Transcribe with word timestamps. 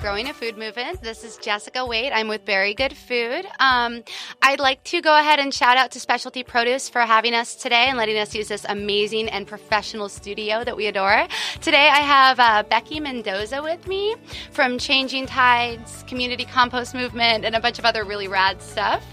Growing 0.00 0.28
a 0.28 0.32
Food 0.32 0.56
Movement. 0.56 1.02
This 1.02 1.24
is 1.24 1.36
Jessica 1.38 1.84
Wade. 1.84 2.12
I'm 2.12 2.28
with 2.28 2.46
Very 2.46 2.72
Good 2.72 2.96
Food. 2.96 3.44
Um, 3.58 4.04
I'd 4.40 4.60
like 4.60 4.84
to 4.84 5.02
go 5.02 5.18
ahead 5.18 5.40
and 5.40 5.52
shout 5.52 5.76
out 5.76 5.90
to 5.92 6.00
Specialty 6.00 6.44
Produce 6.44 6.88
for 6.88 7.00
having 7.00 7.34
us 7.34 7.56
today 7.56 7.86
and 7.88 7.98
letting 7.98 8.16
us 8.16 8.32
use 8.32 8.46
this 8.46 8.64
amazing 8.68 9.28
and 9.28 9.44
professional 9.44 10.08
studio 10.08 10.62
that 10.62 10.76
we 10.76 10.86
adore. 10.86 11.26
Today 11.60 11.88
I 11.88 11.98
have 11.98 12.38
uh, 12.38 12.62
Becky 12.62 13.00
Mendoza 13.00 13.60
with 13.60 13.88
me 13.88 14.14
from 14.52 14.78
Changing 14.78 15.26
Tides, 15.26 16.04
Community 16.06 16.44
Compost 16.44 16.94
Movement, 16.94 17.44
and 17.44 17.56
a 17.56 17.60
bunch 17.60 17.80
of 17.80 17.84
other 17.84 18.04
really 18.04 18.28
rad 18.28 18.62
stuff. 18.62 19.04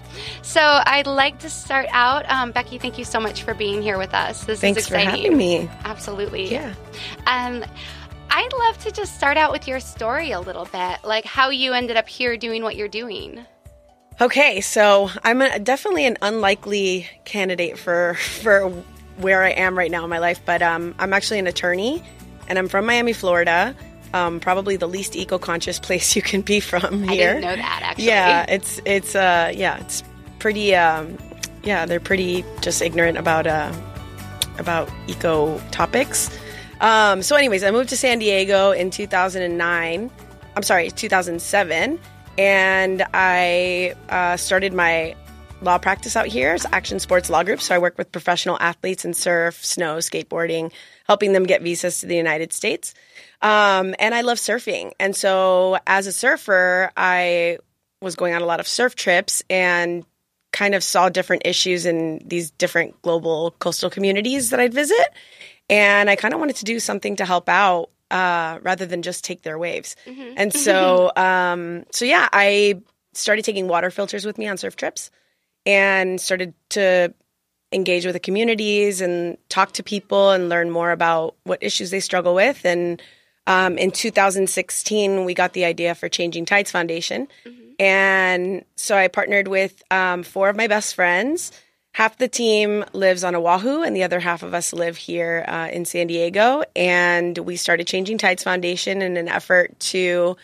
So 0.44 0.62
I'd 0.62 1.08
like 1.08 1.40
to 1.40 1.50
start 1.50 1.88
out. 1.92 2.30
Um, 2.30 2.52
Becky, 2.52 2.78
thank 2.78 3.00
you 3.00 3.06
so 3.06 3.20
much 3.20 3.42
for 3.42 3.56
being 3.56 3.82
here 3.82 3.98
with 3.98 4.14
us. 4.14 4.44
This 4.46 4.62
Thanks 4.62 4.82
is 4.82 4.86
exciting. 4.86 5.10
for 5.10 5.16
having 5.18 5.38
me. 5.38 5.70
Absolutely. 5.84 6.52
Yeah. 6.52 6.74
Um, 7.26 7.66
I'd 8.30 8.54
love 8.54 8.78
to 8.84 8.92
just 8.92 9.16
start 9.16 9.38
out 9.38 9.52
with 9.52 9.68
your 9.68 9.80
story 9.80 10.32
a 10.32 10.40
little 10.40 10.66
bit, 10.66 11.00
like 11.04 11.26
how 11.26 11.50
you 11.50 11.74
ended 11.74 11.98
up 11.98 12.08
here 12.08 12.38
doing 12.38 12.64
what 12.64 12.76
you're 12.76 12.88
doing. 12.88 13.46
Okay, 14.22 14.62
so 14.62 15.10
I'm 15.24 15.42
a, 15.42 15.60
definitely 15.60 16.06
an 16.06 16.18
unlikely 16.22 17.08
candidate 17.26 17.78
for 17.78 18.14
for 18.42 18.70
where 19.18 19.44
I 19.44 19.50
am 19.50 19.78
right 19.78 19.92
now 19.92 20.04
in 20.04 20.10
my 20.10 20.20
life, 20.20 20.42
but 20.46 20.62
um, 20.62 20.96
I'm 21.00 21.14
actually 21.14 21.40
an 21.40 21.48
attorney, 21.48 22.04
and 22.48 22.60
I'm 22.60 22.68
from 22.68 22.86
Miami, 22.86 23.14
Florida. 23.14 23.76
Um, 24.14 24.40
probably 24.40 24.78
the 24.78 24.88
least 24.88 25.16
eco-conscious 25.16 25.80
place 25.86 26.16
you 26.16 26.22
can 26.22 26.42
be 26.42 26.60
from 26.60 27.04
here. 27.04 27.12
I 27.12 27.16
didn't 27.16 27.42
know 27.42 27.56
that 27.56 27.82
actually. 27.84 28.06
Yeah, 28.06 28.46
it's 28.48 28.80
it's 28.86 29.16
uh 29.16 29.52
yeah, 29.54 29.78
it's 29.80 30.04
pretty 30.40 30.76
um 30.76 31.18
yeah, 31.64 31.86
they're 31.86 32.00
pretty 32.00 32.46
just 32.62 32.82
ignorant 32.82 33.18
about 33.18 33.48
uh 33.48 33.74
about 34.58 34.90
eco 35.08 35.60
topics. 35.72 36.30
Um 36.86 37.24
so 37.24 37.36
anyways, 37.36 37.64
I 37.64 37.72
moved 37.72 37.90
to 37.90 37.98
San 37.98 38.20
Diego 38.20 38.72
in 38.72 38.92
2009. 38.92 40.12
I'm 40.56 40.64
sorry, 40.64 40.92
2007 40.92 42.00
and 42.38 43.04
I 43.12 43.96
uh, 44.10 44.38
started 44.38 44.72
my 44.72 45.16
law 45.62 45.80
practice 45.80 46.16
out 46.16 46.28
here. 46.28 46.54
It's 46.54 46.66
Action 46.72 47.00
Sports 47.00 47.28
Law 47.30 47.44
Group. 47.44 47.60
So 47.60 47.74
I 47.74 47.80
work 47.80 47.98
with 47.98 48.12
professional 48.12 48.58
athletes 48.60 49.04
in 49.04 49.16
surf, 49.16 49.66
snow, 49.66 49.98
skateboarding, 49.98 50.72
helping 51.08 51.34
them 51.34 51.44
get 51.44 51.64
visas 51.64 52.02
to 52.02 52.06
the 52.06 52.16
United 52.16 52.54
States. 52.54 52.94
Um, 53.42 53.96
and 53.98 54.14
I 54.14 54.22
love 54.22 54.38
surfing. 54.38 54.92
And 55.00 55.16
so 55.16 55.80
as 55.88 56.06
a 56.06 56.12
surfer, 56.12 56.92
I 56.96 57.58
was 58.00 58.16
going 58.16 58.36
on 58.36 58.44
a 58.44 58.46
lot 58.46 58.60
of 58.60 58.68
surf 58.68 58.96
trips 58.96 59.42
and 59.50 60.06
kind 60.52 60.76
of 60.76 60.84
saw 60.84 61.10
different 61.10 61.44
issues 61.46 61.86
in 61.86 62.22
these 62.26 62.52
different 62.52 63.02
global 63.02 63.52
coastal 63.60 63.90
communities 63.90 64.52
that 64.52 64.60
I'd 64.60 64.74
visit. 64.74 65.08
And 65.70 66.10
I 66.10 66.16
kind 66.16 66.34
of 66.34 66.40
wanted 66.40 66.58
to 66.58 66.66
do 66.66 66.80
something 66.80 67.16
to 67.18 67.26
help 67.26 67.50
out 67.50 67.90
uh, 68.12 68.60
rather 68.62 68.86
than 68.86 69.02
just 69.02 69.24
take 69.24 69.42
their 69.42 69.58
waves. 69.58 69.96
And 70.38 70.54
so, 70.54 71.12
um, 71.18 71.86
so 71.92 72.06
yeah, 72.06 72.30
I 72.32 72.82
started 73.14 73.46
taking 73.46 73.68
water 73.68 73.90
filters 73.90 74.26
with 74.26 74.38
me 74.38 74.48
on 74.48 74.58
surf 74.58 74.76
trips 74.76 75.10
and 75.66 76.22
started 76.22 76.54
to 76.70 77.14
engage 77.72 78.06
with 78.06 78.14
the 78.14 78.20
communities 78.20 79.02
and 79.02 79.38
talk 79.50 79.74
to 79.74 79.84
people 79.84 80.32
and 80.32 80.50
learn 80.50 80.70
more 80.70 80.92
about 80.92 81.36
what 81.44 81.64
issues 81.64 81.90
they 81.90 82.00
struggle 82.00 82.36
with. 82.36 82.64
And 82.66 83.02
um, 83.48 83.78
in 83.78 83.92
2016, 83.92 85.26
we 85.26 85.34
got 85.34 85.54
the 85.54 85.66
idea 85.66 85.96
for 85.96 86.10
Changing 86.10 86.46
Tides 86.46 86.72
Foundation. 86.72 87.28
And 87.80 88.64
so 88.76 88.96
I 88.96 89.08
partnered 89.08 89.48
with 89.48 89.84
um, 89.92 90.24
four 90.24 90.50
of 90.50 90.56
my 90.56 90.68
best 90.68 90.96
friends. 90.96 91.52
Half 91.96 92.18
the 92.18 92.28
team 92.28 92.84
lives 92.92 93.24
on 93.24 93.36
Oahu, 93.36 93.82
and 93.82 93.96
the 93.96 94.04
other 94.04 94.20
half 94.20 94.44
of 94.44 94.54
us 94.54 94.74
live 94.74 94.98
here 94.98 95.46
uh, 95.48 95.70
in 95.72 95.86
San 95.86 96.08
Diego. 96.08 96.62
And 96.76 97.38
we 97.38 97.56
started 97.56 97.88
Changing 97.88 98.18
Tides 98.18 98.44
Foundation 98.44 99.02
in 99.02 99.16
an 99.16 99.30
effort 99.30 99.80
to 99.92 100.36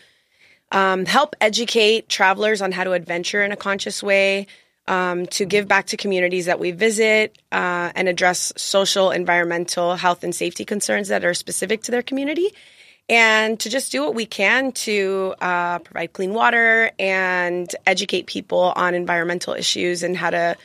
um, 0.70 1.04
help 1.04 1.36
educate 1.42 2.08
travelers 2.08 2.62
on 2.62 2.72
how 2.72 2.84
to 2.84 2.92
adventure 2.92 3.42
in 3.42 3.52
a 3.52 3.56
conscious 3.56 4.02
way, 4.02 4.46
um, 4.88 5.26
to 5.26 5.44
give 5.44 5.68
back 5.68 5.88
to 5.88 5.98
communities 5.98 6.46
that 6.46 6.58
we 6.58 6.70
visit, 6.70 7.36
uh, 7.52 7.92
and 7.94 8.08
address 8.08 8.54
social, 8.56 9.10
environmental, 9.10 9.94
health, 9.94 10.24
and 10.24 10.34
safety 10.34 10.64
concerns 10.64 11.08
that 11.08 11.22
are 11.22 11.34
specific 11.34 11.82
to 11.82 11.90
their 11.90 12.02
community. 12.02 12.48
And 13.10 13.60
to 13.60 13.68
just 13.68 13.92
do 13.92 14.00
what 14.00 14.14
we 14.14 14.24
can 14.24 14.72
to 14.72 15.34
uh, 15.38 15.80
provide 15.80 16.14
clean 16.14 16.32
water 16.32 16.92
and 16.98 17.70
educate 17.84 18.24
people 18.24 18.72
on 18.74 18.94
environmental 18.94 19.52
issues 19.52 20.02
and 20.02 20.16
how 20.16 20.30
to 20.30 20.56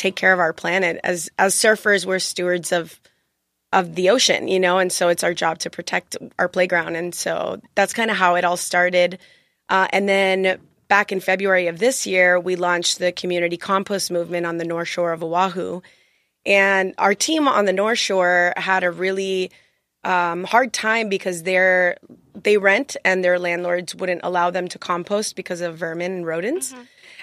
take 0.00 0.16
care 0.16 0.32
of 0.32 0.40
our 0.40 0.52
planet. 0.52 0.98
As 1.04 1.30
as 1.38 1.54
surfers, 1.54 2.06
we're 2.06 2.18
stewards 2.18 2.72
of 2.72 2.98
of 3.72 3.94
the 3.94 4.10
ocean, 4.10 4.48
you 4.48 4.58
know, 4.58 4.78
and 4.78 4.90
so 4.90 5.08
it's 5.08 5.22
our 5.22 5.34
job 5.34 5.58
to 5.60 5.70
protect 5.70 6.16
our 6.38 6.48
playground. 6.48 6.96
And 6.96 7.14
so 7.14 7.60
that's 7.76 7.92
kind 7.92 8.10
of 8.10 8.16
how 8.16 8.34
it 8.34 8.44
all 8.44 8.56
started. 8.56 9.18
Uh, 9.68 9.86
and 9.92 10.08
then 10.08 10.58
back 10.88 11.12
in 11.12 11.20
February 11.20 11.68
of 11.68 11.78
this 11.78 12.04
year, 12.06 12.40
we 12.40 12.56
launched 12.56 12.98
the 12.98 13.12
community 13.12 13.56
compost 13.56 14.10
movement 14.10 14.44
on 14.44 14.56
the 14.56 14.64
North 14.64 14.88
Shore 14.88 15.12
of 15.12 15.22
Oahu. 15.22 15.82
And 16.44 16.94
our 16.98 17.14
team 17.14 17.46
on 17.46 17.66
the 17.66 17.72
North 17.72 17.98
Shore 17.98 18.54
had 18.56 18.82
a 18.82 18.90
really 18.90 19.52
um, 20.02 20.42
hard 20.44 20.72
time 20.72 21.08
because 21.08 21.42
they're 21.42 21.98
they 22.42 22.56
rent 22.56 22.96
and 23.04 23.22
their 23.22 23.38
landlords 23.38 23.94
wouldn't 23.94 24.22
allow 24.24 24.50
them 24.50 24.66
to 24.68 24.78
compost 24.78 25.36
because 25.36 25.60
of 25.60 25.76
vermin 25.76 26.12
and 26.12 26.26
rodents. 26.26 26.74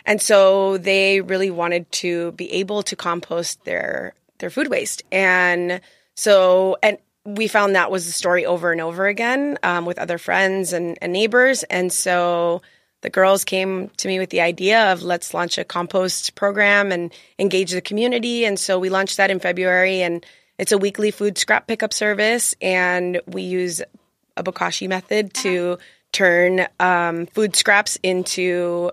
And 0.08 0.22
so 0.22 0.78
they 0.78 1.20
really 1.20 1.52
wanted 1.52 1.92
to 1.92 2.32
be 2.32 2.52
able 2.54 2.82
to 2.84 2.96
compost 2.96 3.64
their 3.66 4.14
their 4.40 4.50
food 4.50 4.70
waste. 4.70 5.04
And 5.12 5.82
so 6.16 6.78
and 6.82 6.98
we 7.26 7.50
found 7.50 7.76
that 7.76 7.92
was 7.92 8.06
the 8.06 8.14
story 8.14 8.46
over 8.46 8.72
and 8.72 8.80
over 8.80 9.06
again 9.06 9.58
um, 9.62 9.86
with 9.86 10.00
other 10.00 10.18
friends 10.18 10.72
and, 10.72 10.98
and 11.02 11.12
neighbors. 11.12 11.64
And 11.64 11.92
so 11.92 12.62
the 13.02 13.10
girls 13.10 13.44
came 13.44 13.90
to 13.98 14.08
me 14.08 14.18
with 14.18 14.30
the 14.30 14.40
idea 14.40 14.94
of 14.94 15.04
let's 15.04 15.34
launch 15.34 15.58
a 15.58 15.66
compost 15.66 16.36
program 16.36 16.94
and 16.94 17.14
engage 17.38 17.72
the 17.72 17.82
community. 17.82 18.46
And 18.46 18.58
so 18.58 18.80
we 18.80 18.90
launched 18.90 19.18
that 19.18 19.30
in 19.30 19.42
February 19.42 20.02
and 20.02 20.26
it's 20.58 20.72
a 20.72 20.78
weekly 20.78 21.12
food 21.12 21.38
scrap 21.38 21.68
pickup 21.68 21.92
service 21.92 22.56
and 22.62 23.20
we 23.28 23.42
use 23.42 23.82
a 24.38 24.44
bokashi 24.44 24.88
method 24.88 25.34
to 25.34 25.78
turn 26.14 26.66
um, 26.80 27.26
food 27.26 27.58
scraps 27.58 27.98
into 28.02 28.90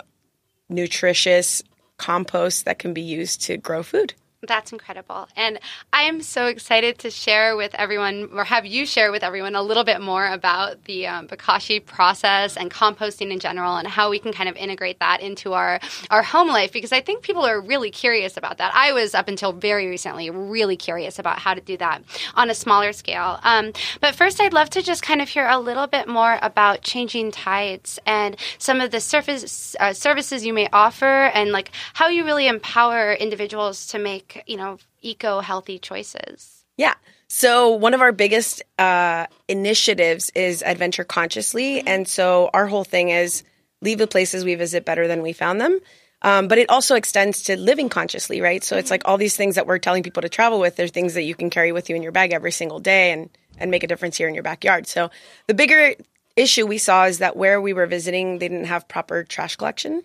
nutritious 0.75 1.63
compost 1.97 2.65
that 2.65 2.79
can 2.79 2.93
be 2.93 3.03
used 3.03 3.43
to 3.43 3.57
grow 3.57 3.83
food. 3.83 4.15
That's 4.47 4.73
incredible. 4.73 5.29
And 5.37 5.59
I 5.93 6.03
am 6.03 6.23
so 6.23 6.47
excited 6.47 6.99
to 7.01 7.11
share 7.11 7.57
with 7.57 7.75
everyone, 7.75 8.31
or 8.33 8.45
have 8.45 8.67
you 8.67 8.87
share 8.87 9.13
with 9.13 9.23
everyone, 9.23 9.55
a 9.55 9.63
little 9.63 9.85
bit 9.85 10.01
more 10.01 10.27
about 10.27 10.85
the 10.85 11.07
um, 11.07 11.29
process 11.87 12.57
and 12.57 12.71
composting 12.71 13.31
in 13.31 13.39
general 13.39 13.77
and 13.77 13.87
how 13.87 14.11
we 14.11 14.19
can 14.19 14.33
kind 14.33 14.49
of 14.49 14.57
integrate 14.57 14.99
that 15.01 15.21
into 15.21 15.53
our, 15.53 15.81
our 16.11 16.23
home 16.23 16.49
life 16.49 16.73
because 16.73 16.93
I 16.93 17.01
think 17.01 17.23
people 17.23 17.45
are 17.45 17.61
really 17.61 17.91
curious 17.91 18.37
about 18.37 18.59
that. 18.59 18.73
I 18.75 18.93
was, 18.93 19.15
up 19.15 19.29
until 19.29 19.53
very 19.53 19.87
recently, 19.87 20.31
really 20.31 20.77
curious 20.77 21.19
about 21.19 21.39
how 21.39 21.55
to 21.55 21.61
do 21.61 21.77
that 21.79 22.03
on 22.35 22.51
a 22.51 22.55
smaller 22.55 22.93
scale. 22.93 23.39
Um, 23.43 23.73
but 24.01 24.15
first, 24.15 24.41
I'd 24.41 24.53
love 24.53 24.71
to 24.71 24.83
just 24.83 25.03
kind 25.03 25.21
of 25.21 25.29
hear 25.29 25.47
a 25.47 25.59
little 25.59 25.87
bit 25.87 26.09
more 26.09 26.39
about 26.43 26.83
changing 26.83 27.31
tides 27.31 27.99
and 28.07 28.37
some 28.59 28.81
of 28.81 28.91
the 28.91 29.01
surface, 29.01 29.77
uh, 29.81 29.93
services 29.93 30.45
you 30.45 30.53
may 30.53 30.69
offer 30.73 31.27
and 31.35 31.53
like 31.53 31.71
how 31.95 32.09
you 32.09 32.25
really 32.25 32.47
empower 32.47 33.15
individuals 33.15 33.87
to 33.89 33.99
make 33.99 34.34
you 34.47 34.57
know, 34.57 34.79
eco 35.03 35.41
healthy 35.41 35.79
choices. 35.79 36.65
Yeah. 36.77 36.95
So 37.29 37.71
one 37.71 37.95
of 37.95 38.01
our 38.01 38.13
biggest 38.13 38.63
uh, 38.79 39.27
initiatives 39.49 40.31
is 40.35 40.63
Adventure 40.63 41.05
Consciously, 41.05 41.81
and 41.81 42.07
so 42.07 42.51
our 42.53 42.67
whole 42.67 42.85
thing 42.85 43.11
is 43.11 43.43
leave 43.81 43.99
the 43.99 44.07
places 44.07 44.45
we 44.45 44.55
visit 44.55 44.85
better 44.85 45.07
than 45.09 45.23
we 45.23 45.33
found 45.33 45.61
them. 45.61 45.79
Um, 46.23 46.49
but 46.49 46.57
it 46.57 46.71
also 46.71 46.95
extends 46.95 47.43
to 47.45 47.57
living 47.57 47.91
consciously, 47.91 48.41
right? 48.41 48.65
So 48.65 48.79
it's 48.79 48.91
like 48.91 49.03
all 49.05 49.19
these 49.19 49.37
things 49.37 49.57
that 49.57 49.67
we're 49.67 49.79
telling 49.79 50.03
people 50.03 50.23
to 50.23 50.29
travel 50.31 50.59
with. 50.59 50.75
There's 50.75 50.91
things 50.91 51.15
that 51.15 51.23
you 51.23 51.35
can 51.35 51.51
carry 51.51 51.71
with 51.71 51.91
you 51.91 51.97
in 51.97 52.03
your 52.03 52.13
bag 52.13 52.33
every 52.33 52.53
single 52.53 52.81
day 52.81 53.13
and 53.13 53.29
and 53.59 53.71
make 53.71 53.85
a 53.85 53.87
difference 53.87 54.17
here 54.17 54.27
in 54.27 54.35
your 54.35 54.43
backyard. 54.43 54.87
So 54.87 55.11
the 55.47 55.55
bigger 55.55 55.95
issue 56.35 56.67
we 56.67 56.79
saw 56.79 57.05
is 57.05 57.19
that 57.19 57.37
where 57.37 57.61
we 57.61 57.73
were 57.73 57.87
visiting, 57.87 58.39
they 58.39 58.49
didn't 58.49 58.65
have 58.65 58.89
proper 58.89 59.23
trash 59.23 59.57
collection. 59.57 60.03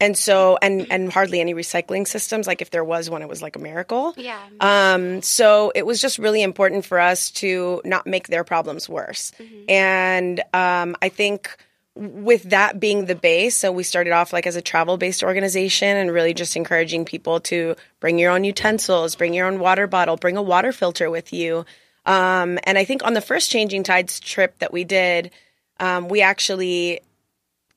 And 0.00 0.16
so, 0.16 0.58
and 0.62 0.86
and 0.90 1.12
hardly 1.12 1.40
any 1.40 1.54
recycling 1.54 2.08
systems. 2.08 2.46
Like 2.46 2.62
if 2.62 2.70
there 2.70 2.82
was 2.82 3.10
one, 3.10 3.20
it 3.20 3.28
was 3.28 3.42
like 3.42 3.56
a 3.56 3.58
miracle. 3.58 4.14
Yeah. 4.16 4.40
Um, 4.58 5.20
so 5.20 5.72
it 5.74 5.84
was 5.84 6.00
just 6.00 6.18
really 6.18 6.42
important 6.42 6.86
for 6.86 6.98
us 6.98 7.30
to 7.32 7.82
not 7.84 8.06
make 8.06 8.28
their 8.28 8.42
problems 8.42 8.88
worse. 8.88 9.32
And 9.68 10.40
um, 10.54 10.96
I 11.02 11.10
think 11.10 11.54
with 11.94 12.44
that 12.44 12.80
being 12.80 13.04
the 13.04 13.14
base, 13.14 13.56
so 13.56 13.70
we 13.70 13.82
started 13.82 14.12
off 14.12 14.32
like 14.32 14.46
as 14.46 14.56
a 14.56 14.62
travel 14.62 14.96
based 14.96 15.22
organization 15.22 15.96
and 15.96 16.10
really 16.10 16.32
just 16.32 16.56
encouraging 16.56 17.04
people 17.04 17.40
to 17.40 17.76
bring 17.98 18.18
your 18.18 18.32
own 18.32 18.44
utensils, 18.44 19.16
bring 19.16 19.34
your 19.34 19.46
own 19.46 19.58
water 19.58 19.86
bottle, 19.86 20.16
bring 20.16 20.36
a 20.36 20.42
water 20.42 20.72
filter 20.72 21.10
with 21.10 21.32
you. 21.32 21.66
Um, 22.06 22.58
and 22.64 22.78
I 22.78 22.84
think 22.84 23.04
on 23.04 23.12
the 23.12 23.20
first 23.20 23.50
Changing 23.50 23.82
Tides 23.82 24.18
trip 24.18 24.58
that 24.60 24.72
we 24.72 24.84
did, 24.84 25.30
um, 25.78 26.08
we 26.08 26.22
actually 26.22 27.00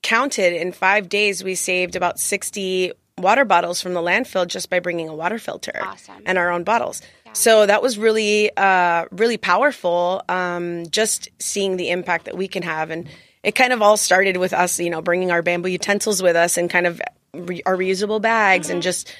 counted 0.03 0.53
in 0.53 0.71
five 0.71 1.09
days, 1.09 1.43
we 1.43 1.55
saved 1.55 1.95
about 1.95 2.19
60 2.19 2.91
water 3.17 3.45
bottles 3.45 3.81
from 3.81 3.93
the 3.93 4.01
landfill 4.01 4.45
just 4.47 4.69
by 4.69 4.79
bringing 4.79 5.09
a 5.09 5.15
water 5.15 5.39
filter 5.39 5.79
Awesome. 5.81 6.21
and 6.25 6.37
our 6.37 6.51
own 6.51 6.63
bottles. 6.63 7.01
So 7.33 7.65
that 7.65 7.81
was 7.81 7.97
really, 7.97 8.55
uh, 8.55 9.05
really 9.11 9.37
powerful. 9.37 10.21
Um, 10.29 10.85
just 10.91 11.29
seeing 11.39 11.77
the 11.77 11.89
impact 11.89 12.25
that 12.25 12.37
we 12.37 12.47
can 12.47 12.61
have, 12.61 12.91
and 12.91 13.07
it 13.41 13.53
kind 13.55 13.73
of 13.73 13.81
all 13.81 13.97
started 13.97 14.37
with 14.37 14.53
us, 14.53 14.79
you 14.79 14.91
know, 14.91 15.01
bringing 15.01 15.31
our 15.31 15.41
bamboo 15.41 15.69
utensils 15.69 16.21
with 16.21 16.35
us 16.35 16.57
and 16.57 16.69
kind 16.69 16.85
of 16.85 17.01
re- 17.33 17.63
our 17.65 17.75
reusable 17.75 18.21
bags, 18.21 18.69
and 18.69 18.83
just 18.83 19.15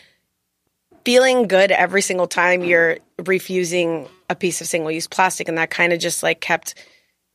feeling 1.05 1.47
good 1.47 1.71
every 1.71 2.01
single 2.01 2.27
time 2.27 2.63
you're 2.63 2.97
refusing 3.25 4.07
a 4.29 4.35
piece 4.35 4.61
of 4.61 4.67
single-use 4.67 5.07
plastic, 5.07 5.47
and 5.47 5.57
that 5.57 5.69
kind 5.69 5.91
of 5.91 5.99
just 5.99 6.21
like 6.23 6.39
kept 6.39 6.75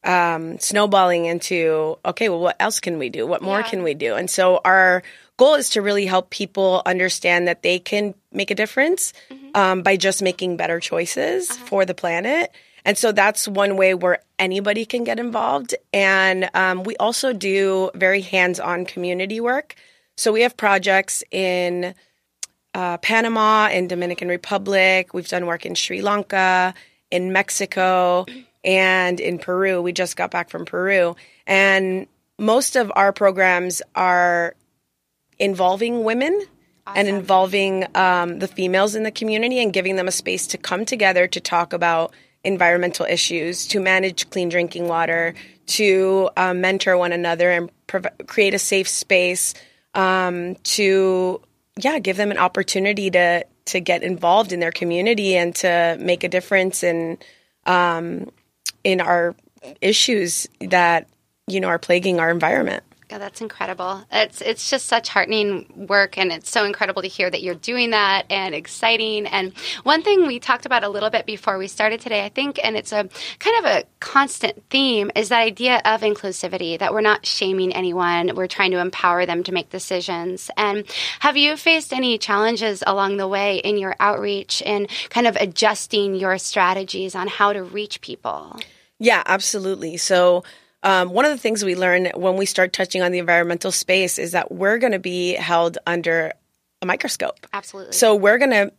um, 0.05 0.59
snowballing 0.59 1.27
into 1.27 1.99
okay, 2.05 2.29
well, 2.29 2.41
what 2.41 2.57
else 2.61 2.81
can 2.81 2.99
we 2.99 3.09
do? 3.11 3.27
What 3.27 3.43
more 3.43 3.61
Yeah. 3.61 3.69
can 3.69 3.83
we 3.83 3.95
do? 3.95 4.15
And 4.15 4.31
so 4.31 4.61
our 4.65 5.03
goal 5.37 5.55
is 5.55 5.71
to 5.71 5.83
really 5.83 6.07
help 6.07 6.31
people 6.31 6.83
understand 6.87 7.49
that 7.49 7.63
they 7.63 7.79
can 7.79 8.15
make 8.33 8.51
a 8.51 8.55
difference 8.55 9.13
um, 9.55 9.83
by 9.83 9.97
just 9.97 10.23
making 10.23 10.57
better 10.57 10.81
choices 10.81 11.51
for 11.51 11.85
the 11.85 11.95
planet. 11.95 12.51
And 12.85 12.97
so 12.97 13.13
that's 13.13 13.47
one 13.47 13.77
way 13.77 13.95
where 13.95 14.21
anybody 14.39 14.85
can 14.87 15.05
get 15.05 15.19
involved. 15.19 15.75
And 15.93 16.49
um, 16.55 16.85
we 16.85 16.97
also 16.97 17.33
do 17.33 17.91
very 17.95 18.21
hands 18.21 18.59
on 18.61 18.87
community 18.87 19.41
work. 19.41 19.75
So 20.17 20.33
we 20.33 20.43
have 20.43 20.57
projects 20.57 21.23
in 21.31 21.95
uh, 22.75 22.99
Panama, 22.99 23.69
in 23.71 23.89
Dominican 23.89 24.29
Republic. 24.29 25.13
We've 25.13 25.29
done 25.29 25.47
work 25.47 25.67
in 25.67 25.75
Sri 25.75 26.03
Lanka, 26.03 26.75
in 27.11 27.33
Mexico, 27.33 28.27
and 28.65 29.21
in 29.21 29.39
Peru. 29.39 29.81
We 29.83 29.93
just 29.93 30.17
got 30.17 30.31
back 30.31 30.51
from 30.51 30.65
Peru, 30.65 31.17
and 31.47 32.07
most 32.39 32.77
of 32.77 32.93
our 32.95 33.13
programs 33.13 33.83
are 33.95 34.55
involving 35.39 36.05
women 36.05 36.47
and 36.95 37.09
involving 37.09 37.87
um, 37.95 38.39
the 38.39 38.49
females 38.49 38.95
in 38.95 39.03
the 39.03 39.11
community 39.11 39.59
and 39.63 39.73
giving 39.73 39.97
them 39.97 40.09
a 40.09 40.13
space 40.13 40.47
to 40.49 40.59
come 40.59 40.85
together 40.85 41.27
to 41.27 41.41
talk 41.41 41.73
about 41.73 42.15
environmental 42.45 43.05
issues, 43.07 43.67
to 43.67 43.81
manage 43.81 44.31
clean 44.31 44.49
drinking 44.49 44.89
water, 44.89 45.35
to 45.67 46.31
um, 46.37 46.61
mentor 46.61 46.97
one 46.97 47.13
another 47.13 47.51
and 47.51 47.71
prov- 47.87 48.07
create 48.27 48.55
a 48.55 48.59
safe 48.59 48.89
space 48.89 49.55
um, 49.95 50.55
to 50.57 51.41
yeah 51.81 51.99
give 51.99 52.17
them 52.17 52.31
an 52.31 52.39
opportunity 52.39 53.11
to 53.11 53.45
to 53.67 53.81
get 53.81 54.03
involved 54.03 54.53
in 54.53 54.61
their 54.61 54.73
community 54.73 55.37
and 55.37 55.55
to 55.55 55.97
make 56.01 56.25
a 56.25 56.29
difference 56.29 56.83
in 56.83 57.19
um, 57.67 58.31
in 58.85 59.01
our 59.01 59.35
issues 59.81 60.47
that 60.61 61.09
you 61.47 61.61
know 61.61 61.69
are 61.69 61.79
plaguing 61.79 62.21
our 62.21 62.31
environment. 62.31 62.83
God, 63.09 63.23
that's 63.23 63.41
incredible. 63.41 64.05
It's 64.13 64.43
it's 64.43 64.69
just 64.69 64.85
such 64.85 65.09
heartening 65.09 65.87
work, 65.89 66.19
and 66.19 66.31
it's 66.31 66.51
so 66.51 66.67
incredible 66.67 67.01
to 67.01 67.09
hear 67.09 67.31
that 67.31 67.43
you're 67.43 67.55
doing 67.55 67.91
that 67.91 68.27
and 68.29 68.55
exciting. 68.55 69.27
And 69.27 69.55
one 69.83 70.03
thing 70.03 70.27
we 70.27 70.39
talked 70.39 70.67
about 70.67 70.85
a 70.85 70.91
little 70.91 71.09
bit 71.09 71.25
before 71.25 71.57
we 71.57 71.69
started 71.69 72.03
today, 72.03 72.23
I 72.23 72.29
think, 72.29 72.61
and 72.63 72.77
it's 72.77 72.93
a 72.93 73.09
kind 73.39 73.59
of 73.61 73.65
a 73.65 73.85
constant 74.01 74.63
theme, 74.69 75.11
is 75.17 75.31
that 75.31 75.41
idea 75.41 75.81
of 75.87 76.03
inclusivity. 76.03 76.79
That 76.79 76.93
we're 76.93 77.01
not 77.01 77.25
shaming 77.25 77.73
anyone; 77.73 78.35
we're 78.35 78.47
trying 78.47 78.73
to 78.73 78.79
empower 78.79 79.25
them 79.25 79.43
to 79.45 79.53
make 79.53 79.71
decisions. 79.71 80.51
And 80.59 80.85
have 81.21 81.39
you 81.39 81.57
faced 81.57 81.95
any 81.95 82.19
challenges 82.19 82.85
along 82.87 83.17
the 83.17 83.29
way 83.29 83.57
in 83.57 83.79
your 83.79 83.97
outreach 84.01 84.63
and 84.67 84.87
kind 85.09 85.27
of 85.27 85.35
adjusting 85.37 86.15
your 86.15 86.37
strategies 86.37 87.15
on 87.15 87.27
how 87.27 87.55
to 87.55 87.63
reach 87.63 88.03
people? 88.03 88.61
Yeah, 88.99 89.23
absolutely. 89.25 89.97
So, 89.97 90.43
um, 90.83 91.11
one 91.11 91.25
of 91.25 91.31
the 91.31 91.39
things 91.39 91.65
we 91.65 91.75
learn 91.75 92.07
when 92.15 92.37
we 92.37 92.47
start 92.47 92.73
touching 92.73 93.03
on 93.03 93.13
the 93.13 93.19
environmental 93.19 93.73
space 93.73 94.19
is 94.19 94.33
that 94.33 94.53
we're 94.53 94.79
going 94.79 94.93
to 94.93 94.99
be 94.99 95.33
held 95.35 95.79
under 95.87 96.33
a 96.81 96.87
microscope. 96.87 97.47
Absolutely. 97.53 97.93
So, 97.93 98.15
we're 98.15 98.39
going 98.39 98.51
to 98.51 98.73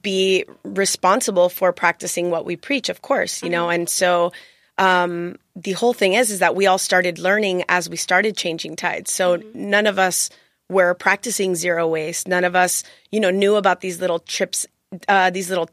be 0.00 0.44
responsible 0.64 1.48
for 1.48 1.72
practicing 1.72 2.30
what 2.30 2.44
we 2.44 2.56
preach, 2.56 2.88
of 2.88 3.02
course, 3.02 3.42
you 3.42 3.48
know, 3.48 3.70
and 3.70 3.88
so 3.88 4.32
um, 4.78 5.36
the 5.54 5.72
whole 5.72 5.92
thing 5.92 6.14
is 6.14 6.30
is 6.30 6.40
that 6.40 6.54
we 6.54 6.66
all 6.66 6.78
started 6.78 7.18
learning 7.18 7.64
as 7.68 7.88
we 7.88 7.96
started 7.96 8.36
changing 8.36 8.76
tides. 8.76 9.10
So 9.10 9.42
none 9.54 9.86
of 9.86 9.98
us 9.98 10.30
were 10.68 10.94
practicing 10.94 11.54
zero 11.54 11.86
waste. 11.86 12.26
None 12.26 12.44
of 12.44 12.56
us, 12.56 12.82
you 13.10 13.20
know, 13.20 13.30
knew 13.30 13.56
about 13.56 13.80
these 13.80 14.00
little 14.00 14.18
trips, 14.18 14.66
uh, 15.08 15.30
these 15.30 15.48
little 15.48 15.70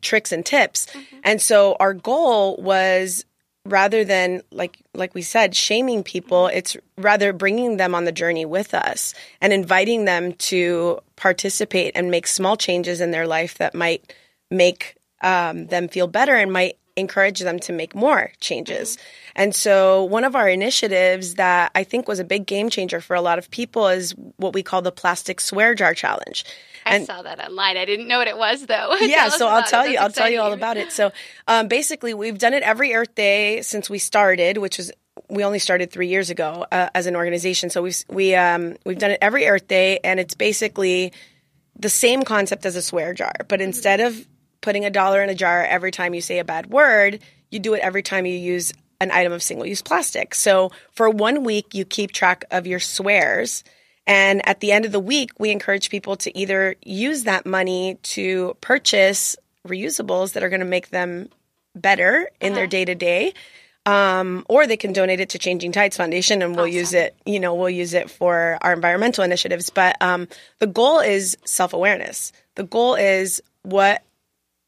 tricks 0.00 0.30
and 0.32 0.46
tips. 0.46 0.86
And 1.24 1.42
so 1.42 1.76
our 1.80 1.92
goal 1.92 2.56
was 2.56 3.24
rather 3.70 4.04
than 4.04 4.42
like 4.50 4.78
like 4.94 5.14
we 5.14 5.22
said 5.22 5.54
shaming 5.54 6.02
people 6.02 6.46
it's 6.48 6.76
rather 6.96 7.32
bringing 7.32 7.76
them 7.76 7.94
on 7.94 8.04
the 8.04 8.12
journey 8.12 8.44
with 8.44 8.74
us 8.74 9.14
and 9.40 9.52
inviting 9.52 10.04
them 10.04 10.32
to 10.34 10.98
participate 11.16 11.92
and 11.94 12.10
make 12.10 12.26
small 12.26 12.56
changes 12.56 13.00
in 13.00 13.10
their 13.10 13.26
life 13.26 13.58
that 13.58 13.74
might 13.74 14.12
make 14.50 14.96
um, 15.22 15.66
them 15.66 15.88
feel 15.88 16.06
better 16.06 16.34
and 16.34 16.52
might 16.52 16.78
encourage 16.98 17.40
them 17.40 17.58
to 17.60 17.72
make 17.72 17.94
more 17.94 18.32
changes. 18.40 18.98
And 19.36 19.54
so 19.54 20.04
one 20.04 20.24
of 20.24 20.34
our 20.34 20.48
initiatives 20.48 21.34
that 21.34 21.70
i 21.74 21.84
think 21.84 22.08
was 22.08 22.18
a 22.18 22.24
big 22.24 22.44
game 22.46 22.68
changer 22.68 23.00
for 23.00 23.14
a 23.14 23.20
lot 23.20 23.38
of 23.38 23.50
people 23.50 23.86
is 23.86 24.14
what 24.36 24.52
we 24.52 24.62
call 24.62 24.82
the 24.82 24.92
plastic 24.92 25.40
swear 25.40 25.74
jar 25.74 25.94
challenge 25.94 26.44
I 26.90 27.04
saw 27.04 27.22
that 27.22 27.40
online. 27.40 27.76
I 27.76 27.84
didn't 27.84 28.08
know 28.08 28.18
what 28.18 28.28
it 28.28 28.36
was 28.36 28.66
though. 28.66 28.96
yeah, 29.00 29.28
so 29.28 29.46
I'll 29.46 29.58
about 29.58 29.66
it. 29.66 29.70
tell 29.70 29.86
you. 29.86 29.92
That's 29.94 30.02
I'll 30.18 30.24
tell 30.24 30.32
you 30.32 30.40
all 30.40 30.52
about 30.52 30.76
it. 30.76 30.92
So, 30.92 31.12
um, 31.46 31.68
basically, 31.68 32.14
we've 32.14 32.38
done 32.38 32.54
it 32.54 32.62
every 32.62 32.94
Earth 32.94 33.14
Day 33.14 33.62
since 33.62 33.88
we 33.88 33.98
started, 33.98 34.58
which 34.58 34.78
was 34.78 34.92
we 35.28 35.44
only 35.44 35.58
started 35.58 35.90
three 35.90 36.08
years 36.08 36.30
ago 36.30 36.66
uh, 36.70 36.88
as 36.94 37.06
an 37.06 37.16
organization. 37.16 37.70
So 37.70 37.82
we've 37.82 38.04
we 38.08 38.34
um, 38.34 38.76
we've 38.84 38.98
done 38.98 39.10
it 39.10 39.18
every 39.20 39.46
Earth 39.46 39.68
Day, 39.68 39.98
and 40.02 40.18
it's 40.20 40.34
basically 40.34 41.12
the 41.78 41.88
same 41.88 42.22
concept 42.24 42.66
as 42.66 42.76
a 42.76 42.82
swear 42.82 43.14
jar, 43.14 43.32
but 43.46 43.60
instead 43.60 44.00
of 44.00 44.26
putting 44.60 44.84
a 44.84 44.90
dollar 44.90 45.22
in 45.22 45.30
a 45.30 45.34
jar 45.34 45.64
every 45.64 45.90
time 45.90 46.14
you 46.14 46.20
say 46.20 46.38
a 46.38 46.44
bad 46.44 46.66
word, 46.66 47.20
you 47.50 47.60
do 47.60 47.74
it 47.74 47.80
every 47.80 48.02
time 48.02 48.26
you 48.26 48.34
use 48.34 48.72
an 49.00 49.12
item 49.12 49.32
of 49.32 49.42
single-use 49.42 49.80
plastic. 49.82 50.34
So 50.34 50.72
for 50.92 51.08
one 51.08 51.44
week, 51.44 51.74
you 51.74 51.84
keep 51.84 52.10
track 52.10 52.44
of 52.50 52.66
your 52.66 52.80
swears. 52.80 53.62
And 54.08 54.46
at 54.48 54.60
the 54.60 54.72
end 54.72 54.86
of 54.86 54.92
the 54.92 54.98
week, 54.98 55.30
we 55.38 55.50
encourage 55.50 55.90
people 55.90 56.16
to 56.16 56.36
either 56.36 56.74
use 56.82 57.24
that 57.24 57.44
money 57.44 57.98
to 58.04 58.56
purchase 58.62 59.36
reusables 59.66 60.32
that 60.32 60.42
are 60.42 60.48
going 60.48 60.60
to 60.60 60.66
make 60.66 60.88
them 60.88 61.28
better 61.76 62.30
in 62.40 62.54
their 62.54 62.66
day 62.66 62.86
to 62.86 62.94
day, 62.94 63.34
or 64.48 64.66
they 64.66 64.78
can 64.78 64.94
donate 64.94 65.20
it 65.20 65.28
to 65.30 65.38
Changing 65.38 65.72
Tides 65.72 65.98
Foundation, 65.98 66.40
and 66.40 66.56
we'll 66.56 66.66
use 66.66 66.94
it. 66.94 67.14
You 67.26 67.38
know, 67.38 67.54
we'll 67.54 67.68
use 67.68 67.92
it 67.92 68.10
for 68.10 68.56
our 68.62 68.72
environmental 68.72 69.24
initiatives. 69.24 69.68
But 69.68 70.00
um, 70.00 70.26
the 70.58 70.66
goal 70.66 71.00
is 71.00 71.36
self 71.44 71.74
awareness. 71.74 72.32
The 72.54 72.64
goal 72.64 72.94
is 72.94 73.42
what, 73.62 74.02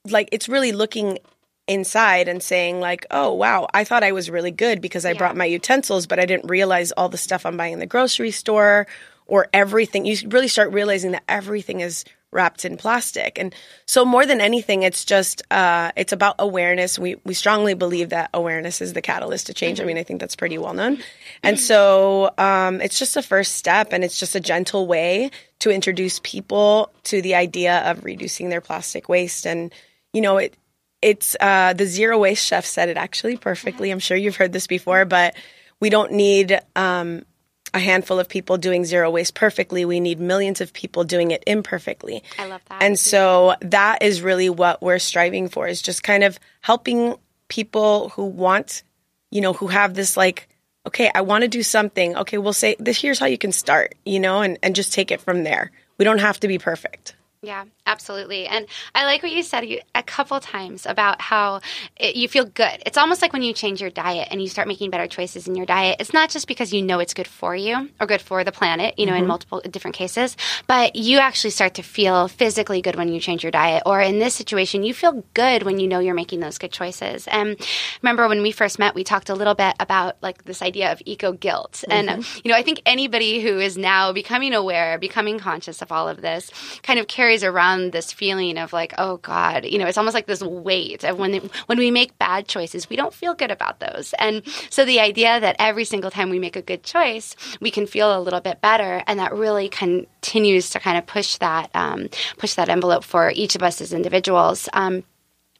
like, 0.06 0.28
it's 0.32 0.50
really 0.50 0.72
looking 0.72 1.18
inside 1.66 2.26
and 2.26 2.42
saying 2.42 2.80
like 2.80 3.06
oh 3.12 3.32
wow 3.32 3.64
i 3.72 3.84
thought 3.84 4.02
i 4.02 4.10
was 4.10 4.28
really 4.28 4.50
good 4.50 4.80
because 4.80 5.04
i 5.04 5.12
brought 5.12 5.36
my 5.36 5.44
utensils 5.44 6.04
but 6.04 6.18
i 6.18 6.26
didn't 6.26 6.48
realize 6.50 6.90
all 6.90 7.08
the 7.08 7.16
stuff 7.16 7.46
i'm 7.46 7.56
buying 7.56 7.74
in 7.74 7.78
the 7.78 7.86
grocery 7.86 8.32
store 8.32 8.88
or 9.30 9.46
everything 9.52 10.04
you 10.04 10.16
really 10.28 10.48
start 10.48 10.72
realizing 10.72 11.12
that 11.12 11.22
everything 11.28 11.80
is 11.80 12.04
wrapped 12.32 12.64
in 12.64 12.76
plastic. 12.76 13.38
And 13.38 13.54
so 13.86 14.04
more 14.04 14.26
than 14.26 14.40
anything 14.40 14.82
it's 14.82 15.04
just 15.04 15.42
uh, 15.50 15.92
it's 15.96 16.12
about 16.12 16.36
awareness. 16.38 16.98
We 16.98 17.16
we 17.24 17.34
strongly 17.34 17.74
believe 17.74 18.10
that 18.10 18.30
awareness 18.34 18.80
is 18.80 18.92
the 18.92 19.02
catalyst 19.02 19.46
to 19.46 19.54
change. 19.54 19.80
I 19.80 19.84
mean 19.84 19.98
i 19.98 20.02
think 20.02 20.20
that's 20.20 20.36
pretty 20.36 20.58
well 20.58 20.74
known. 20.74 20.98
And 21.42 21.58
so 21.58 22.30
um, 22.38 22.80
it's 22.80 22.98
just 22.98 23.16
a 23.16 23.22
first 23.22 23.56
step 23.56 23.92
and 23.92 24.04
it's 24.04 24.18
just 24.18 24.34
a 24.34 24.40
gentle 24.40 24.86
way 24.86 25.30
to 25.60 25.70
introduce 25.70 26.20
people 26.20 26.92
to 27.04 27.22
the 27.22 27.34
idea 27.34 27.88
of 27.90 28.04
reducing 28.04 28.48
their 28.48 28.60
plastic 28.60 29.08
waste. 29.08 29.46
And 29.46 29.72
you 30.12 30.20
know 30.20 30.38
it 30.38 30.56
it's 31.02 31.36
uh, 31.40 31.72
the 31.72 31.86
zero 31.86 32.18
waste 32.18 32.44
chef 32.44 32.66
said 32.66 32.88
it 32.88 32.96
actually 32.96 33.36
perfectly. 33.36 33.90
I'm 33.90 34.00
sure 34.00 34.16
you've 34.16 34.36
heard 34.36 34.52
this 34.52 34.66
before, 34.66 35.04
but 35.04 35.34
we 35.80 35.88
don't 35.88 36.12
need 36.12 36.60
um, 36.76 37.24
a 37.72 37.78
handful 37.78 38.18
of 38.18 38.28
people 38.28 38.56
doing 38.56 38.84
zero 38.84 39.10
waste 39.10 39.34
perfectly. 39.34 39.84
We 39.84 40.00
need 40.00 40.20
millions 40.20 40.60
of 40.60 40.72
people 40.72 41.04
doing 41.04 41.30
it 41.30 41.42
imperfectly. 41.46 42.22
I 42.38 42.46
love 42.46 42.62
that. 42.68 42.82
And 42.82 42.98
so 42.98 43.54
that 43.60 44.02
is 44.02 44.22
really 44.22 44.50
what 44.50 44.82
we're 44.82 44.98
striving 44.98 45.48
for 45.48 45.68
is 45.68 45.82
just 45.82 46.02
kind 46.02 46.24
of 46.24 46.38
helping 46.60 47.16
people 47.48 48.10
who 48.10 48.24
want, 48.24 48.82
you 49.30 49.40
know, 49.40 49.52
who 49.52 49.66
have 49.68 49.94
this 49.94 50.16
like, 50.16 50.48
okay, 50.86 51.10
I 51.14 51.20
want 51.20 51.42
to 51.42 51.48
do 51.48 51.62
something. 51.62 52.16
Okay, 52.16 52.38
we'll 52.38 52.52
say 52.52 52.76
this 52.78 53.00
here's 53.00 53.18
how 53.18 53.26
you 53.26 53.38
can 53.38 53.52
start, 53.52 53.94
you 54.04 54.20
know, 54.20 54.42
and, 54.42 54.58
and 54.62 54.74
just 54.74 54.92
take 54.92 55.10
it 55.10 55.20
from 55.20 55.44
there. 55.44 55.70
We 55.98 56.04
don't 56.04 56.18
have 56.18 56.40
to 56.40 56.48
be 56.48 56.58
perfect. 56.58 57.14
Yeah, 57.42 57.64
absolutely. 57.86 58.46
And 58.46 58.66
I 58.94 59.06
like 59.06 59.22
what 59.22 59.32
you 59.32 59.42
said 59.42 59.64
a 59.94 60.02
couple 60.02 60.38
times 60.40 60.84
about 60.84 61.22
how 61.22 61.62
it, 61.96 62.14
you 62.14 62.28
feel 62.28 62.44
good. 62.44 62.82
It's 62.84 62.98
almost 62.98 63.22
like 63.22 63.32
when 63.32 63.40
you 63.40 63.54
change 63.54 63.80
your 63.80 63.88
diet 63.88 64.28
and 64.30 64.42
you 64.42 64.48
start 64.48 64.68
making 64.68 64.90
better 64.90 65.06
choices 65.06 65.48
in 65.48 65.54
your 65.54 65.64
diet. 65.64 65.96
It's 66.00 66.12
not 66.12 66.28
just 66.28 66.46
because 66.46 66.74
you 66.74 66.82
know 66.82 66.98
it's 66.98 67.14
good 67.14 67.26
for 67.26 67.56
you 67.56 67.88
or 67.98 68.06
good 68.06 68.20
for 68.20 68.44
the 68.44 68.52
planet, 68.52 68.98
you 68.98 69.06
know, 69.06 69.12
mm-hmm. 69.12 69.22
in 69.22 69.26
multiple 69.26 69.62
different 69.70 69.96
cases, 69.96 70.36
but 70.66 70.96
you 70.96 71.18
actually 71.18 71.48
start 71.48 71.72
to 71.74 71.82
feel 71.82 72.28
physically 72.28 72.82
good 72.82 72.96
when 72.96 73.08
you 73.08 73.20
change 73.20 73.42
your 73.42 73.52
diet. 73.52 73.84
Or 73.86 74.02
in 74.02 74.18
this 74.18 74.34
situation, 74.34 74.82
you 74.82 74.92
feel 74.92 75.24
good 75.32 75.62
when 75.62 75.80
you 75.80 75.88
know 75.88 75.98
you're 75.98 76.12
making 76.12 76.40
those 76.40 76.58
good 76.58 76.72
choices. 76.72 77.26
And 77.26 77.58
remember 78.02 78.28
when 78.28 78.42
we 78.42 78.52
first 78.52 78.78
met, 78.78 78.94
we 78.94 79.02
talked 79.02 79.30
a 79.30 79.34
little 79.34 79.54
bit 79.54 79.76
about 79.80 80.16
like 80.20 80.44
this 80.44 80.60
idea 80.60 80.92
of 80.92 81.00
eco 81.06 81.32
guilt. 81.32 81.84
Mm-hmm. 81.88 82.08
And, 82.10 82.26
you 82.44 82.50
know, 82.50 82.56
I 82.56 82.62
think 82.62 82.82
anybody 82.84 83.40
who 83.40 83.58
is 83.60 83.78
now 83.78 84.12
becoming 84.12 84.52
aware, 84.52 84.98
becoming 84.98 85.38
conscious 85.38 85.80
of 85.80 85.90
all 85.90 86.06
of 86.06 86.20
this 86.20 86.50
kind 86.82 87.00
of 87.00 87.06
carries 87.06 87.29
around 87.44 87.92
this 87.92 88.12
feeling 88.12 88.58
of 88.58 88.72
like, 88.72 88.92
oh 88.98 89.18
God, 89.18 89.64
you 89.64 89.78
know, 89.78 89.86
it's 89.86 89.98
almost 89.98 90.14
like 90.14 90.26
this 90.26 90.42
weight 90.42 91.04
of 91.04 91.18
when 91.18 91.50
when 91.66 91.78
we 91.78 91.90
make 91.90 92.18
bad 92.18 92.48
choices, 92.48 92.90
we 92.90 92.96
don't 92.96 93.14
feel 93.14 93.34
good 93.34 93.50
about 93.50 93.80
those. 93.80 94.14
And 94.18 94.42
so 94.70 94.84
the 94.84 95.00
idea 95.00 95.40
that 95.40 95.56
every 95.58 95.84
single 95.84 96.10
time 96.10 96.30
we 96.30 96.38
make 96.38 96.56
a 96.56 96.62
good 96.62 96.82
choice, 96.82 97.36
we 97.60 97.70
can 97.70 97.86
feel 97.86 98.16
a 98.16 98.20
little 98.20 98.40
bit 98.40 98.60
better, 98.60 99.02
and 99.06 99.18
that 99.18 99.32
really 99.32 99.68
continues 99.68 100.70
to 100.70 100.80
kind 100.80 100.98
of 100.98 101.06
push 101.06 101.36
that 101.36 101.70
um, 101.74 102.08
push 102.38 102.54
that 102.54 102.68
envelope 102.68 103.04
for 103.04 103.30
each 103.34 103.54
of 103.54 103.62
us 103.62 103.80
as 103.80 103.92
individuals. 103.92 104.68
Um, 104.72 105.04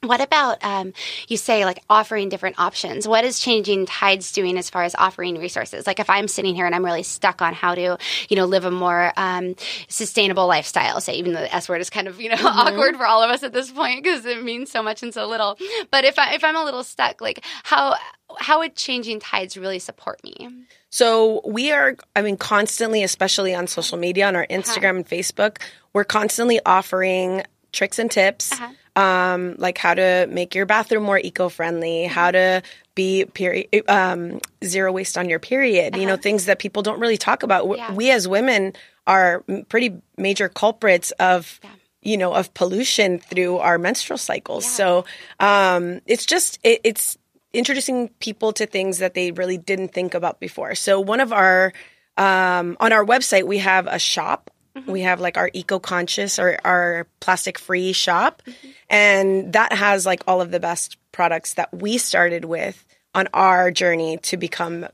what 0.02 0.22
about 0.22 0.64
um, 0.64 0.94
you 1.28 1.36
say 1.36 1.66
like 1.66 1.82
offering 1.90 2.30
different 2.30 2.58
options? 2.58 3.06
What 3.06 3.24
is 3.24 3.38
changing 3.38 3.84
tides 3.84 4.32
doing 4.32 4.56
as 4.56 4.70
far 4.70 4.82
as 4.82 4.94
offering 4.94 5.38
resources? 5.38 5.86
Like 5.86 6.00
if 6.00 6.08
I'm 6.08 6.26
sitting 6.26 6.54
here 6.54 6.64
and 6.64 6.74
I'm 6.74 6.84
really 6.84 7.02
stuck 7.02 7.42
on 7.42 7.52
how 7.52 7.74
to, 7.74 7.98
you 8.30 8.36
know, 8.36 8.46
live 8.46 8.64
a 8.64 8.70
more 8.70 9.12
um, 9.18 9.56
sustainable 9.88 10.46
lifestyle, 10.46 11.02
say 11.02 11.14
even 11.16 11.34
though 11.34 11.40
the 11.40 11.54
S 11.54 11.68
word 11.68 11.82
is 11.82 11.90
kind 11.90 12.08
of 12.08 12.18
you 12.18 12.30
know 12.30 12.36
mm-hmm. 12.36 12.46
awkward 12.46 12.96
for 12.96 13.06
all 13.06 13.22
of 13.22 13.30
us 13.30 13.42
at 13.42 13.52
this 13.52 13.70
point 13.70 14.02
because 14.02 14.24
it 14.24 14.42
means 14.42 14.70
so 14.70 14.82
much 14.82 15.02
and 15.02 15.12
so 15.12 15.26
little. 15.26 15.58
But 15.90 16.06
if 16.06 16.18
I 16.18 16.34
if 16.34 16.44
I'm 16.44 16.56
a 16.56 16.64
little 16.64 16.82
stuck, 16.82 17.20
like 17.20 17.44
how 17.64 17.94
how 18.38 18.60
would 18.60 18.76
changing 18.76 19.20
tides 19.20 19.58
really 19.58 19.78
support 19.78 20.24
me? 20.24 20.48
So 20.88 21.42
we 21.44 21.70
are, 21.72 21.96
I 22.16 22.22
mean, 22.22 22.36
constantly, 22.36 23.02
especially 23.02 23.54
on 23.54 23.66
social 23.66 23.98
media, 23.98 24.26
on 24.26 24.34
our 24.34 24.42
uh-huh. 24.44 24.60
Instagram 24.60 24.90
uh-huh. 24.90 24.96
and 24.96 25.08
Facebook, 25.08 25.58
we're 25.92 26.04
constantly 26.04 26.58
offering 26.64 27.42
tricks 27.72 27.98
and 27.98 28.10
tips. 28.10 28.52
Uh-huh 28.52 28.72
um, 29.00 29.54
like 29.58 29.78
how 29.78 29.94
to 29.94 30.26
make 30.30 30.54
your 30.54 30.66
bathroom 30.66 31.04
more 31.04 31.18
eco-friendly, 31.18 32.06
how 32.06 32.30
to 32.30 32.62
be 32.94 33.24
period 33.24 33.68
um, 33.88 34.40
zero 34.62 34.92
waste 34.92 35.16
on 35.16 35.28
your 35.30 35.38
period. 35.38 35.94
Uh-huh. 35.94 36.00
You 36.00 36.06
know, 36.06 36.14
uh-huh. 36.14 36.22
things 36.22 36.44
that 36.46 36.58
people 36.58 36.82
don't 36.82 37.00
really 37.00 37.18
talk 37.18 37.42
about. 37.42 37.62
Yeah. 37.76 37.94
We 37.94 38.10
as 38.10 38.28
women 38.28 38.72
are 39.06 39.44
pretty 39.68 39.90
major 40.16 40.48
culprits 40.48 41.12
of. 41.18 41.60
Yeah. 41.62 41.70
You 42.02 42.16
know, 42.16 42.32
of 42.32 42.48
pollution 42.54 43.18
through 43.18 43.58
our 43.58 43.76
menstrual 43.76 44.16
cycles. 44.16 44.64
Yeah. 44.64 44.70
So 44.70 45.04
um, 45.38 46.00
it's 46.06 46.24
just 46.24 46.58
it, 46.64 46.80
it's 46.82 47.18
introducing 47.52 48.08
people 48.20 48.54
to 48.54 48.64
things 48.64 48.98
that 49.04 49.12
they 49.12 49.32
really 49.32 49.58
didn't 49.58 49.92
think 49.92 50.14
about 50.14 50.40
before. 50.40 50.74
So 50.74 50.98
one 50.98 51.20
of 51.20 51.30
our 51.30 51.74
um, 52.16 52.78
on 52.80 52.94
our 52.96 53.04
website 53.04 53.44
we 53.44 53.58
have 53.58 53.86
a 53.86 53.98
shop 53.98 54.50
Mm-hmm. 54.76 54.90
We 54.90 55.00
have 55.02 55.20
like 55.20 55.36
our 55.36 55.50
eco 55.52 55.78
conscious 55.78 56.38
or 56.38 56.58
our 56.64 57.06
plastic 57.20 57.58
free 57.58 57.92
shop. 57.92 58.42
Mm-hmm. 58.46 58.68
And 58.88 59.52
that 59.52 59.72
has 59.72 60.06
like 60.06 60.22
all 60.26 60.40
of 60.40 60.50
the 60.50 60.60
best 60.60 60.96
products 61.12 61.54
that 61.54 61.72
we 61.72 61.98
started 61.98 62.44
with 62.44 62.84
on 63.14 63.28
our 63.34 63.70
journey 63.70 64.18
to 64.18 64.36
become 64.36 64.86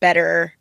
better, 0.00 0.52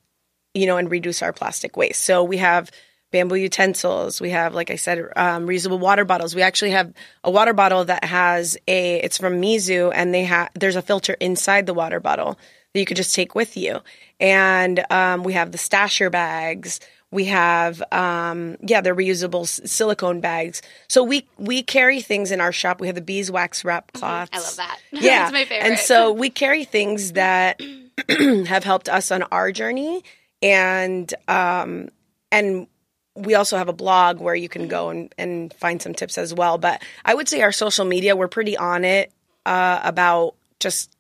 you 0.54 0.66
know, 0.66 0.78
and 0.78 0.90
reduce 0.90 1.22
our 1.22 1.34
plastic 1.34 1.78
waste. 1.78 2.02
So 2.02 2.24
we 2.24 2.38
have 2.38 2.72
bamboo 3.12 3.36
utensils. 3.36 4.20
We 4.20 4.32
have, 4.32 4.54
like 4.54 4.72
I 4.72 4.76
said, 4.76 5.00
um, 5.16 5.48
reusable 5.48 5.80
water 5.80 6.04
bottles. 6.04 6.36
We 6.36 6.42
actually 6.42 6.72
have 6.72 6.94
a 7.24 7.32
water 7.32 7.54
bottle 7.54 7.86
that 7.86 8.04
has 8.04 8.58
a, 8.68 9.00
it's 9.00 9.18
from 9.18 9.42
Mizu 9.42 9.92
and 9.94 10.14
they 10.14 10.24
have, 10.26 10.50
there's 10.54 10.76
a 10.76 10.82
filter 10.82 11.16
inside 11.20 11.66
the 11.66 11.74
water 11.74 12.00
bottle 12.00 12.38
that 12.74 12.80
you 12.80 12.86
could 12.86 12.98
just 12.98 13.16
take 13.16 13.36
with 13.36 13.56
you. 13.56 13.80
And 14.20 14.84
um, 14.92 15.24
we 15.24 15.34
have 15.34 15.52
the 15.52 15.58
stasher 15.58 16.12
bags. 16.12 16.80
We 17.16 17.26
have, 17.26 17.82
um, 17.92 18.58
yeah, 18.62 18.82
they're 18.82 18.96
reusable 18.96 19.48
silicone 19.48 20.20
bags. 20.20 20.62
So 20.90 21.04
we 21.04 21.28
we 21.38 21.64
carry 21.64 22.02
things 22.02 22.32
in 22.32 22.42
our 22.42 22.52
shop. 22.52 22.82
We 22.82 22.88
have 22.88 22.96
the 22.96 23.02
beeswax 23.02 23.64
wrap 23.64 23.94
cloths. 23.94 24.32
Mm-hmm. 24.32 24.38
I 24.38 24.44
love 24.44 24.56
that. 24.58 24.80
Yeah, 24.92 25.20
That's 25.24 25.34
my 25.34 25.46
favorite. 25.46 25.68
And 25.68 25.80
so 25.80 26.12
we 26.12 26.30
carry 26.30 26.66
things 26.66 27.14
that 27.14 27.62
have 28.10 28.64
helped 28.64 28.90
us 28.90 29.12
on 29.12 29.24
our 29.24 29.52
journey, 29.52 30.04
and 30.42 31.12
um, 31.28 31.90
and 32.32 32.68
we 33.16 33.36
also 33.36 33.58
have 33.58 33.70
a 33.70 33.74
blog 33.74 34.20
where 34.20 34.36
you 34.36 34.50
can 34.50 34.68
go 34.68 34.90
and, 34.90 35.14
and 35.18 35.54
find 35.54 35.82
some 35.82 35.94
tips 35.94 36.18
as 36.18 36.34
well. 36.34 36.58
But 36.58 36.84
I 37.06 37.14
would 37.14 37.30
say 37.30 37.42
our 37.42 37.54
social 37.54 37.86
media, 37.86 38.16
we're 38.16 38.28
pretty 38.28 38.58
on 38.58 38.84
it 38.84 39.12
uh, 39.46 39.80
about 39.84 40.36
just 40.60 40.92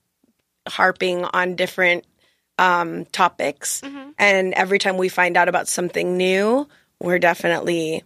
harping 0.67 1.25
on 1.25 1.55
different 1.55 2.05
um, 2.57 3.05
topics. 3.05 3.81
Mm-hmm. 3.81 4.09
And 4.17 4.53
every 4.53 4.79
time 4.79 4.97
we 4.97 5.09
find 5.09 5.38
out 5.38 5.50
about 5.50 5.67
something 5.67 6.17
new, 6.17 6.67
we're 7.00 7.19
definitely 7.19 8.03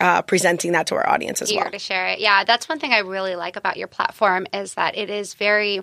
uh, 0.00 0.22
presenting 0.22 0.72
that 0.72 0.86
to 0.86 0.94
our 0.94 1.06
audience 1.08 1.42
as 1.42 1.52
Eager 1.52 1.60
well. 1.60 1.70
to 1.70 1.78
share 1.78 2.06
it. 2.08 2.20
Yeah, 2.20 2.42
that's 2.44 2.68
one 2.68 2.78
thing 2.78 2.92
I 2.92 3.00
really 3.00 3.36
like 3.36 3.56
about 3.56 3.76
your 3.76 3.86
platform 3.86 4.46
is 4.52 4.74
that 4.74 4.96
it 4.96 5.10
is 5.10 5.34
very, 5.34 5.80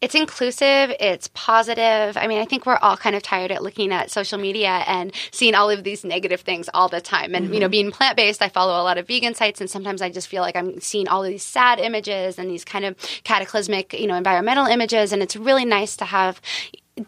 it's 0.00 0.16
inclusive, 0.16 0.92
it's 0.98 1.30
positive. 1.32 2.16
I 2.16 2.26
mean, 2.26 2.40
I 2.40 2.44
think 2.44 2.66
we're 2.66 2.76
all 2.76 2.96
kind 2.96 3.14
of 3.14 3.22
tired 3.22 3.52
at 3.52 3.62
looking 3.62 3.92
at 3.92 4.10
social 4.10 4.38
media 4.38 4.82
and 4.88 5.12
seeing 5.30 5.54
all 5.54 5.70
of 5.70 5.84
these 5.84 6.04
negative 6.04 6.40
things 6.40 6.68
all 6.74 6.88
the 6.88 7.00
time. 7.00 7.36
And, 7.36 7.44
mm-hmm. 7.44 7.54
you 7.54 7.60
know, 7.60 7.66
mm-hmm. 7.66 7.70
being 7.70 7.90
plant 7.92 8.16
based, 8.16 8.42
I 8.42 8.48
follow 8.48 8.72
a 8.72 8.82
lot 8.82 8.98
of 8.98 9.06
vegan 9.06 9.34
sites 9.34 9.60
and 9.60 9.70
sometimes 9.70 10.02
I 10.02 10.10
just 10.10 10.26
feel 10.26 10.42
like 10.42 10.56
I'm 10.56 10.80
seeing 10.80 11.06
all 11.06 11.22
of 11.22 11.30
these 11.30 11.44
sad 11.44 11.78
images 11.78 12.40
and 12.40 12.50
these 12.50 12.64
kind 12.64 12.84
of 12.84 12.96
cataclysmic, 13.22 13.92
you 13.92 14.08
know, 14.08 14.16
environmental 14.16 14.66
images. 14.66 15.12
And 15.12 15.22
it's 15.22 15.36
really 15.36 15.64
nice 15.64 15.96
to 15.98 16.04
have 16.04 16.40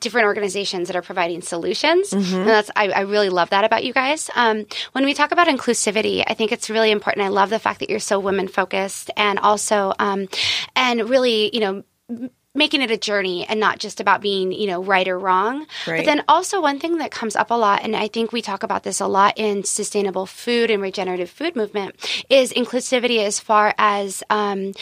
different 0.00 0.26
organizations 0.26 0.88
that 0.88 0.96
are 0.96 1.02
providing 1.02 1.42
solutions. 1.42 2.10
Mm-hmm. 2.10 2.36
And 2.36 2.48
that's 2.48 2.70
I, 2.74 2.88
I, 2.88 3.00
really 3.00 3.28
love 3.28 3.50
that 3.50 3.64
about 3.64 3.84
you 3.84 3.92
guys. 3.92 4.30
Um, 4.34 4.64
when 4.92 5.04
we 5.04 5.12
talk 5.12 5.30
about 5.30 5.46
inclusivity, 5.46 6.24
I 6.26 6.34
think 6.34 6.52
it's 6.52 6.70
really 6.70 6.90
important. 6.90 7.24
I 7.24 7.28
love 7.28 7.50
the 7.50 7.58
fact 7.58 7.80
that 7.80 7.90
you're 7.90 7.98
so 7.98 8.18
women 8.18 8.48
focused 8.48 9.10
and 9.16 9.38
also 9.38 9.92
um, 9.98 10.28
and 10.74 11.08
really, 11.08 11.50
you 11.52 11.60
know, 11.60 12.30
making 12.54 12.82
it 12.82 12.90
a 12.90 12.96
journey 12.96 13.46
and 13.46 13.58
not 13.58 13.78
just 13.78 14.00
about 14.00 14.20
being, 14.20 14.52
you 14.52 14.68
know, 14.68 14.82
right 14.82 15.08
or 15.08 15.18
wrong. 15.18 15.66
Right. 15.86 15.98
But 15.98 16.06
then 16.06 16.22
also 16.28 16.62
one 16.62 16.78
thing 16.78 16.98
that 16.98 17.10
comes 17.10 17.34
up 17.34 17.50
a 17.50 17.54
lot, 17.54 17.82
and 17.82 17.96
I 17.96 18.08
think 18.08 18.32
we 18.32 18.42
talk 18.42 18.62
about 18.62 18.84
this 18.84 19.00
a 19.00 19.06
lot 19.06 19.34
in 19.36 19.64
sustainable 19.64 20.26
food 20.26 20.70
and 20.70 20.80
regenerative 20.80 21.30
food 21.30 21.56
movement, 21.56 21.96
is 22.30 22.52
inclusivity 22.52 23.18
as 23.18 23.40
far 23.40 23.74
as, 23.76 24.22
um, 24.30 24.72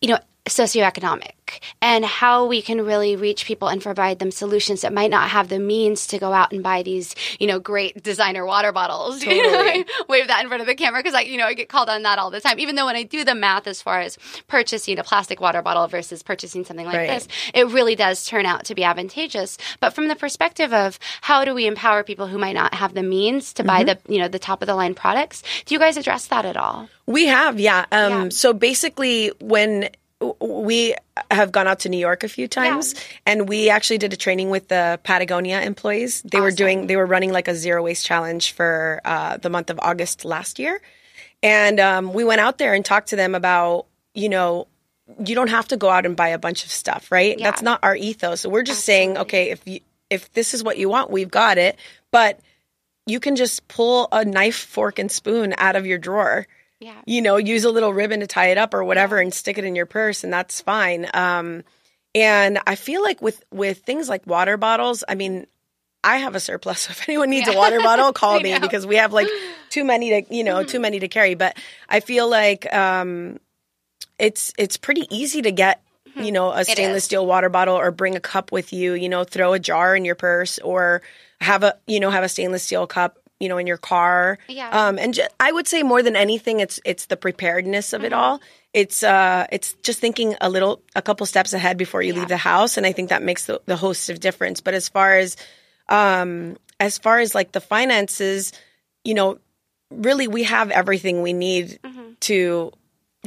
you 0.00 0.10
know, 0.10 0.18
socioeconomic 0.46 1.32
and 1.80 2.04
how 2.04 2.46
we 2.46 2.62
can 2.62 2.84
really 2.84 3.16
reach 3.16 3.44
people 3.44 3.68
and 3.68 3.82
provide 3.82 4.18
them 4.18 4.30
solutions 4.30 4.80
that 4.80 4.92
might 4.92 5.10
not 5.10 5.28
have 5.30 5.48
the 5.48 5.58
means 5.58 6.06
to 6.08 6.18
go 6.18 6.32
out 6.32 6.52
and 6.52 6.62
buy 6.62 6.82
these, 6.82 7.14
you 7.38 7.46
know, 7.46 7.58
great 7.58 8.02
designer 8.02 8.44
water 8.44 8.72
bottles. 8.72 9.20
Totally. 9.24 9.84
wave 10.08 10.28
that 10.28 10.42
in 10.42 10.48
front 10.48 10.60
of 10.60 10.66
the 10.66 10.74
camera 10.74 11.00
because 11.00 11.14
I, 11.14 11.22
you 11.22 11.36
know, 11.36 11.46
I 11.46 11.54
get 11.54 11.68
called 11.68 11.88
on 11.88 12.02
that 12.02 12.18
all 12.18 12.30
the 12.30 12.40
time. 12.40 12.58
Even 12.58 12.74
though 12.74 12.86
when 12.86 12.96
I 12.96 13.02
do 13.02 13.24
the 13.24 13.34
math 13.34 13.66
as 13.66 13.82
far 13.82 14.00
as 14.00 14.18
purchasing 14.48 14.98
a 14.98 15.04
plastic 15.04 15.40
water 15.40 15.62
bottle 15.62 15.86
versus 15.88 16.22
purchasing 16.22 16.64
something 16.64 16.86
like 16.86 16.96
right. 16.96 17.08
this, 17.08 17.28
it 17.54 17.68
really 17.68 17.94
does 17.94 18.26
turn 18.26 18.46
out 18.46 18.64
to 18.66 18.74
be 18.74 18.84
advantageous. 18.84 19.58
But 19.80 19.94
from 19.94 20.08
the 20.08 20.16
perspective 20.16 20.72
of 20.72 20.98
how 21.20 21.44
do 21.44 21.54
we 21.54 21.66
empower 21.66 22.02
people 22.02 22.26
who 22.26 22.38
might 22.38 22.54
not 22.54 22.74
have 22.74 22.94
the 22.94 23.02
means 23.02 23.52
to 23.54 23.62
mm-hmm. 23.62 23.68
buy 23.68 23.84
the, 23.84 23.98
you 24.12 24.18
know, 24.18 24.28
the 24.28 24.38
top 24.38 24.62
of 24.62 24.66
the 24.66 24.74
line 24.74 24.94
products, 24.94 25.42
do 25.64 25.74
you 25.74 25.78
guys 25.78 25.96
address 25.96 26.26
that 26.28 26.44
at 26.44 26.56
all? 26.56 26.88
We 27.06 27.26
have, 27.26 27.60
yeah. 27.60 27.86
Um, 27.92 28.12
yeah. 28.12 28.28
So 28.30 28.52
basically, 28.52 29.30
when 29.40 29.90
we 30.40 30.94
have 31.30 31.52
gone 31.52 31.66
out 31.66 31.80
to 31.80 31.88
New 31.88 31.98
York 31.98 32.24
a 32.24 32.28
few 32.28 32.48
times 32.48 32.94
yeah. 32.94 33.00
and 33.26 33.48
we 33.48 33.68
actually 33.68 33.98
did 33.98 34.12
a 34.12 34.16
training 34.16 34.48
with 34.48 34.68
the 34.68 34.98
Patagonia 35.02 35.60
employees. 35.60 36.22
They 36.22 36.38
awesome. 36.38 36.44
were 36.44 36.50
doing 36.52 36.86
they 36.86 36.96
were 36.96 37.06
running 37.06 37.32
like 37.32 37.48
a 37.48 37.54
zero 37.54 37.82
waste 37.82 38.06
challenge 38.06 38.52
for 38.52 39.00
uh, 39.04 39.36
the 39.36 39.50
month 39.50 39.68
of 39.68 39.78
August 39.82 40.24
last 40.24 40.58
year. 40.58 40.80
And 41.42 41.78
um, 41.80 42.12
we 42.14 42.24
went 42.24 42.40
out 42.40 42.56
there 42.58 42.72
and 42.72 42.84
talked 42.84 43.08
to 43.08 43.16
them 43.16 43.34
about, 43.34 43.86
you 44.14 44.28
know, 44.28 44.68
you 45.24 45.34
don't 45.34 45.50
have 45.50 45.68
to 45.68 45.76
go 45.76 45.90
out 45.90 46.06
and 46.06 46.16
buy 46.16 46.28
a 46.28 46.38
bunch 46.38 46.64
of 46.64 46.70
stuff, 46.70 47.12
right? 47.12 47.38
Yeah. 47.38 47.50
That's 47.50 47.62
not 47.62 47.80
our 47.82 47.94
ethos. 47.94 48.40
So 48.40 48.48
we're 48.48 48.62
just 48.62 48.80
Absolutely. 48.80 49.14
saying, 49.14 49.18
okay, 49.18 49.50
if 49.50 49.66
you 49.66 49.80
if 50.08 50.32
this 50.32 50.54
is 50.54 50.64
what 50.64 50.78
you 50.78 50.88
want, 50.88 51.10
we've 51.10 51.30
got 51.30 51.58
it. 51.58 51.78
But 52.10 52.40
you 53.06 53.20
can 53.20 53.36
just 53.36 53.68
pull 53.68 54.08
a 54.12 54.24
knife, 54.24 54.56
fork, 54.56 54.98
and 54.98 55.10
spoon 55.12 55.54
out 55.58 55.76
of 55.76 55.86
your 55.86 55.98
drawer 55.98 56.46
yeah. 56.80 57.00
you 57.06 57.22
know, 57.22 57.36
use 57.36 57.64
a 57.64 57.70
little 57.70 57.92
ribbon 57.92 58.20
to 58.20 58.26
tie 58.26 58.48
it 58.48 58.58
up 58.58 58.74
or 58.74 58.84
whatever 58.84 59.18
and 59.18 59.32
stick 59.32 59.58
it 59.58 59.64
in 59.64 59.74
your 59.74 59.86
purse 59.86 60.24
and 60.24 60.32
that's 60.32 60.60
fine. 60.60 61.06
Um, 61.14 61.62
and 62.14 62.58
I 62.66 62.76
feel 62.76 63.02
like 63.02 63.20
with 63.20 63.42
with 63.52 63.80
things 63.80 64.08
like 64.08 64.26
water 64.26 64.56
bottles, 64.56 65.04
I 65.06 65.14
mean, 65.14 65.46
I 66.02 66.18
have 66.18 66.34
a 66.34 66.40
surplus. 66.40 66.80
So 66.80 66.90
if 66.92 67.08
anyone 67.08 67.30
needs 67.30 67.48
a 67.48 67.54
water 67.54 67.80
bottle, 67.80 68.12
call 68.14 68.40
me 68.40 68.52
know. 68.52 68.60
because 68.60 68.86
we 68.86 68.96
have 68.96 69.12
like 69.12 69.28
too 69.70 69.84
many 69.84 70.22
to, 70.22 70.34
you 70.34 70.44
know, 70.44 70.64
too 70.64 70.80
many 70.80 71.00
to 71.00 71.08
carry. 71.08 71.34
But 71.34 71.56
I 71.88 72.00
feel 72.00 72.28
like 72.28 72.72
um, 72.72 73.38
it's 74.18 74.52
it's 74.56 74.76
pretty 74.76 75.06
easy 75.10 75.42
to 75.42 75.52
get, 75.52 75.82
you 76.14 76.32
know, 76.32 76.50
a 76.52 76.64
stainless 76.64 77.04
Hmm. 77.04 77.06
steel 77.06 77.26
water 77.26 77.48
bottle 77.50 77.76
or 77.76 77.90
bring 77.90 78.16
a 78.16 78.20
cup 78.20 78.50
with 78.52 78.72
you. 78.72 78.94
You 78.94 79.08
know, 79.08 79.24
throw 79.24 79.52
a 79.52 79.58
jar 79.58 79.94
in 79.94 80.04
your 80.04 80.14
purse 80.14 80.58
or 80.60 81.02
have 81.40 81.62
a 81.64 81.74
you 81.86 82.00
know 82.00 82.10
have 82.10 82.24
a 82.24 82.28
stainless 82.28 82.62
steel 82.62 82.86
cup. 82.86 83.18
You 83.40 83.48
know, 83.50 83.58
in 83.58 83.66
your 83.66 83.76
car. 83.76 84.38
Yeah. 84.48 84.70
Um, 84.70 84.98
and 84.98 85.12
ju- 85.12 85.26
I 85.38 85.52
would 85.52 85.68
say 85.68 85.82
more 85.82 86.02
than 86.02 86.16
anything, 86.16 86.60
it's 86.60 86.80
it's 86.84 87.06
the 87.06 87.16
preparedness 87.18 87.92
of 87.92 88.02
it 88.02 88.12
Mm-hmm. 88.12 88.20
all. 88.20 88.40
It's 88.72 89.02
uh, 89.02 89.46
it's 89.52 89.74
just 89.82 90.00
thinking 90.00 90.36
a 90.40 90.48
little, 90.48 90.80
a 90.94 91.02
couple 91.02 91.24
steps 91.26 91.52
ahead 91.52 91.76
before 91.78 92.02
you 92.02 92.12
leave 92.14 92.28
the 92.28 92.36
house, 92.36 92.76
and 92.76 92.86
I 92.86 92.92
think 92.92 93.08
that 93.10 93.22
makes 93.22 93.46
the, 93.46 93.60
the 93.66 93.76
host 93.76 94.08
of 94.10 94.20
difference. 94.20 94.60
But 94.60 94.74
as 94.74 94.88
far 94.88 95.16
as 95.16 95.36
um, 95.88 96.56
as 96.80 96.98
far 96.98 97.18
as 97.20 97.34
like 97.34 97.52
the 97.52 97.60
finances, 97.60 98.52
you 99.04 99.14
know, 99.14 99.38
really 99.90 100.28
we 100.28 100.44
have 100.44 100.70
everything 100.70 101.22
we 101.22 101.32
need 101.32 101.78
Mm-hmm. 101.84 102.12
to 102.20 102.72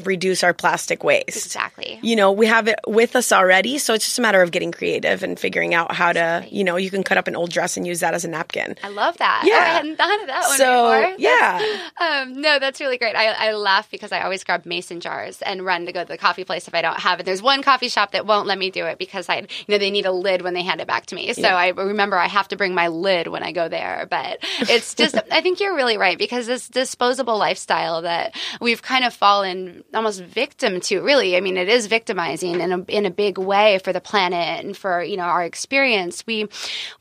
reduce 0.07 0.43
our 0.43 0.53
plastic 0.53 1.03
waste. 1.03 1.27
Exactly. 1.45 1.99
You 2.01 2.15
know, 2.15 2.31
we 2.31 2.45
have 2.47 2.67
it 2.67 2.79
with 2.87 3.15
us 3.15 3.31
already, 3.31 3.77
so 3.77 3.93
it's 3.93 4.05
just 4.05 4.19
a 4.19 4.21
matter 4.21 4.41
of 4.41 4.51
getting 4.51 4.71
creative 4.71 5.23
and 5.23 5.39
figuring 5.39 5.73
out 5.73 5.91
how 5.93 6.13
to, 6.13 6.45
you 6.49 6.63
know, 6.63 6.75
you 6.77 6.89
can 6.89 7.03
cut 7.03 7.17
up 7.17 7.27
an 7.27 7.35
old 7.35 7.51
dress 7.51 7.77
and 7.77 7.85
use 7.87 7.99
that 8.01 8.13
as 8.13 8.25
a 8.25 8.27
napkin. 8.27 8.75
I 8.83 8.89
love 8.89 9.17
that. 9.17 9.43
Yeah. 9.45 9.53
Oh, 9.53 9.57
I 9.59 9.67
hadn't 9.67 9.95
thought 9.97 10.21
of 10.21 10.27
that 10.27 10.43
one 10.47 10.57
So, 10.57 11.01
before. 11.03 11.15
yeah. 11.19 11.77
Um, 11.99 12.41
no, 12.41 12.59
that's 12.59 12.79
really 12.79 12.97
great. 12.97 13.15
I, 13.15 13.49
I 13.49 13.53
laugh 13.53 13.89
because 13.91 14.11
I 14.11 14.21
always 14.21 14.43
grab 14.43 14.65
mason 14.65 14.99
jars 14.99 15.41
and 15.41 15.65
run 15.65 15.85
to 15.85 15.91
go 15.91 16.01
to 16.03 16.07
the 16.07 16.17
coffee 16.17 16.43
place 16.43 16.67
if 16.67 16.73
I 16.75 16.81
don't 16.81 16.99
have 16.99 17.19
it. 17.19 17.25
There's 17.25 17.41
one 17.41 17.61
coffee 17.63 17.89
shop 17.89 18.11
that 18.11 18.25
won't 18.25 18.47
let 18.47 18.57
me 18.57 18.69
do 18.71 18.85
it 18.85 18.97
because 18.97 19.29
I, 19.29 19.37
you 19.39 19.45
know, 19.67 19.77
they 19.77 19.91
need 19.91 20.05
a 20.05 20.11
lid 20.11 20.41
when 20.41 20.53
they 20.53 20.63
hand 20.63 20.81
it 20.81 20.87
back 20.87 21.05
to 21.07 21.15
me. 21.15 21.33
So 21.33 21.43
I 21.47 21.69
remember 21.69 22.17
I 22.17 22.27
have 22.27 22.47
to 22.49 22.55
bring 22.57 22.73
my 22.73 22.87
lid 22.87 23.27
when 23.27 23.43
I 23.43 23.51
go 23.51 23.67
there. 23.69 24.07
But 24.09 24.39
it's 24.61 24.93
just, 24.95 25.15
I 25.31 25.41
think 25.41 25.59
you're 25.59 25.75
really 25.75 25.97
right 25.97 26.17
because 26.17 26.47
this 26.47 26.67
disposable 26.67 27.37
lifestyle 27.37 28.01
that 28.03 28.35
we've 28.61 28.81
kind 28.81 29.03
of 29.05 29.13
fallen 29.13 29.83
almost 29.93 30.21
victim 30.21 30.79
to. 30.81 31.01
Really, 31.01 31.35
I 31.35 31.41
mean, 31.41 31.57
it 31.57 31.69
is 31.69 31.87
victimizing 31.87 32.59
in 32.59 32.71
a 32.71 32.83
in 32.87 33.05
a 33.05 33.11
big 33.11 33.37
way 33.37 33.79
for 33.83 33.93
the 33.93 34.01
planet 34.01 34.63
and 34.63 34.75
for 34.75 35.01
you 35.03 35.17
know 35.17 35.23
our 35.23 35.43
experience. 35.43 36.25
We 36.25 36.47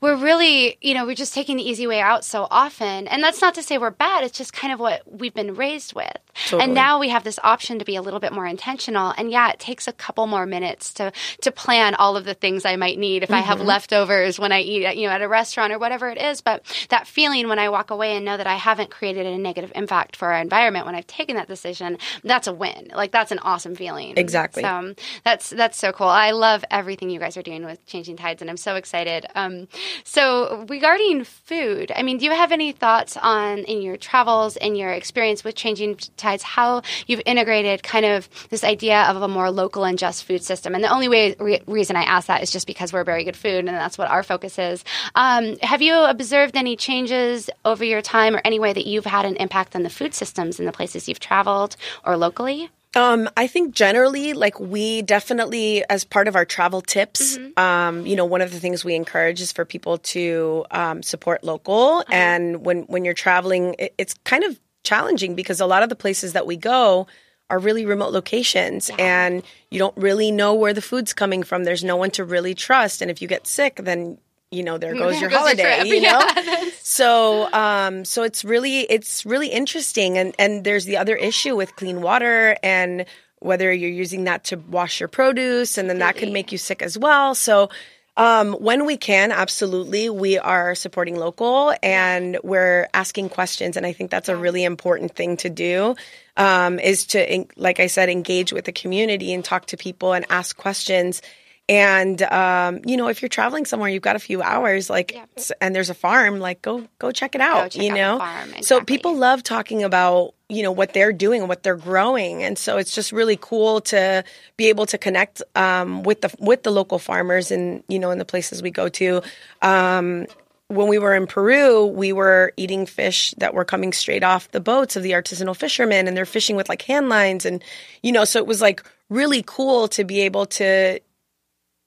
we're 0.01 0.15
really 0.15 0.77
you 0.81 0.93
know 0.93 1.05
we're 1.05 1.15
just 1.15 1.33
taking 1.33 1.57
the 1.57 1.67
easy 1.67 1.87
way 1.87 1.99
out 1.99 2.25
so 2.25 2.47
often, 2.49 3.07
and 3.07 3.23
that's 3.23 3.41
not 3.41 3.55
to 3.55 3.63
say 3.63 3.77
we're 3.77 3.91
bad. 3.91 4.23
It's 4.23 4.37
just 4.37 4.53
kind 4.53 4.73
of 4.73 4.79
what 4.79 5.01
we've 5.05 5.33
been 5.33 5.55
raised 5.55 5.93
with. 5.93 6.17
Totally. 6.45 6.63
And 6.63 6.73
now 6.73 6.99
we 6.99 7.09
have 7.09 7.23
this 7.23 7.39
option 7.43 7.79
to 7.79 7.85
be 7.85 7.95
a 7.95 8.01
little 8.01 8.19
bit 8.19 8.31
more 8.31 8.45
intentional. 8.45 9.13
And 9.17 9.31
yeah, 9.31 9.49
it 9.49 9.59
takes 9.59 9.87
a 9.87 9.93
couple 9.93 10.27
more 10.27 10.45
minutes 10.45 10.93
to 10.95 11.11
to 11.41 11.51
plan 11.51 11.95
all 11.95 12.15
of 12.15 12.25
the 12.25 12.33
things 12.33 12.65
I 12.65 12.75
might 12.75 12.97
need 12.97 13.23
if 13.23 13.31
I 13.31 13.39
have 13.39 13.59
mm-hmm. 13.59 13.67
leftovers 13.67 14.39
when 14.39 14.51
I 14.51 14.61
eat 14.61 14.85
at, 14.85 14.97
you 14.97 15.07
know 15.07 15.13
at 15.13 15.21
a 15.21 15.27
restaurant 15.27 15.73
or 15.73 15.79
whatever 15.79 16.09
it 16.09 16.17
is. 16.17 16.41
But 16.41 16.63
that 16.89 17.07
feeling 17.07 17.47
when 17.47 17.59
I 17.59 17.69
walk 17.69 17.91
away 17.91 18.15
and 18.15 18.25
know 18.25 18.37
that 18.37 18.47
I 18.47 18.55
haven't 18.55 18.89
created 18.89 19.25
a 19.25 19.37
negative 19.37 19.71
impact 19.75 20.15
for 20.15 20.31
our 20.31 20.39
environment 20.39 20.85
when 20.85 20.95
I've 20.95 21.07
taken 21.07 21.35
that 21.35 21.47
decision, 21.47 21.97
that's 22.23 22.47
a 22.47 22.53
win. 22.53 22.78
Like 22.93 23.11
that's 23.11 23.31
an 23.31 23.39
awesome 23.39 23.75
feeling. 23.75 24.17
Exactly. 24.17 24.63
So 24.63 24.93
that's 25.23 25.49
that's 25.49 25.77
so 25.77 25.91
cool. 25.91 26.07
I 26.07 26.31
love 26.31 26.63
everything 26.71 27.09
you 27.09 27.19
guys 27.19 27.37
are 27.37 27.41
doing 27.41 27.65
with 27.65 27.85
Changing 27.85 28.15
Tides, 28.15 28.41
and 28.41 28.49
I'm 28.49 28.57
so 28.57 28.75
excited. 28.75 29.25
Um, 29.35 29.67
so 30.03 30.65
regarding 30.69 31.23
food, 31.23 31.91
I 31.95 32.03
mean, 32.03 32.17
do 32.17 32.25
you 32.25 32.31
have 32.31 32.51
any 32.51 32.71
thoughts 32.71 33.17
on 33.17 33.59
in 33.59 33.81
your 33.81 33.97
travels 33.97 34.57
and 34.57 34.77
your 34.77 34.91
experience 34.91 35.43
with 35.43 35.55
Changing 35.55 35.97
Tides 36.17 36.43
how 36.43 36.81
you've 37.07 37.21
integrated 37.25 37.83
kind 37.83 38.05
of 38.05 38.29
this 38.49 38.63
idea 38.63 39.03
of 39.03 39.21
a 39.21 39.27
more 39.27 39.51
local 39.51 39.83
and 39.83 39.97
just 39.97 40.23
food 40.23 40.43
system? 40.43 40.75
And 40.75 40.83
the 40.83 40.89
only 40.89 41.07
way 41.09 41.35
re- 41.39 41.61
reason 41.67 41.95
I 41.95 42.03
ask 42.03 42.27
that 42.27 42.43
is 42.43 42.51
just 42.51 42.67
because 42.67 42.93
we're 42.93 43.03
very 43.03 43.23
good 43.23 43.37
food, 43.37 43.59
and 43.59 43.67
that's 43.67 43.97
what 43.97 44.09
our 44.09 44.23
focus 44.23 44.57
is. 44.59 44.83
Um, 45.15 45.57
have 45.61 45.81
you 45.81 45.95
observed 45.95 46.55
any 46.55 46.75
changes 46.75 47.49
over 47.65 47.83
your 47.83 48.01
time, 48.01 48.35
or 48.35 48.41
any 48.43 48.59
way 48.59 48.73
that 48.73 48.85
you've 48.85 49.05
had 49.05 49.25
an 49.25 49.35
impact 49.37 49.75
on 49.75 49.83
the 49.83 49.89
food 49.89 50.13
systems 50.13 50.59
in 50.59 50.65
the 50.65 50.71
places 50.71 51.07
you've 51.07 51.19
traveled 51.19 51.75
or 52.05 52.17
locally? 52.17 52.68
Um, 52.95 53.29
I 53.37 53.45
think 53.45 53.75
generally, 53.75 54.33
like 54.33 54.59
we 54.59 55.03
definitely, 55.03 55.83
as 55.89 56.03
part 56.03 56.27
of 56.27 56.35
our 56.35 56.45
travel 56.45 56.81
tips, 56.81 57.37
um, 57.55 58.05
you 58.05 58.15
know, 58.15 58.25
one 58.25 58.41
of 58.41 58.51
the 58.51 58.59
things 58.59 58.83
we 58.83 58.95
encourage 58.95 59.41
is 59.41 59.51
for 59.51 59.63
people 59.63 59.99
to 59.99 60.65
um, 60.71 61.03
support 61.03 61.43
local. 61.43 62.03
And 62.09 62.65
when 62.65 62.83
when 62.83 63.05
you're 63.05 63.13
traveling, 63.13 63.75
it, 63.77 63.93
it's 63.99 64.15
kind 64.25 64.43
of 64.43 64.59
challenging 64.83 65.35
because 65.35 65.59
a 65.59 65.67
lot 65.67 65.83
of 65.83 65.89
the 65.89 65.95
places 65.95 66.33
that 66.33 66.47
we 66.47 66.57
go 66.57 67.05
are 67.51 67.59
really 67.59 67.85
remote 67.85 68.11
locations, 68.11 68.89
and 68.97 69.43
you 69.69 69.79
don't 69.79 69.95
really 69.97 70.31
know 70.31 70.53
where 70.55 70.73
the 70.73 70.81
food's 70.81 71.13
coming 71.13 71.43
from. 71.43 71.63
There's 71.63 71.83
no 71.83 71.95
one 71.95 72.11
to 72.11 72.23
really 72.23 72.55
trust, 72.55 73.01
and 73.01 73.11
if 73.11 73.21
you 73.21 73.27
get 73.27 73.45
sick, 73.45 73.75
then 73.83 74.17
you 74.51 74.63
know 74.63 74.77
there 74.77 74.93
goes 74.93 75.13
There 75.13 75.21
your 75.21 75.29
goes 75.29 75.39
holiday. 75.39 75.77
trip. 75.77 75.87
You 75.87 76.01
know, 76.01 76.19
Yeah, 76.19 76.69
so 76.81 77.51
um 77.53 78.05
so 78.05 78.23
it's 78.23 78.43
really 78.43 78.81
it's 78.81 79.25
really 79.25 79.47
interesting 79.49 80.17
and 80.17 80.33
and 80.39 80.63
there's 80.63 80.85
the 80.85 80.97
other 80.97 81.15
issue 81.15 81.55
with 81.55 81.75
clean 81.75 82.01
water 82.01 82.57
and 82.63 83.05
whether 83.39 83.71
you're 83.71 83.89
using 83.89 84.25
that 84.25 84.43
to 84.45 84.57
wash 84.57 84.99
your 84.99 85.07
produce 85.07 85.77
and 85.77 85.89
then 85.89 85.99
that 85.99 86.17
could 86.17 86.31
make 86.31 86.51
you 86.51 86.57
sick 86.57 86.81
as 86.81 86.97
well. 86.97 87.35
So 87.35 87.69
um, 88.17 88.51
when 88.53 88.85
we 88.85 88.97
can, 88.97 89.31
absolutely, 89.31 90.09
we 90.09 90.37
are 90.37 90.75
supporting 90.75 91.15
local 91.15 91.73
and 91.81 92.37
we're 92.43 92.89
asking 92.93 93.29
questions. 93.29 93.77
And 93.77 93.85
I 93.85 93.93
think 93.93 94.11
that's 94.11 94.27
a 94.27 94.35
really 94.35 94.65
important 94.65 95.15
thing 95.15 95.37
to 95.37 95.49
do 95.49 95.95
um, 96.35 96.79
is 96.79 97.05
to, 97.07 97.45
like 97.55 97.79
I 97.79 97.87
said, 97.87 98.09
engage 98.09 98.51
with 98.51 98.65
the 98.65 98.73
community 98.73 99.33
and 99.33 99.45
talk 99.45 99.67
to 99.67 99.77
people 99.77 100.11
and 100.11 100.25
ask 100.29 100.57
questions. 100.57 101.21
And 101.69 102.21
um, 102.23 102.81
you 102.85 102.97
know, 102.97 103.07
if 103.09 103.21
you're 103.21 103.29
traveling 103.29 103.65
somewhere, 103.65 103.89
you've 103.89 104.01
got 104.01 104.15
a 104.15 104.19
few 104.19 104.41
hours, 104.41 104.89
like, 104.89 105.15
s- 105.37 105.51
and 105.61 105.75
there's 105.75 105.91
a 105.91 105.93
farm, 105.93 106.39
like 106.39 106.61
go 106.63 106.87
go 106.97 107.11
check 107.11 107.35
it 107.35 107.41
out. 107.41 107.71
check 107.71 107.83
you 107.83 107.91
out 107.91 107.95
know, 107.95 108.17
farm, 108.17 108.49
so 108.63 108.81
people 108.81 109.15
love 109.15 109.43
talking 109.43 109.83
about 109.83 110.33
you 110.49 110.63
know 110.63 110.71
what 110.71 110.93
they're 110.93 111.13
doing 111.13 111.41
and 111.41 111.47
what 111.47 111.61
they're 111.61 111.75
growing, 111.77 112.41
and 112.41 112.57
so 112.57 112.77
it's 112.77 112.95
just 112.95 113.11
really 113.11 113.37
cool 113.39 113.81
to 113.81 114.23
be 114.57 114.67
able 114.69 114.87
to 114.87 114.97
connect 114.97 115.43
um, 115.55 116.01
with 116.01 116.21
the 116.21 116.33
with 116.39 116.63
the 116.63 116.71
local 116.71 116.97
farmers 116.97 117.51
and 117.51 117.83
you 117.87 117.99
know 117.99 118.09
in 118.09 118.17
the 118.17 118.25
places 118.25 118.63
we 118.63 118.71
go 118.71 118.89
to. 118.89 119.21
Um, 119.61 120.25
when 120.69 120.87
we 120.87 120.99
were 120.99 121.15
in 121.15 121.25
Peru, 121.25 121.85
we 121.87 122.13
were 122.13 122.53
eating 122.55 122.85
fish 122.85 123.33
that 123.37 123.53
were 123.55 123.65
coming 123.65 123.91
straight 123.91 124.23
off 124.23 124.51
the 124.51 124.59
boats 124.59 124.95
of 124.95 125.01
the 125.03 125.11
artisanal 125.11 125.55
fishermen, 125.55 126.07
and 126.07 126.15
they're 126.17 126.25
fishing 126.27 126.55
with 126.55 126.67
like 126.69 126.81
hand 126.83 127.09
lines, 127.09 127.45
and 127.45 127.63
you 128.01 128.11
know, 128.11 128.23
so 128.25 128.39
it 128.39 128.47
was 128.47 128.59
like 128.61 128.83
really 129.09 129.43
cool 129.45 129.87
to 129.87 130.03
be 130.03 130.21
able 130.21 130.45
to 130.47 130.99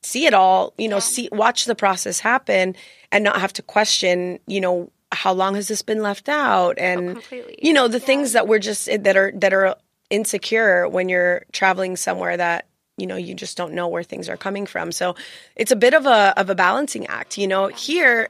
see 0.03 0.27
it 0.27 0.35
all, 0.35 0.75
you 0.79 0.89
know, 0.89 0.99
see 0.99 1.29
watch 1.33 1.65
the 1.65 1.75
process 1.75 2.21
happen 2.21 2.77
and 3.11 3.25
not 3.25 3.41
have 3.41 3.53
to 3.55 3.63
question, 3.63 4.39
you 4.47 4.61
know, 4.61 4.91
how 5.13 5.33
long 5.33 5.55
has 5.55 5.69
this 5.69 5.83
been 5.83 6.03
left 6.03 6.29
out 6.29 6.77
oh, 6.79 6.83
and 6.83 7.13
completely. 7.13 7.59
you 7.63 7.73
know, 7.73 7.89
the 7.89 8.01
things 8.01 8.33
that 8.33 8.49
we're 8.49 8.59
just 8.59 8.87
that 8.87 9.17
are 9.17 9.33
that 9.37 9.53
are 9.53 9.77
insecure 10.11 10.89
when 10.89 11.09
you're 11.09 11.45
traveling 11.53 11.97
somewhere 11.97 12.37
that 12.37 12.67
you 12.99 13.07
know 13.07 13.17
you 13.17 13.35
just 13.35 13.57
don't 13.57 13.73
know 13.73 13.89
where 13.89 14.03
things 14.03 14.29
are 14.29 14.37
coming 14.37 14.67
from. 14.67 14.91
So 14.93 15.15
it's 15.57 15.71
a 15.71 15.77
bit 15.77 15.95
of 15.95 16.07
a 16.07 16.39
of 16.39 16.51
a 16.51 16.55
balancing 16.55 17.07
act, 17.07 17.39
you 17.39 17.47
know. 17.47 17.69
Here 17.69 18.29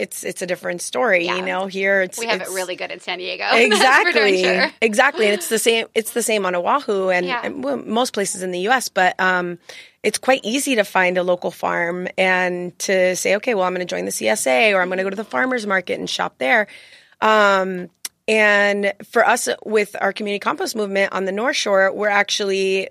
it's 0.00 0.24
it's 0.24 0.42
a 0.42 0.46
different 0.46 0.82
story, 0.82 1.26
Yeah. 1.26 1.36
you 1.36 1.42
know. 1.42 1.66
Here 1.66 2.02
it's 2.02 2.18
We 2.18 2.26
have 2.26 2.36
it's- 2.36 2.50
it 2.50 2.54
really 2.54 2.74
good 2.76 2.90
in 2.90 3.00
San 3.00 3.18
Diego. 3.18 3.44
That's 3.50 3.74
for 3.74 4.12
darn 4.12 4.28
exactly 4.28 4.42
sure. 4.42 4.70
exactly 4.80 5.24
and 5.26 5.34
it's 5.34 5.48
the 5.48 5.58
same 5.58 5.86
it's 5.94 6.12
the 6.12 6.22
same 6.22 6.46
on 6.46 6.54
oahu 6.54 7.10
and, 7.10 7.26
Yeah. 7.26 7.40
and, 7.44 7.62
well, 7.64 7.76
most 7.76 8.12
places 8.14 8.42
in 8.42 8.50
the 8.50 8.60
us 8.68 8.88
but 8.88 9.18
um 9.20 9.58
it's 10.02 10.16
quite 10.18 10.40
easy 10.44 10.76
to 10.76 10.84
find 10.84 11.18
a 11.18 11.22
local 11.22 11.50
farm 11.50 12.08
and 12.16 12.76
to 12.80 13.14
say 13.16 13.36
okay 13.36 13.54
well 13.54 13.64
i'm 13.64 13.74
going 13.74 13.86
to 13.86 13.94
join 13.94 14.04
the 14.06 14.10
csa 14.10 14.72
or 14.74 14.80
i'm 14.80 14.88
going 14.88 14.96
to 14.98 15.04
go 15.04 15.10
to 15.10 15.16
the 15.16 15.24
farmers 15.24 15.66
market 15.66 15.98
and 15.98 16.08
shop 16.08 16.36
there 16.38 16.66
um 17.20 17.88
and 18.28 18.92
for 19.04 19.26
us 19.26 19.48
with 19.64 19.94
our 20.00 20.12
community 20.12 20.38
compost 20.40 20.74
movement 20.76 21.12
on 21.12 21.24
the 21.26 21.32
north 21.32 21.56
shore 21.56 21.92
we're 21.92 22.08
actually 22.08 22.88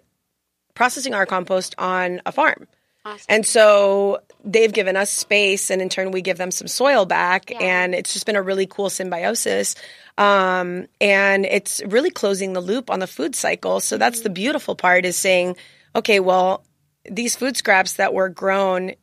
processing 0.76 1.14
our 1.14 1.26
compost 1.26 1.74
on 1.78 2.22
a 2.26 2.32
farm 2.32 2.68
Awesome. 3.06 3.26
and 3.30 3.46
so 3.46 4.20
they've 4.44 4.72
given 4.72 4.96
us 4.96 5.10
space, 5.10 5.70
and 5.70 5.82
in 5.82 5.90
turn, 5.90 6.12
we 6.12 6.22
give 6.22 6.38
them 6.38 6.52
some 6.52 6.68
soil 6.68 7.06
back. 7.06 7.50
Yeah. 7.50 7.60
And 7.60 7.96
it's 7.96 8.14
just 8.14 8.26
been 8.26 8.36
a 8.36 8.42
really 8.42 8.66
cool 8.66 8.90
symbiosis. 8.90 9.76
Um, 10.18 10.88
and 11.00 11.46
it's 11.46 11.82
really 11.86 12.10
closing 12.10 12.54
the 12.54 12.62
loop 12.62 12.90
on 12.90 13.00
the 13.00 13.08
food 13.08 13.36
cycle. 13.36 13.80
So 13.80 13.98
that's 13.98 14.22
the 14.22 14.30
beautiful 14.30 14.76
part 14.76 15.06
is 15.06 15.16
saying, 15.16 15.56
okay, 15.96 16.20
well, 16.20 16.66
these 17.10 17.36
food 17.36 17.56
scraps 17.56 17.94
that 17.94 18.14
were 18.14 18.30
grown 18.30 18.94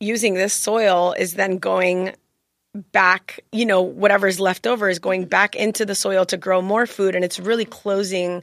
using 0.00 0.34
this 0.34 0.54
soil 0.54 1.12
is 1.12 1.34
then 1.34 1.58
going 1.58 2.14
back, 2.74 3.40
you 3.52 3.66
know, 3.66 3.82
whatever's 3.82 4.40
left 4.40 4.66
over 4.66 4.88
is 4.88 4.98
going 4.98 5.26
back 5.26 5.54
into 5.54 5.84
the 5.84 5.94
soil 5.94 6.24
to 6.26 6.36
grow 6.36 6.62
more 6.62 6.86
food. 6.86 7.14
And 7.14 7.24
it's 7.24 7.38
really 7.38 7.66
closing 7.66 8.42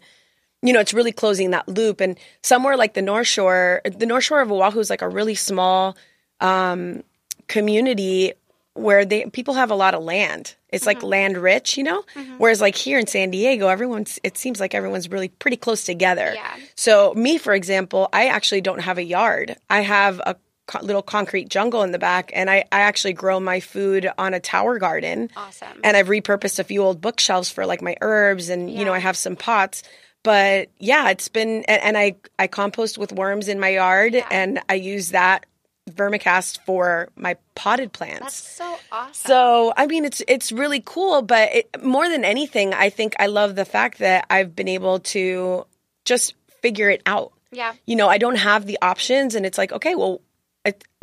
you 0.62 0.74
know, 0.74 0.80
it's 0.80 0.94
really 0.94 1.12
closing 1.12 1.52
that 1.52 1.68
loop. 1.68 2.02
And 2.02 2.18
somewhere 2.42 2.78
like 2.78 2.94
the 2.94 3.02
North 3.02 3.28
Shore, 3.28 3.82
the 3.86 4.06
North 4.06 4.24
Shore 4.24 4.42
of 4.42 4.52
Oahu 4.52 4.80
is 4.80 4.90
like 4.90 5.02
a 5.02 5.10
really 5.10 5.36
small 5.36 5.96
um, 6.40 7.04
community 7.48 8.34
where 8.74 9.06
they 9.06 9.26
people 9.26 9.56
have 9.56 9.72
a 9.72 9.76
lot 9.76 9.94
of 9.96 10.04
land. 10.04 10.56
It's 10.70 10.86
like 10.86 11.02
land 11.02 11.38
rich, 11.38 11.78
you 11.78 11.84
know. 11.84 12.04
Whereas 12.38 12.62
like 12.62 12.76
here 12.76 13.00
in 13.00 13.08
San 13.08 13.32
Diego, 13.32 13.68
everyone's 13.68 14.20
it 14.24 14.38
seems 14.38 14.60
like 14.60 14.76
everyone's 14.76 15.10
really 15.10 15.30
pretty 15.30 15.58
close 15.58 15.84
together. 15.84 16.34
Yeah. 16.36 16.56
So 16.76 17.14
me, 17.16 17.38
for 17.38 17.54
example, 17.54 18.10
I 18.14 18.28
actually 18.28 18.62
don't 18.62 18.82
have 18.82 18.98
a 18.98 19.04
yard. 19.04 19.56
I 19.70 19.82
have 19.82 20.20
a 20.20 20.36
co- 20.68 20.82
little 20.82 21.02
concrete 21.02 21.50
jungle 21.50 21.82
in 21.84 21.92
the 21.92 22.00
back, 22.00 22.32
and 22.36 22.50
I, 22.50 22.66
I 22.72 22.82
actually 22.82 23.14
grow 23.14 23.40
my 23.40 23.60
food 23.60 24.10
on 24.18 24.34
a 24.34 24.40
tower 24.40 24.78
garden. 24.78 25.32
Awesome. 25.36 25.80
And 25.84 25.98
I've 25.98 26.08
repurposed 26.08 26.60
a 26.60 26.64
few 26.64 26.84
old 26.84 27.02
bookshelves 27.02 27.50
for 27.50 27.66
like 27.66 27.82
my 27.82 27.96
herbs, 28.02 28.50
and 28.50 28.70
you 28.70 28.86
know 28.86 28.94
I 28.94 29.00
have 29.00 29.18
some 29.18 29.36
pots. 29.36 29.84
But 30.28 30.68
yeah, 30.78 31.10
it's 31.10 31.30
been 31.30 31.64
and, 31.70 31.98
I 31.98 32.18
I 32.38 32.48
compost 32.48 32.98
with 32.98 33.14
worms 33.14 33.48
in 33.48 33.62
my 33.62 33.70
yard, 33.70 34.22
and 34.30 34.60
I 34.68 34.74
use 34.74 35.12
that 35.12 35.46
vermicast 35.90 36.60
for 36.66 37.08
my 37.16 37.38
potted 37.56 37.94
plants. 37.94 38.20
That's 38.20 38.36
so 38.36 38.78
awesome. 38.92 39.14
So 39.14 39.74
I 39.78 39.88
mean, 39.88 40.04
it's 40.04 40.22
it's 40.28 40.52
really 40.52 40.82
cool, 40.84 41.22
but 41.22 41.56
it, 41.56 41.82
more 41.82 42.10
than 42.10 42.26
anything, 42.26 42.74
I 42.74 42.90
think 42.90 43.16
I 43.20 43.28
love 43.28 43.56
the 43.56 43.64
fact 43.64 44.00
that 44.00 44.26
I've 44.30 44.54
been 44.54 44.68
able 44.68 45.00
to 45.16 45.66
just 46.04 46.34
figure 46.62 46.90
it 46.90 47.02
out. 47.06 47.32
yeah. 47.54 47.76
You 47.86 47.96
know, 47.96 48.10
I 48.10 48.18
don't 48.18 48.36
have 48.36 48.66
the 48.66 48.78
options, 48.82 49.34
and 49.34 49.46
it's 49.46 49.58
like, 49.58 49.72
okay, 49.72 49.96
well, 49.96 50.20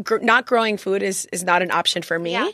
gr- 0.02 0.18
not 0.18 0.46
growing 0.46 0.76
food 0.76 1.02
is 1.02 1.26
is 1.32 1.44
not 1.44 1.62
an 1.62 1.70
option 1.70 2.02
for 2.02 2.18
me. 2.18 2.32
Yeah. 2.32 2.48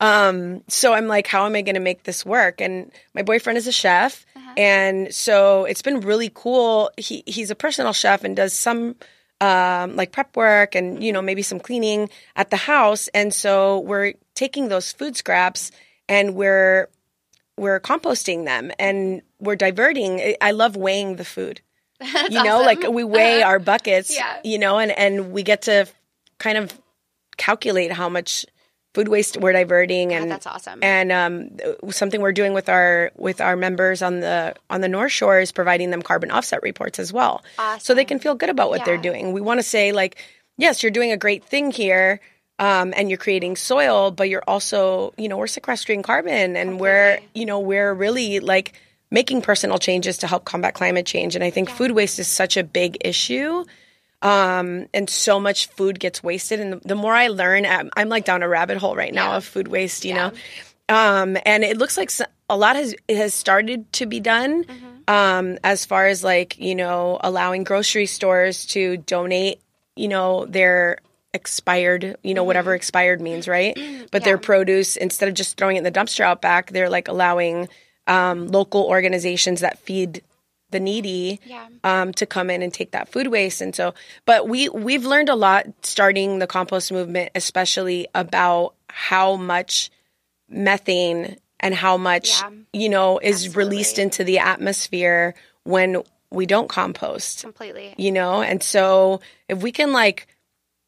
Um, 0.00 0.62
so 0.68 0.92
I'm 0.92 1.06
like, 1.06 1.26
how 1.26 1.46
am 1.46 1.54
I 1.54 1.62
going 1.62 1.74
to 1.76 1.80
make 1.80 2.02
this 2.04 2.24
work? 2.26 2.60
And 2.60 2.90
my 3.14 3.22
boyfriend 3.22 3.56
is 3.58 3.66
a 3.66 3.72
chef, 3.72 4.24
Uh-huh. 4.36 4.54
and 4.56 5.14
so 5.14 5.64
it's 5.64 5.82
been 5.82 6.00
really 6.00 6.30
cool. 6.34 6.90
He 6.96 7.22
he's 7.26 7.50
a 7.50 7.54
personal 7.54 7.92
chef 7.92 8.24
and 8.24 8.34
does 8.36 8.52
some 8.52 8.96
um, 9.40 9.96
like 9.96 10.12
prep 10.12 10.36
work 10.36 10.74
and 10.74 11.02
you 11.02 11.12
know 11.12 11.22
maybe 11.22 11.42
some 11.42 11.60
cleaning 11.60 12.10
at 12.36 12.50
the 12.50 12.56
house. 12.56 13.08
And 13.14 13.32
so 13.34 13.80
we're 13.80 14.14
taking 14.34 14.68
those 14.68 14.92
food 14.92 15.16
scraps 15.16 15.70
and 16.08 16.34
we're 16.34 16.88
we're 17.58 17.80
composting 17.80 18.44
them 18.44 18.72
and 18.78 19.22
we're 19.38 19.56
diverting. 19.56 20.36
I- 20.40 20.50
love 20.52 20.74
weighing 20.76 21.16
the 21.16 21.24
food. 21.24 21.60
you 22.02 22.42
know, 22.42 22.56
awesome. 22.56 22.66
like 22.66 22.88
we 22.90 23.04
weigh 23.04 23.42
our 23.48 23.58
buckets. 23.60 24.12
Yeah. 24.14 24.40
You 24.42 24.58
know, 24.58 24.78
and 24.78 24.90
and 24.92 25.32
we 25.32 25.42
get 25.44 25.62
to 25.62 25.86
kind 26.42 26.58
of 26.58 26.78
calculate 27.36 27.92
how 27.92 28.08
much 28.08 28.44
food 28.94 29.08
waste 29.08 29.38
we're 29.38 29.52
diverting 29.52 30.12
and 30.12 30.30
that's 30.30 30.46
awesome. 30.46 30.78
and 30.82 31.10
um, 31.10 31.48
something 31.90 32.20
we're 32.20 32.32
doing 32.32 32.52
with 32.52 32.68
our 32.68 33.10
with 33.16 33.40
our 33.40 33.56
members 33.56 34.02
on 34.02 34.20
the 34.20 34.54
on 34.68 34.80
the 34.82 34.88
North 34.88 35.12
Shore 35.12 35.38
is 35.40 35.52
providing 35.52 35.90
them 35.90 36.02
carbon 36.02 36.30
offset 36.30 36.62
reports 36.62 36.98
as 36.98 37.12
well, 37.12 37.42
so 37.78 37.94
they 37.94 38.04
can 38.04 38.18
feel 38.18 38.34
good 38.34 38.50
about 38.50 38.68
what 38.68 38.80
they're 38.84 38.98
doing. 38.98 39.32
We 39.32 39.40
want 39.40 39.60
to 39.60 39.62
say 39.62 39.92
like, 39.92 40.16
yes, 40.58 40.82
you're 40.82 40.92
doing 40.92 41.12
a 41.12 41.16
great 41.16 41.44
thing 41.44 41.70
here. 41.70 42.20
Um, 42.58 42.92
and 42.96 43.08
you're 43.08 43.18
creating 43.18 43.56
soil, 43.56 44.12
but 44.12 44.28
you're 44.28 44.44
also, 44.46 45.14
you 45.16 45.26
know, 45.28 45.36
we're 45.36 45.48
sequestering 45.48 46.02
carbon 46.02 46.54
and 46.54 46.78
we're, 46.78 47.18
you 47.34 47.44
know, 47.44 47.58
we're 47.58 47.92
really 47.92 48.38
like 48.38 48.74
making 49.10 49.42
personal 49.42 49.78
changes 49.78 50.18
to 50.18 50.28
help 50.28 50.44
combat 50.44 50.74
climate 50.74 51.06
change. 51.06 51.34
And 51.34 51.42
I 51.42 51.50
think 51.50 51.70
food 51.70 51.90
waste 51.90 52.20
is 52.20 52.28
such 52.28 52.56
a 52.56 52.62
big 52.62 52.98
issue 53.00 53.64
um, 54.22 54.86
and 54.94 55.10
so 55.10 55.38
much 55.40 55.66
food 55.68 55.98
gets 56.00 56.22
wasted. 56.22 56.60
And 56.60 56.72
the, 56.74 56.88
the 56.88 56.94
more 56.94 57.12
I 57.12 57.28
learn, 57.28 57.66
I'm, 57.66 57.90
I'm 57.96 58.08
like 58.08 58.24
down 58.24 58.42
a 58.42 58.48
rabbit 58.48 58.78
hole 58.78 58.94
right 58.96 59.12
now 59.12 59.30
Yeah. 59.32 59.36
of 59.36 59.44
food 59.44 59.68
waste, 59.68 60.04
you 60.04 60.14
know. 60.14 60.32
Um, 60.88 61.36
and 61.44 61.64
it 61.64 61.78
looks 61.78 61.96
like 61.96 62.10
a 62.48 62.56
lot 62.56 62.76
has 62.76 62.94
has 63.08 63.32
started 63.34 63.90
to 63.94 64.06
be 64.06 64.20
done 64.20 64.64
um, 65.08 65.58
as 65.64 65.84
far 65.84 66.06
as 66.06 66.22
like 66.22 66.58
you 66.58 66.74
know 66.74 67.18
allowing 67.22 67.64
grocery 67.64 68.06
stores 68.06 68.66
to 68.66 68.96
donate, 68.98 69.60
you 69.96 70.08
know, 70.08 70.44
their 70.46 70.98
expired, 71.34 72.16
you 72.22 72.34
know, 72.34 72.44
whatever 72.44 72.74
expired 72.74 73.20
means, 73.20 73.48
right? 73.48 73.76
But 74.12 74.24
their 74.24 74.36
produce 74.36 74.96
instead 74.96 75.28
of 75.30 75.34
just 75.34 75.56
throwing 75.56 75.76
it 75.76 75.78
in 75.78 75.84
the 75.84 75.90
dumpster 75.92 76.20
out 76.20 76.42
back, 76.42 76.70
they're 76.70 76.90
like 76.90 77.08
allowing 77.08 77.68
um, 78.06 78.48
local 78.48 78.84
organizations 78.84 79.60
that 79.60 79.78
feed 79.78 80.22
the 80.72 80.80
needy 80.80 81.38
Yeah. 81.46 81.68
um, 81.84 82.12
to 82.14 82.26
come 82.26 82.50
in 82.50 82.62
and 82.62 82.72
take 82.74 82.90
that 82.90 83.08
food 83.08 83.28
waste. 83.28 83.60
And 83.60 83.74
so, 83.74 83.94
but 84.26 84.48
we 84.48 84.68
we've 84.68 85.04
learned 85.04 85.28
a 85.28 85.34
lot 85.36 85.66
starting 85.82 86.38
the 86.40 86.46
compost 86.46 86.90
movement, 86.90 87.30
especially 87.34 88.08
about 88.14 88.74
how 88.90 89.36
much 89.36 89.90
methane 90.48 91.36
and 91.60 91.74
how 91.74 91.96
much 91.96 92.28
Yeah. 92.40 92.50
you 92.72 92.88
know 92.88 93.18
is 93.18 93.46
Absolutely. 93.46 93.64
released 93.64 93.98
into 93.98 94.24
the 94.24 94.38
atmosphere 94.40 95.34
when 95.64 96.02
we 96.30 96.46
don't 96.46 96.68
compost. 96.68 97.42
Completely. 97.42 97.94
You 97.98 98.10
know, 98.12 98.42
and 98.42 98.62
so 98.62 99.20
if 99.48 99.62
we 99.62 99.70
can 99.72 99.92
like 99.92 100.26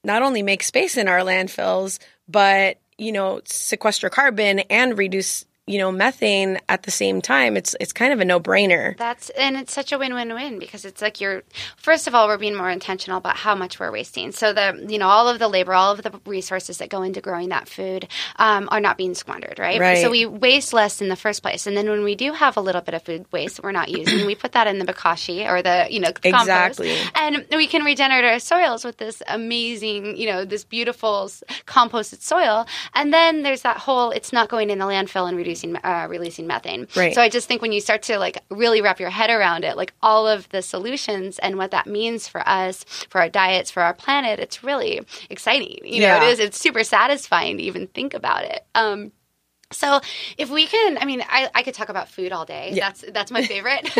not 0.02 0.22
only 0.22 0.42
make 0.42 0.62
space 0.62 0.96
in 0.96 1.08
our 1.08 1.20
landfills, 1.20 1.98
but 2.28 2.78
you 2.98 3.12
know 3.12 3.40
sequester 3.44 4.08
carbon 4.10 4.60
and 4.70 4.96
reduce 4.98 5.44
you 5.66 5.78
know 5.78 5.90
methane 5.90 6.58
at 6.68 6.82
the 6.82 6.90
same 6.90 7.22
time, 7.22 7.56
it's 7.56 7.74
it's 7.80 7.92
kind 7.92 8.12
of 8.12 8.20
a 8.20 8.24
no 8.24 8.38
brainer. 8.38 8.96
That's 8.98 9.30
and 9.30 9.56
it's 9.56 9.72
such 9.72 9.92
a 9.92 9.98
win-win-win 9.98 10.58
because 10.58 10.84
it's 10.84 11.00
like 11.00 11.20
you're 11.22 11.42
first 11.78 12.06
of 12.06 12.14
all 12.14 12.28
we're 12.28 12.36
being 12.36 12.54
more 12.54 12.68
intentional 12.68 13.16
about 13.16 13.36
how 13.36 13.54
much 13.54 13.80
we're 13.80 13.90
wasting. 13.90 14.32
So 14.32 14.52
the 14.52 14.86
you 14.88 14.98
know 14.98 15.08
all 15.08 15.26
of 15.26 15.38
the 15.38 15.48
labor, 15.48 15.72
all 15.72 15.92
of 15.92 16.02
the 16.02 16.20
resources 16.26 16.78
that 16.78 16.90
go 16.90 17.02
into 17.02 17.22
growing 17.22 17.48
that 17.48 17.66
food 17.66 18.08
um, 18.36 18.68
are 18.70 18.80
not 18.80 18.98
being 18.98 19.14
squandered, 19.14 19.58
right? 19.58 19.80
Right. 19.80 20.02
So 20.02 20.10
we 20.10 20.26
waste 20.26 20.74
less 20.74 21.00
in 21.00 21.08
the 21.08 21.16
first 21.16 21.42
place, 21.42 21.66
and 21.66 21.74
then 21.74 21.88
when 21.88 22.04
we 22.04 22.14
do 22.14 22.34
have 22.34 22.58
a 22.58 22.60
little 22.60 22.82
bit 22.82 22.92
of 22.92 23.02
food 23.02 23.24
waste 23.32 23.56
that 23.56 23.64
we're 23.64 23.72
not 23.72 23.88
using, 23.88 24.26
we 24.26 24.34
put 24.34 24.52
that 24.52 24.66
in 24.66 24.78
the 24.78 24.84
bokashi 24.84 25.48
or 25.48 25.62
the 25.62 25.86
you 25.88 26.00
know 26.00 26.12
compost, 26.12 26.80
Exactly. 26.80 26.94
and 27.14 27.46
we 27.52 27.66
can 27.66 27.84
regenerate 27.84 28.24
our 28.24 28.38
soils 28.38 28.84
with 28.84 28.98
this 28.98 29.22
amazing 29.28 30.18
you 30.18 30.26
know 30.26 30.44
this 30.44 30.62
beautiful 30.64 31.30
composted 31.66 32.20
soil. 32.20 32.66
And 32.92 33.14
then 33.14 33.42
there's 33.44 33.62
that 33.62 33.78
whole 33.78 34.10
it's 34.10 34.30
not 34.30 34.50
going 34.50 34.68
in 34.68 34.78
the 34.78 34.84
landfill 34.84 35.26
and 35.26 35.38
reducing 35.38 35.53
uh, 35.62 36.06
releasing 36.08 36.46
methane. 36.46 36.88
Right. 36.96 37.14
So 37.14 37.20
I 37.20 37.28
just 37.28 37.48
think 37.48 37.62
when 37.62 37.72
you 37.72 37.80
start 37.80 38.02
to 38.04 38.18
like 38.18 38.38
really 38.50 38.80
wrap 38.80 39.00
your 39.00 39.10
head 39.10 39.30
around 39.30 39.64
it, 39.64 39.76
like 39.76 39.92
all 40.02 40.26
of 40.26 40.48
the 40.50 40.62
solutions 40.62 41.38
and 41.38 41.56
what 41.56 41.70
that 41.70 41.86
means 41.86 42.28
for 42.28 42.46
us, 42.48 42.84
for 43.10 43.20
our 43.20 43.28
diets, 43.28 43.70
for 43.70 43.82
our 43.82 43.94
planet, 43.94 44.40
it's 44.40 44.62
really 44.64 45.00
exciting. 45.30 45.78
You 45.84 46.02
know, 46.02 46.16
it 46.16 46.22
is. 46.24 46.38
It's 46.38 46.60
super 46.60 46.84
satisfying 46.84 47.58
to 47.58 47.62
even 47.62 47.86
think 47.88 48.14
about 48.14 48.44
it. 48.44 48.64
Um, 48.74 49.12
so 49.74 50.00
if 50.38 50.50
we 50.50 50.66
can, 50.66 50.98
I 50.98 51.04
mean, 51.04 51.22
I, 51.28 51.50
I 51.54 51.62
could 51.62 51.74
talk 51.74 51.88
about 51.88 52.08
food 52.08 52.32
all 52.32 52.44
day. 52.44 52.70
Yeah. 52.72 52.88
That's 52.88 53.04
that's 53.12 53.30
my 53.30 53.42
favorite. 53.44 53.88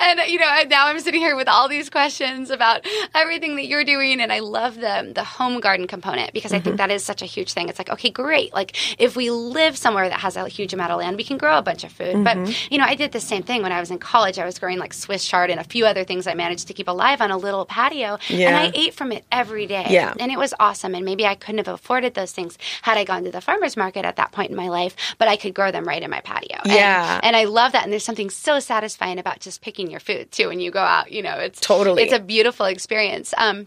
And 0.00 0.20
you 0.28 0.38
know, 0.38 0.62
now 0.68 0.86
I'm 0.86 0.98
sitting 1.00 1.20
here 1.20 1.36
with 1.36 1.48
all 1.48 1.68
these 1.68 1.88
questions 1.90 2.50
about 2.50 2.86
everything 3.14 3.56
that 3.56 3.66
you're 3.66 3.84
doing, 3.84 4.20
and 4.20 4.32
I 4.32 4.40
love 4.40 4.76
the 4.76 5.12
the 5.14 5.24
home 5.24 5.60
garden 5.60 5.86
component 5.86 6.32
because 6.32 6.52
I 6.52 6.56
Mm-hmm. 6.56 6.64
think 6.64 6.76
that 6.78 6.90
is 6.92 7.04
such 7.04 7.20
a 7.20 7.26
huge 7.26 7.52
thing. 7.52 7.68
It's 7.68 7.78
like, 7.78 7.90
okay, 7.90 8.10
great. 8.10 8.54
Like 8.54 8.76
if 9.00 9.16
we 9.16 9.30
live 9.30 9.76
somewhere 9.76 10.08
that 10.08 10.20
has 10.20 10.36
a 10.36 10.48
huge 10.48 10.72
amount 10.72 10.92
of 10.92 10.98
land, 10.98 11.16
we 11.16 11.24
can 11.24 11.36
grow 11.36 11.58
a 11.58 11.62
bunch 11.62 11.82
of 11.84 11.90
food. 11.92 12.14
Mm-hmm. 12.16 12.44
But 12.44 12.70
you 12.70 12.78
know, 12.78 12.84
I 12.84 12.94
did 12.94 13.12
the 13.12 13.20
same 13.20 13.42
thing 13.42 13.62
when 13.62 13.72
I 13.72 13.80
was 13.80 13.90
in 13.90 13.98
college. 13.98 14.38
I 14.38 14.44
was 14.44 14.58
growing 14.58 14.78
like 14.78 14.94
Swiss 14.94 15.24
chard 15.26 15.50
and 15.50 15.58
a 15.60 15.64
few 15.64 15.84
other 15.84 16.04
things 16.04 16.26
I 16.26 16.34
managed 16.34 16.68
to 16.68 16.74
keep 16.74 16.88
alive 16.88 17.20
on 17.20 17.30
a 17.30 17.36
little 17.36 17.64
patio, 17.66 18.18
and 18.30 18.56
I 18.56 18.70
ate 18.74 18.94
from 18.94 19.10
it 19.12 19.24
every 19.32 19.66
day. 19.66 19.86
Yeah. 19.90 20.14
and 20.20 20.30
it 20.32 20.38
was 20.38 20.54
awesome. 20.60 20.94
And 20.94 21.04
maybe 21.04 21.26
I 21.26 21.34
couldn't 21.34 21.58
have 21.66 21.74
afforded 21.74 22.14
those 22.14 22.32
things 22.32 22.56
had 22.82 22.96
I 22.98 23.04
gone 23.04 23.24
to 23.24 23.30
the 23.30 23.40
farmers 23.40 23.76
market 23.76 24.04
at 24.04 24.16
that 24.16 24.32
point 24.32 24.50
in 24.50 24.56
my 24.56 24.68
life, 24.68 24.83
but 25.18 25.28
I 25.28 25.36
could 25.36 25.54
grow 25.54 25.70
them 25.70 25.84
right 25.86 26.02
in 26.02 26.10
my 26.10 26.20
patio. 26.20 26.58
And- 26.64 26.72
Yeah. 26.72 27.20
and, 27.22 27.36
I 27.36 27.44
love 27.44 27.72
that. 27.72 27.84
And 27.84 27.92
there's 27.92 28.04
something 28.04 28.30
so 28.30 28.60
satisfying 28.60 29.18
about 29.18 29.40
just 29.40 29.60
picking 29.60 29.90
your 29.90 30.00
food 30.00 30.30
too 30.32 30.48
when 30.48 30.60
you 30.60 30.70
go 30.70 30.80
out. 30.80 31.12
You 31.12 31.22
know, 31.22 31.34
it's 31.38 31.60
Totally. 31.60 32.02
it's 32.02 32.12
a 32.12 32.18
beautiful 32.18 32.66
experience. 32.66 33.34
Um, 33.36 33.66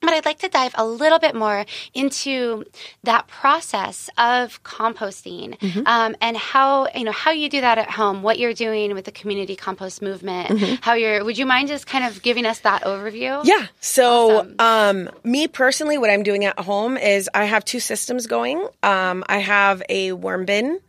but 0.00 0.10
I'd 0.12 0.24
like 0.24 0.38
to 0.40 0.48
dive 0.48 0.74
a 0.76 0.84
little 0.86 1.18
bit 1.18 1.34
more 1.34 1.64
into 1.94 2.64
that 3.04 3.28
process 3.28 4.08
of 4.18 4.62
composting 4.62 5.58
Mm-hmm. 5.60 5.82
um, 5.86 6.16
and 6.20 6.36
how 6.36 6.88
you 6.94 7.04
know 7.04 7.12
how 7.12 7.30
you 7.30 7.48
do 7.48 7.60
that 7.60 7.78
at 7.78 7.90
home, 7.90 8.22
what 8.22 8.38
you're 8.38 8.54
doing 8.54 8.94
with 8.94 9.04
the 9.04 9.12
community 9.12 9.56
compost 9.56 10.02
movement, 10.02 10.80
how 10.82 10.94
you're. 10.94 11.24
Would 11.24 11.38
you 11.38 11.46
mind 11.46 11.68
just 11.68 11.86
kind 11.86 12.04
of 12.04 12.22
giving 12.22 12.46
us 12.46 12.60
that 12.60 12.82
overview? 12.82 13.38
Mm-hmm. 13.40 13.46
Yeah. 13.48 13.66
So, 13.80 14.40
Awesome. 14.40 14.54
um, 14.58 15.10
me 15.24 15.48
personally, 15.48 15.98
what 15.98 16.10
I'm 16.10 16.22
doing 16.22 16.44
at 16.44 16.58
home 16.58 16.96
is 16.96 17.28
I 17.34 17.44
have 17.44 17.64
two 17.64 17.80
systems 17.80 18.26
going. 18.26 18.66
Um, 18.82 19.24
I 19.28 19.38
have 19.38 19.82
a 19.88 20.12
worm 20.12 20.44
bin. 20.44 20.80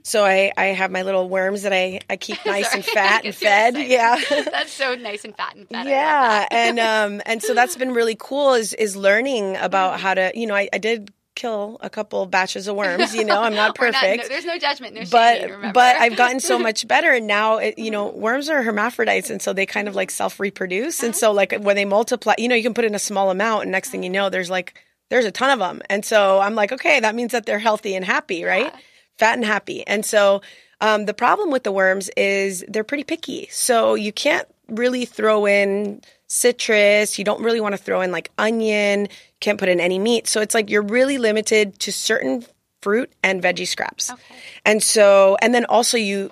Mm-hmm. 0.00 0.08
So 0.08 0.24
I, 0.24 0.52
I 0.56 0.64
have 0.66 0.90
my 0.90 1.02
little 1.02 1.28
worms 1.28 1.62
that 1.62 1.72
I, 1.72 2.00
I 2.08 2.16
keep 2.16 2.38
nice 2.46 2.74
and 2.74 2.84
fat 2.84 3.24
and 3.24 3.34
fed. 3.34 3.76
Yeah. 3.76 4.18
that's 4.50 4.72
so 4.72 4.94
nice 4.94 5.24
and 5.24 5.36
fat 5.36 5.54
and 5.56 5.66
love 5.70 5.86
yeah. 5.86 6.46
and 6.50 6.78
um 6.80 7.22
and 7.26 7.42
so 7.42 7.54
that's 7.54 7.76
been 7.76 7.92
really 7.92 8.16
cool 8.18 8.54
is 8.54 8.72
is 8.74 8.96
learning 8.96 9.56
about 9.56 9.90
Mm-hmm. 9.94 10.02
how 10.02 10.14
to 10.14 10.32
you 10.34 10.46
know, 10.46 10.54
I, 10.54 10.68
I 10.72 10.78
did 10.78 11.12
kill 11.36 11.78
a 11.80 11.88
couple 11.88 12.26
batches 12.26 12.68
of 12.68 12.76
worms, 12.76 13.14
you 13.14 13.24
know, 13.24 13.40
I'm 13.40 13.54
not 13.54 13.78
We're 13.78 13.90
not- 13.90 13.94
perfect. 14.00 14.22
no, 14.24 14.28
there's 14.28 14.44
no 14.44 14.58
judgment, 14.58 14.94
no 14.94 15.02
but 15.10 15.40
remember. 15.42 15.72
but 15.72 15.96
I've 15.96 16.16
gotten 16.16 16.38
so 16.40 16.58
much 16.58 16.86
better, 16.86 17.10
and 17.12 17.26
now 17.26 17.58
it, 17.58 17.78
you 17.78 17.90
know 17.90 18.08
worms 18.10 18.48
are 18.50 18.62
hermaphrodites, 18.62 19.30
and 19.30 19.40
so 19.40 19.52
they 19.54 19.64
kind 19.64 19.88
of 19.88 19.94
like 19.94 20.10
self 20.10 20.38
reproduce, 20.38 21.02
and 21.02 21.14
so 21.16 21.32
like 21.32 21.52
when 21.60 21.76
they 21.76 21.84
multiply, 21.86 22.34
you 22.36 22.48
know, 22.48 22.54
you 22.54 22.62
can 22.62 22.74
put 22.74 22.84
in 22.84 22.94
a 22.94 22.98
small 22.98 23.30
amount, 23.30 23.62
and 23.62 23.72
next 23.72 23.88
thing 23.90 24.02
you 24.02 24.10
know, 24.10 24.28
there's 24.28 24.50
like 24.50 24.74
there's 25.08 25.24
a 25.24 25.30
ton 25.30 25.50
of 25.50 25.58
them, 25.60 25.80
and 25.88 26.04
so 26.04 26.40
I'm 26.40 26.54
like, 26.54 26.72
okay, 26.72 27.00
that 27.00 27.14
means 27.14 27.32
that 27.32 27.46
they're 27.46 27.58
healthy 27.58 27.94
and 27.96 28.04
happy, 28.04 28.44
right? 28.44 28.72
Fat 29.20 29.34
and 29.34 29.44
happy, 29.44 29.86
and 29.86 30.04
so 30.04 30.42
um, 30.80 31.04
the 31.04 31.14
problem 31.14 31.50
with 31.52 31.62
the 31.62 31.72
worms 31.72 32.10
is 32.16 32.64
they're 32.66 32.82
pretty 32.82 33.04
picky, 33.04 33.46
so 33.50 33.94
you 33.94 34.12
can't 34.12 34.48
really 34.68 35.04
throw 35.04 35.46
in 35.46 36.00
citrus. 36.26 37.18
You 37.18 37.24
don't 37.24 37.42
really 37.42 37.60
want 37.60 37.74
to 37.74 37.76
throw 37.76 38.00
in 38.00 38.12
like 38.12 38.30
onion. 38.38 39.08
Can't 39.40 39.58
put 39.58 39.68
in 39.68 39.78
any 39.78 39.98
meat, 39.98 40.26
so 40.26 40.40
it's 40.40 40.54
like 40.54 40.70
you're 40.70 40.82
really 40.82 41.18
limited 41.18 41.78
to 41.80 41.92
certain 41.92 42.44
fruit 42.80 43.12
and 43.22 43.42
veggie 43.42 43.66
scraps. 43.66 44.10
Okay. 44.10 44.34
And 44.64 44.82
so, 44.82 45.36
and 45.42 45.54
then 45.54 45.66
also 45.66 45.98
you, 45.98 46.30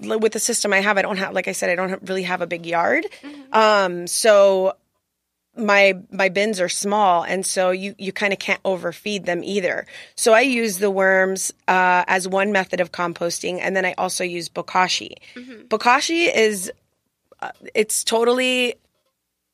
with 0.00 0.32
the 0.32 0.40
system 0.40 0.72
I 0.72 0.80
have, 0.80 0.98
I 0.98 1.02
don't 1.02 1.16
have, 1.16 1.32
like 1.32 1.48
I 1.48 1.52
said, 1.52 1.70
I 1.70 1.74
don't 1.74 2.08
really 2.08 2.24
have 2.24 2.42
a 2.42 2.46
big 2.46 2.66
yard. 2.66 3.06
Um, 3.52 4.06
so 4.06 4.76
my 5.56 5.94
my 6.10 6.28
bins 6.28 6.60
are 6.60 6.68
small 6.68 7.22
and 7.24 7.44
so 7.46 7.70
you 7.70 7.94
you 7.98 8.12
kind 8.12 8.32
of 8.32 8.38
can't 8.38 8.60
overfeed 8.64 9.24
them 9.24 9.42
either 9.42 9.86
so 10.14 10.32
i 10.34 10.40
use 10.42 10.78
the 10.78 10.90
worms 10.90 11.52
uh, 11.68 12.04
as 12.06 12.28
one 12.28 12.52
method 12.52 12.80
of 12.80 12.92
composting 12.92 13.58
and 13.60 13.74
then 13.74 13.84
i 13.84 13.94
also 13.96 14.22
use 14.24 14.48
bokashi 14.48 15.14
Mm-hmm. 15.34 15.62
bokashi 15.68 16.34
is 16.34 16.70
uh, 17.40 17.50
it's 17.74 18.04
totally 18.04 18.74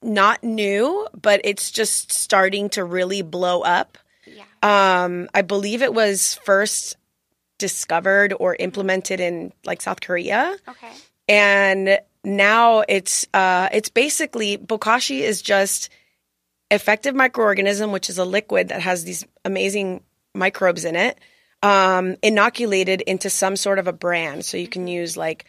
not 0.03 0.43
new 0.43 1.07
but 1.21 1.41
it's 1.45 1.71
just 1.71 2.11
starting 2.11 2.69
to 2.71 2.85
really 2.85 3.23
blow 3.23 3.63
up 3.63 3.97
Yeah. 4.27 4.45
um 4.63 5.29
i 5.35 5.43
believe 5.43 5.83
it 5.83 5.95
was 5.95 6.35
first 6.45 6.97
discovered 7.59 8.35
or 8.41 8.57
implemented 8.59 9.21
in 9.21 9.53
like 9.65 9.81
south 9.81 10.01
korea 10.01 10.57
Okay. 10.69 10.91
and 11.29 11.99
now 12.25 12.85
it's 12.89 13.27
uh, 13.35 13.69
it's 13.73 13.89
basically 13.89 14.59
bokashi 14.59 15.21
is 15.21 15.43
just 15.43 15.91
effective 16.71 17.15
microorganism, 17.15 17.93
which 17.93 18.09
is 18.09 18.19
a 18.19 18.25
liquid 18.25 18.69
that 18.69 18.81
has 18.81 19.05
these 19.05 19.25
amazing 19.45 20.03
microbes 20.35 20.85
in 20.85 20.97
it, 20.97 21.19
um, 21.63 22.17
inoculated 22.23 23.03
into 23.03 23.29
some 23.29 23.57
sort 23.57 23.79
of 23.79 23.87
a 23.87 23.93
bran. 23.93 24.43
So 24.43 24.57
you 24.57 24.69
can 24.69 24.87
use 24.89 25.17
like 25.17 25.45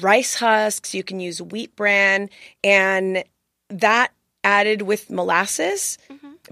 rice 0.00 0.34
husks, 0.34 0.94
you 0.94 1.02
can 1.02 1.20
use 1.20 1.40
wheat 1.40 1.74
bran, 1.76 2.28
and 2.62 3.24
that 3.70 4.12
added 4.44 4.82
with 4.82 5.10
molasses 5.10 5.98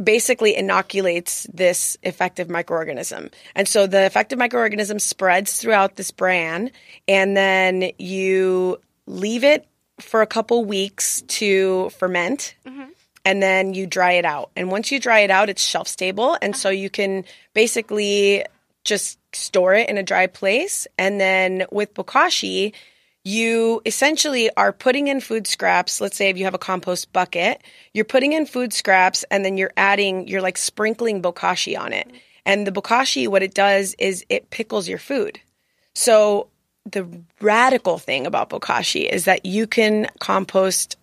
basically 0.03 0.57
inoculates 0.57 1.47
this 1.53 1.97
effective 2.03 2.49
microorganism. 2.49 3.33
And 3.55 3.69
so 3.69 3.87
the 3.87 4.05
effective 4.05 4.39
microorganism 4.39 5.01
spreads 5.01 5.57
throughout 5.57 5.97
this 5.97 6.11
bran, 6.11 6.71
and 7.07 7.37
then 7.37 7.91
you 7.99 8.81
leave 9.07 9.45
it 9.45 9.67
for 10.01 10.23
a 10.23 10.27
couple 10.27 10.65
weeks 10.65 11.23
to 11.23 11.91
ferment. 11.91 12.55
Mm-hmm. 12.67 12.85
And 13.27 13.43
then 13.43 13.73
you 13.73 13.87
dry 13.87 14.13
it 14.13 14.27
out. 14.27 14.51
And 14.55 14.71
once 14.71 14.93
you 14.93 15.01
dry 15.01 15.21
it 15.21 15.31
out, 15.31 15.49
it's 15.49 15.65
shelf 15.65 15.89
stable. 15.89 16.37
And 16.43 16.55
so 16.55 16.69
uh-huh. 16.69 16.77
you 16.77 16.91
can 16.91 17.25
basically 17.55 18.45
just 18.85 19.19
store 19.35 19.73
it 19.73 19.89
in 19.89 19.97
a 19.97 20.03
dry 20.03 20.27
place. 20.27 20.87
And 20.99 21.19
then 21.19 21.65
with 21.71 21.95
bokashi, 21.95 22.75
you 23.25 23.81
essentially 23.87 24.51
are 24.57 24.73
putting 24.73 25.09
in 25.09 25.21
food 25.21 25.47
scraps. 25.47 26.01
Let's 26.01 26.17
say 26.17 26.29
if 26.29 26.37
you 26.37 26.45
have 26.45 26.55
a 26.55 26.59
compost 26.59 27.13
bucket, 27.13 27.63
you're 27.95 28.05
putting 28.05 28.33
in 28.33 28.45
food 28.45 28.73
scraps 28.73 29.25
and 29.31 29.45
then 29.45 29.57
you're 29.57 29.73
adding, 29.77 30.29
you're 30.29 30.43
like 30.43 30.59
sprinkling 30.59 31.23
bokashi 31.23 31.79
on 31.79 31.93
it. 31.93 32.11
And 32.45 32.67
the 32.67 32.73
bokashi, 32.73 33.27
what 33.27 33.43
it 33.43 33.55
does 33.55 33.95
is 33.99 34.25
it 34.29 34.51
pickles 34.51 34.89
your 34.89 34.99
food. 34.99 35.41
So 35.95 36.49
the 36.85 37.09
radical 37.41 37.97
thing 37.97 38.27
about 38.27 38.51
bokashi 38.51 39.09
is 39.09 39.25
that 39.25 39.47
you 39.47 39.67
can 39.67 40.09
compost 40.21 40.97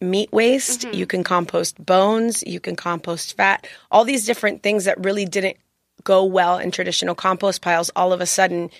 meat 0.00 0.32
waste, 0.32 0.82
mm-hmm. 0.82 0.96
you 0.96 1.06
can 1.06 1.22
compost 1.22 1.84
bones, 1.84 2.42
you 2.46 2.58
can 2.58 2.74
compost 2.74 3.36
fat, 3.36 3.66
all 3.90 4.04
these 4.04 4.26
different 4.26 4.62
things 4.62 4.84
that 4.84 5.02
really 5.04 5.24
didn't 5.24 5.56
go 6.02 6.24
well 6.24 6.58
in 6.58 6.70
traditional 6.70 7.14
compost 7.14 7.62
piles. 7.62 7.90
All 7.94 8.12
of 8.12 8.20
a 8.20 8.26
sudden, 8.26 8.70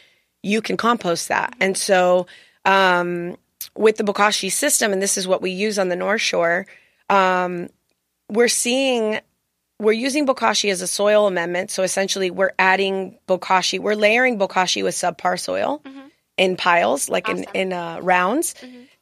you 0.43 0.63
can 0.63 0.77
compost 0.77 1.29
that. 1.29 1.55
And 1.61 1.77
so, 1.77 2.27
um, 2.65 3.37
with 3.77 3.97
the 3.97 4.05
bokashi 4.05 4.51
system, 4.51 4.93
and 4.93 5.03
this 5.03 5.17
is 5.19 5.27
what 5.27 5.43
we 5.43 5.51
use 5.51 5.79
on 5.79 5.89
the 5.89 5.97
North 5.97 6.21
Shore, 6.21 6.67
um, 7.11 7.69
we're 8.29 8.49
seeing 8.49 9.21
we're 9.81 9.93
using 9.93 10.27
bokashi 10.27 10.71
as 10.73 10.83
a 10.83 10.89
soil 10.89 11.27
amendment. 11.27 11.71
So 11.71 11.83
essentially, 11.83 12.31
we're 12.31 12.53
adding 12.59 13.17
bokashi, 13.29 13.79
we're 13.79 13.95
layering 13.95 14.39
bokashi 14.39 14.83
with 14.83 14.95
subpar 14.95 15.39
soil 15.39 15.83
in 16.37 16.57
piles, 16.57 17.09
like 17.09 17.29
in 17.29 17.45
in 17.55 17.73
uh, 17.73 18.01
rounds, 18.03 18.55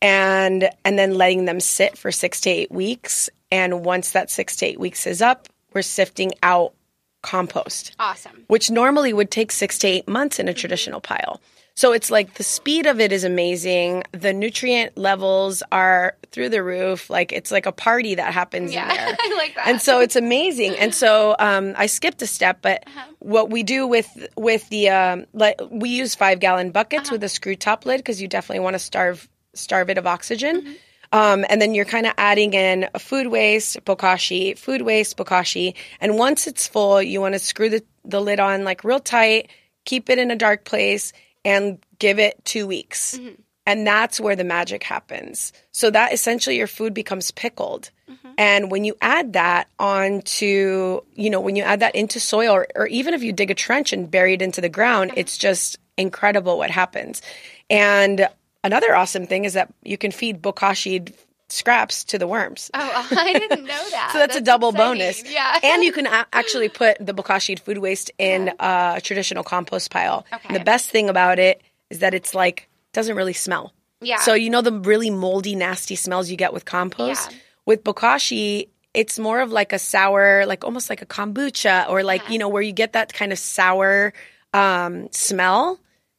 and 0.03 0.69
and 0.85 0.99
then 0.99 1.15
letting 1.15 1.47
them 1.47 1.61
sit 1.61 1.97
for 1.97 2.13
six 2.13 2.41
to 2.43 2.51
eight 2.51 2.71
weeks. 2.71 3.31
And 3.51 3.85
once 3.85 4.13
that 4.13 4.31
six 4.31 4.57
to 4.57 4.67
eight 4.67 4.81
weeks 4.81 5.07
is 5.07 5.23
up, 5.23 5.49
we're 5.73 5.83
sifting 5.83 6.33
out 6.43 6.75
compost 7.23 7.95
Awesome. 7.99 8.45
which 8.47 8.71
normally 8.71 9.13
would 9.13 9.31
take 9.31 9.51
six 9.51 9.79
to 9.79 9.89
eight 9.89 10.07
months 10.07 10.39
in 10.39 10.49
a 10.49 10.55
traditional 10.55 11.01
pile. 11.01 11.41
So 11.77 11.93
it's 11.93 12.11
like 12.11 12.35
the 12.35 12.43
speed 12.43 12.87
of 12.87 13.01
it 13.01 13.13
is 13.13 13.23
amazing. 13.23 14.05
The 14.13 14.33
nutrient 14.33 14.97
levels 14.97 15.63
are 15.71 16.17
through 16.33 16.49
the 16.49 16.63
roof. 16.63 17.11
Like 17.11 17.33
it's 17.33 17.51
like 17.53 17.67
a 17.67 17.73
party 17.73 18.15
that 18.15 18.33
happens 18.33 18.73
Yeah, 18.73 18.91
in 18.91 18.97
there. 18.97 19.17
I 19.21 19.35
like 19.37 19.55
that. 19.57 19.69
And 19.69 19.81
so 19.81 20.01
it's 20.01 20.17
amazing. 20.17 20.75
And 20.77 20.95
so 20.95 21.37
um, 21.39 21.75
I 21.77 21.85
skipped 21.85 22.23
a 22.23 22.27
step, 22.27 22.59
but 22.63 22.83
Uh-huh. 22.87 23.03
what 23.19 23.51
we 23.51 23.63
do 23.63 23.87
with 23.87 24.09
with 24.37 24.67
the 24.71 24.89
um, 24.89 25.27
like 25.35 25.61
we 25.71 25.91
use 25.91 26.15
five 26.15 26.41
gallon 26.41 26.71
buckets 26.71 27.09
Uh-huh. 27.09 27.15
with 27.17 27.25
a 27.25 27.29
screw 27.29 27.57
top 27.57 27.85
lid 27.85 27.99
because 27.99 28.23
you 28.23 28.27
definitely 28.29 28.61
want 28.65 28.75
to 28.75 28.79
starve 28.81 29.29
starve 29.53 29.91
it 29.91 29.99
of 29.99 30.07
oxygen. 30.07 30.63
Mm-hmm. 30.63 30.73
Um, 31.13 31.45
and 31.49 31.61
then 31.63 31.75
you're 31.75 31.85
kind 31.85 32.07
of 32.07 32.15
adding 32.19 32.55
in 32.55 32.89
food 32.99 33.29
waste, 33.29 33.85
bokashi, 33.85 34.59
food 34.59 34.83
waste, 34.83 35.17
bokashi. 35.17 35.75
And 36.01 36.19
once 36.19 36.47
it's 36.47 36.67
full, 36.67 37.01
you 37.03 37.21
want 37.21 37.35
to 37.35 37.39
screw 37.39 37.69
the, 37.71 37.83
the 38.05 38.21
lid 38.21 38.41
on 38.41 38.65
like 38.65 38.83
real 38.83 38.99
tight, 38.99 39.49
keep 39.85 40.11
it 40.11 40.19
in 40.19 40.31
a 40.33 40.37
dark 40.37 40.65
place, 40.65 41.13
and 41.47 41.79
give 41.99 42.19
it 42.19 42.45
two 42.45 42.67
weeks. 42.67 43.17
Mm-hmm. 43.17 43.41
And 43.69 43.87
that's 43.87 44.21
where 44.21 44.37
the 44.37 44.45
magic 44.45 44.83
happens. 44.83 45.53
So 45.73 45.91
that 45.91 46.13
essentially 46.13 46.57
your 46.57 46.67
food 46.67 46.93
becomes 46.93 47.31
pickled. 47.31 47.91
Mm-hmm. 48.11 48.29
And 48.39 48.71
when 48.71 48.85
you 48.85 48.97
add 49.01 49.33
that 49.33 49.69
onto, 49.79 51.01
you 51.15 51.31
know, 51.31 51.41
when 51.41 51.57
you 51.57 51.63
add 51.63 51.81
that 51.81 51.95
into 51.95 52.21
soil, 52.21 52.53
or, 52.55 52.67
or 52.75 52.87
even 52.89 53.15
if 53.15 53.23
you 53.23 53.33
dig 53.33 53.51
a 53.51 53.55
trench 53.55 53.93
and 53.93 54.11
bury 54.11 54.35
it 54.35 54.43
into 54.43 54.61
the 54.61 54.69
ground, 54.69 55.11
mm-hmm. 55.11 55.21
it's 55.21 55.39
just 55.39 55.79
incredible 55.97 56.59
what 56.59 56.71
happens. 56.71 57.23
And 57.71 58.29
another 58.63 58.95
awesome 58.95 59.27
thing 59.27 59.45
is 59.45 59.55
that 59.55 59.73
you 59.83 59.99
can 59.99 60.11
feed 60.11 60.43
bokashi 60.43 61.13
scraps 61.49 62.05
to 62.05 62.19
the 62.19 62.27
worms. 62.27 62.71
Oh, 62.75 63.09
I 63.17 63.33
didn't 63.33 63.65
know 63.65 63.83
that. 63.91 64.11
So 64.13 64.19
that's, 64.19 64.37
a 64.37 64.41
double 64.41 64.71
exciting. 64.71 64.99
bonus. 64.99 65.31
Yeah. 65.31 65.59
And 65.63 65.83
you 65.85 65.93
can 65.99 66.07
a- 66.07 66.27
actually 66.33 66.69
put 66.69 66.97
the 67.05 67.15
bokashi 67.15 67.59
food 67.59 67.79
waste 67.79 68.11
in 68.19 68.53
a 68.59 69.01
traditional 69.03 69.45
compost 69.45 69.91
pile. 69.91 70.27
Okay. 70.33 70.49
And 70.49 70.57
the 70.57 70.65
best 70.65 70.91
thing 70.91 71.09
about 71.09 71.39
it 71.39 71.63
is 71.91 72.01
that 72.01 72.15
it's 72.15 72.35
like 72.35 72.69
doesn't 72.93 73.17
really 73.17 73.33
smell. 73.33 73.73
Yeah. 74.01 74.19
So 74.19 74.35
you 74.35 74.51
know 74.51 74.61
the 74.63 74.73
really 74.73 75.11
moldy, 75.11 75.55
nasty 75.55 75.97
smells 75.97 76.31
you 76.31 76.37
get 76.37 76.53
with 76.53 76.65
compost? 76.65 77.31
Yeah. 77.31 77.39
With 77.65 77.85
bokashi, 77.85 78.69
it's 78.95 79.19
more 79.19 79.41
of 79.41 79.53
like 79.53 79.73
a 79.73 79.79
sour, 79.79 80.47
like 80.47 80.65
almost 80.65 80.89
like 80.91 81.03
a 81.03 81.07
kombucha 81.07 81.89
or 81.89 82.03
like, 82.03 82.29
you 82.31 82.39
know, 82.39 82.49
where 82.49 82.63
you 82.63 82.73
get 82.73 82.93
that 82.95 83.13
kind 83.13 83.33
of 83.33 83.39
sour 83.39 84.13
um, 84.55 85.09
smell 85.13 85.79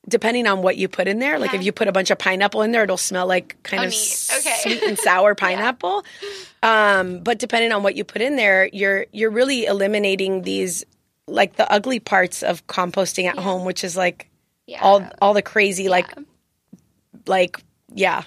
depending 0.10 0.48
on 0.48 0.62
what 0.62 0.78
you 0.78 0.88
put 0.88 1.08
in 1.08 1.20
there. 1.20 1.38
Like 1.40 1.54
if 1.54 1.64
you 1.64 1.72
put 1.72 1.88
a 1.88 1.92
bunch 1.92 2.12
of 2.12 2.18
pineapple 2.18 2.62
in 2.62 2.72
there, 2.72 2.84
it'll 2.84 2.98
smell 2.98 3.28
like 3.28 3.62
kind 3.64 3.84
Oh, 3.84 3.88
of. 3.88 3.94
Okay. 3.94 4.56
sweet 4.62 4.84
and 4.84 4.98
sour 4.98 5.36
pineapple. 5.44 6.04
Um, 6.64 7.20
but 7.20 7.40
depending 7.40 7.72
on 7.72 7.84
what 7.84 7.96
you 7.96 8.04
put 8.04 8.22
in 8.22 8.36
there, 8.36 8.70
you're 8.72 9.06
you're 9.12 9.30
really 9.32 9.66
eliminating 9.66 10.44
these 10.44 10.86
like 11.28 11.56
the 11.58 11.70
ugly 11.72 12.00
parts 12.00 12.42
of 12.44 12.66
composting 12.68 13.26
at 13.26 13.38
home, 13.38 13.66
which 13.66 13.84
is 13.84 13.98
like 13.98 14.30
Yeah. 14.66 14.82
all 14.82 15.06
all 15.22 15.34
the 15.34 15.42
crazy 15.42 15.90
like 15.90 16.08
like 17.26 17.60
yeah 17.94 18.24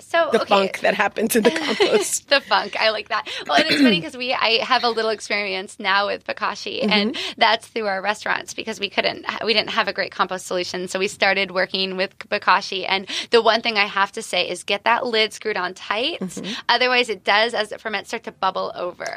so 0.00 0.28
the 0.32 0.42
okay. 0.42 0.48
funk 0.48 0.80
that 0.80 0.94
happens 0.94 1.36
in 1.36 1.42
the 1.42 1.50
compost. 1.78 2.28
the 2.28 2.40
funk. 2.40 2.76
I 2.78 2.90
like 2.90 3.08
that. 3.08 3.28
Well, 3.46 3.56
and 3.56 3.66
it's 3.66 3.80
funny 3.80 4.00
because 4.00 4.16
we 4.16 4.32
I 4.32 4.64
have 4.64 4.84
a 4.84 4.88
little 4.88 5.10
experience 5.10 5.78
now 5.78 6.06
with 6.06 6.24
bokashi, 6.26 6.80
mm-hmm. 6.80 6.90
and 6.90 7.16
that's 7.36 7.66
through 7.66 7.86
our 7.86 8.02
restaurants 8.02 8.54
because 8.54 8.80
we 8.80 8.90
couldn't 8.90 9.24
we 9.44 9.54
didn't 9.54 9.70
have 9.70 9.88
a 9.88 9.92
great 9.92 10.12
compost 10.12 10.46
solution, 10.46 10.88
so 10.88 10.98
we 10.98 11.08
started 11.08 11.50
working 11.50 11.96
with 11.96 12.18
bokashi. 12.18 12.84
And 12.88 13.08
the 13.30 13.42
one 13.42 13.62
thing 13.62 13.76
I 13.76 13.86
have 13.86 14.12
to 14.12 14.22
say 14.22 14.48
is 14.48 14.64
get 14.64 14.84
that 14.84 15.06
lid 15.06 15.32
screwed 15.32 15.56
on 15.56 15.74
tight, 15.74 16.20
mm-hmm. 16.20 16.52
otherwise 16.68 17.08
it 17.08 17.24
does 17.24 17.54
as 17.54 17.72
it 17.72 17.80
ferments 17.80 18.10
start 18.10 18.24
to 18.24 18.32
bubble 18.32 18.72
over. 18.74 19.06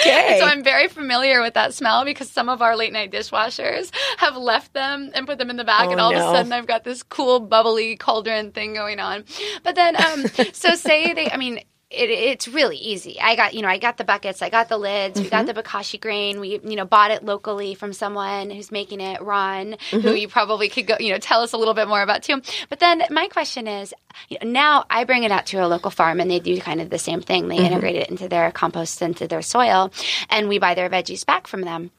Okay. 0.00 0.38
so 0.40 0.46
I'm 0.46 0.64
very 0.64 0.88
familiar 0.88 1.42
with 1.42 1.54
that 1.54 1.74
smell 1.74 2.04
because 2.06 2.30
some 2.30 2.48
of 2.48 2.62
our 2.62 2.74
late 2.74 2.92
night 2.92 3.12
dishwashers 3.12 3.94
have 4.16 4.34
left 4.34 4.72
them 4.72 5.10
and 5.14 5.26
put 5.26 5.38
them 5.38 5.50
in 5.50 5.56
the 5.56 5.64
back, 5.64 5.88
Oh, 5.88 5.90
and 5.92 6.00
all 6.00 6.10
of 6.10 6.16
a 6.16 6.20
sudden 6.20 6.52
I've 6.52 6.66
got 6.66 6.84
this 6.84 7.02
cool 7.02 7.38
bubbly 7.38 7.96
cauldron 7.96 8.52
thing 8.52 8.72
going 8.72 8.98
on. 8.98 9.24
But 9.62 9.74
then, 9.74 9.96
um, 9.96 10.26
so 10.52 10.74
say 10.74 11.12
they, 11.14 11.30
I 11.30 11.36
mean. 11.36 11.60
It, 11.92 12.08
it's 12.08 12.46
really 12.46 12.76
easy. 12.76 13.20
I 13.20 13.34
got, 13.34 13.52
you 13.52 13.62
know, 13.62 13.68
I 13.68 13.78
got 13.78 13.96
the 13.96 14.04
buckets, 14.04 14.42
I 14.42 14.48
got 14.48 14.68
the 14.68 14.78
lids, 14.78 15.20
we 15.20 15.28
got 15.28 15.44
mm-hmm. 15.44 15.56
the 15.56 15.62
bokashi 15.64 16.00
grain. 16.00 16.38
We, 16.38 16.60
you 16.62 16.76
know, 16.76 16.84
bought 16.84 17.10
it 17.10 17.24
locally 17.24 17.74
from 17.74 17.92
someone 17.92 18.48
who's 18.48 18.70
making 18.70 19.00
it, 19.00 19.20
Ron, 19.20 19.74
who 19.90 19.98
mm-hmm. 19.98 20.16
you 20.16 20.28
probably 20.28 20.68
could 20.68 20.86
go, 20.86 20.94
you 21.00 21.12
know, 21.12 21.18
tell 21.18 21.42
us 21.42 21.52
a 21.52 21.56
little 21.56 21.74
bit 21.74 21.88
more 21.88 22.00
about 22.00 22.22
too. 22.22 22.42
But 22.68 22.78
then 22.78 23.02
my 23.10 23.26
question 23.26 23.66
is, 23.66 23.92
you 24.28 24.38
know, 24.40 24.48
now 24.48 24.84
I 24.88 25.02
bring 25.02 25.24
it 25.24 25.32
out 25.32 25.46
to 25.46 25.56
a 25.56 25.66
local 25.66 25.90
farm 25.90 26.20
and 26.20 26.30
they 26.30 26.38
do 26.38 26.60
kind 26.60 26.80
of 26.80 26.90
the 26.90 26.98
same 27.00 27.22
thing. 27.22 27.48
They 27.48 27.56
mm-hmm. 27.56 27.66
integrate 27.66 27.96
it 27.96 28.08
into 28.08 28.28
their 28.28 28.52
compost, 28.52 29.02
into 29.02 29.26
their 29.26 29.42
soil, 29.42 29.90
and 30.28 30.48
we 30.48 30.60
buy 30.60 30.76
their 30.76 30.88
veggies 30.88 31.26
back 31.26 31.48
from 31.48 31.62
them. 31.62 31.90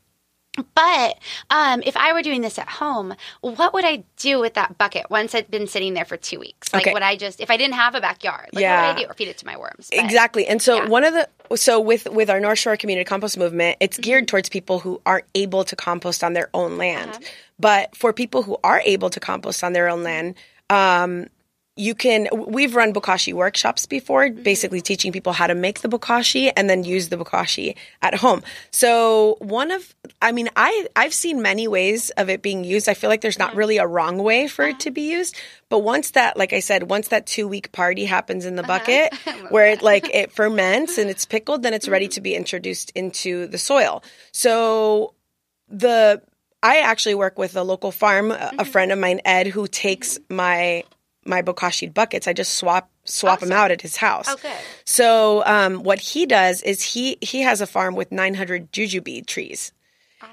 But 0.75 1.17
um, 1.49 1.81
if 1.85 1.95
I 1.95 2.11
were 2.11 2.21
doing 2.21 2.41
this 2.41 2.59
at 2.59 2.67
home, 2.67 3.15
what 3.39 3.73
would 3.73 3.85
I 3.85 4.03
do 4.17 4.39
with 4.39 4.55
that 4.55 4.77
bucket 4.77 5.09
once 5.09 5.33
it'd 5.33 5.49
been 5.49 5.65
sitting 5.67 5.93
there 5.93 6.03
for 6.03 6.17
two 6.17 6.39
weeks? 6.39 6.73
Like, 6.73 6.83
Okay. 6.83 6.93
would 6.93 7.03
I 7.03 7.15
just, 7.15 7.39
if 7.39 7.49
I 7.49 7.55
didn't 7.55 7.75
have 7.75 7.95
a 7.95 8.01
backyard, 8.01 8.49
like, 8.51 8.61
Yeah. 8.61 8.81
what 8.87 8.95
would 8.95 9.01
I 9.01 9.05
do? 9.05 9.11
Or 9.11 9.13
feed 9.13 9.29
it 9.29 9.37
to 9.39 9.45
my 9.45 9.57
worms? 9.57 9.89
But- 9.89 10.03
Exactly. 10.03 10.45
And 10.47 10.61
so 10.61 10.75
Yeah. 10.75 10.87
one 10.87 11.03
of 11.05 11.13
the 11.13 11.27
so 11.55 11.79
with 11.81 12.07
with 12.09 12.29
our 12.29 12.39
North 12.39 12.59
Shore 12.59 12.77
Community 12.77 13.05
Compost 13.05 13.37
Movement, 13.37 13.77
it's 13.79 13.97
Mm-hmm. 13.97 14.01
geared 14.03 14.27
towards 14.27 14.49
people 14.49 14.79
who 14.79 15.01
aren't 15.05 15.25
able 15.35 15.63
to 15.65 15.75
compost 15.75 16.23
on 16.23 16.33
their 16.33 16.49
own 16.53 16.77
land. 16.77 17.11
Uh-huh. 17.11 17.19
But 17.59 17.95
for 17.95 18.11
people 18.13 18.43
who 18.43 18.57
are 18.63 18.81
able 18.85 19.09
to 19.09 19.19
compost 19.19 19.63
on 19.63 19.71
their 19.73 19.87
own 19.87 20.03
land, 20.03 20.35
um, 20.69 21.27
you 21.77 21.95
can 21.95 22.27
we've 22.33 22.75
run 22.75 22.93
bokashi 22.93 23.33
workshops 23.33 23.85
before 23.85 24.27
mm-hmm. 24.27 24.43
basically 24.43 24.81
teaching 24.81 25.11
people 25.11 25.31
how 25.31 25.47
to 25.47 25.55
make 25.55 25.79
the 25.79 25.87
bokashi 25.87 26.51
and 26.55 26.69
then 26.69 26.83
use 26.83 27.09
the 27.09 27.17
bokashi 27.17 27.75
at 28.01 28.13
home. 28.13 28.43
So 28.71 29.37
one 29.39 29.71
of 29.71 29.95
i 30.21 30.31
mean 30.31 30.49
i 30.55 30.87
i've 30.95 31.13
seen 31.13 31.41
many 31.41 31.67
ways 31.67 32.09
of 32.11 32.29
it 32.29 32.41
being 32.41 32.63
used. 32.63 32.89
I 32.89 32.93
feel 32.93 33.09
like 33.09 33.21
there's 33.21 33.39
not 33.39 33.51
mm-hmm. 33.51 33.59
really 33.59 33.77
a 33.77 33.87
wrong 33.87 34.17
way 34.17 34.47
for 34.47 34.65
it 34.65 34.71
uh-huh. 34.71 34.79
to 34.79 34.91
be 34.91 35.11
used 35.11 35.35
but 35.69 35.79
once 35.79 36.11
that 36.11 36.37
like 36.37 36.51
i 36.51 36.59
said 36.59 36.89
once 36.89 37.07
that 37.09 37.25
two 37.25 37.47
week 37.47 37.71
party 37.71 38.05
happens 38.05 38.45
in 38.45 38.55
the 38.55 38.63
uh-huh. 38.63 38.79
bucket 38.79 39.13
where 39.51 39.67
it 39.67 39.81
like 39.81 40.13
it 40.13 40.31
ferments 40.35 40.97
and 40.97 41.09
it's 41.09 41.25
pickled 41.25 41.63
then 41.63 41.73
it's 41.73 41.87
ready 41.87 42.05
mm-hmm. 42.05 42.13
to 42.13 42.21
be 42.21 42.35
introduced 42.35 42.91
into 42.95 43.47
the 43.47 43.57
soil. 43.57 44.03
So 44.33 45.13
the 45.69 46.21
I 46.63 46.79
actually 46.79 47.15
work 47.15 47.39
with 47.39 47.55
a 47.55 47.63
local 47.63 47.91
farm, 47.91 48.31
a 48.31 48.51
a 48.59 48.65
friend 48.65 48.91
of 48.91 48.99
mine, 48.99 49.21
Ed, 49.25 49.47
who 49.47 49.67
takes 49.67 50.19
my 50.29 50.83
my 51.25 51.41
bokashi 51.41 51.91
buckets. 51.93 52.27
I 52.27 52.33
just 52.33 52.55
swap 52.55 52.89
swap 53.03 53.39
them 53.39 53.51
out 53.51 53.71
at 53.71 53.81
his 53.81 53.97
house. 53.97 54.27
Oh, 54.29 54.37
good. 54.41 54.51
So 54.85 55.43
um, 55.45 55.83
what 55.83 55.99
he 55.99 56.25
does 56.25 56.61
is 56.61 56.81
he 56.81 57.17
he 57.21 57.41
has 57.41 57.61
a 57.61 57.67
farm 57.67 57.95
with 57.95 58.11
900 58.11 58.71
jujube 58.71 59.25
trees, 59.25 59.71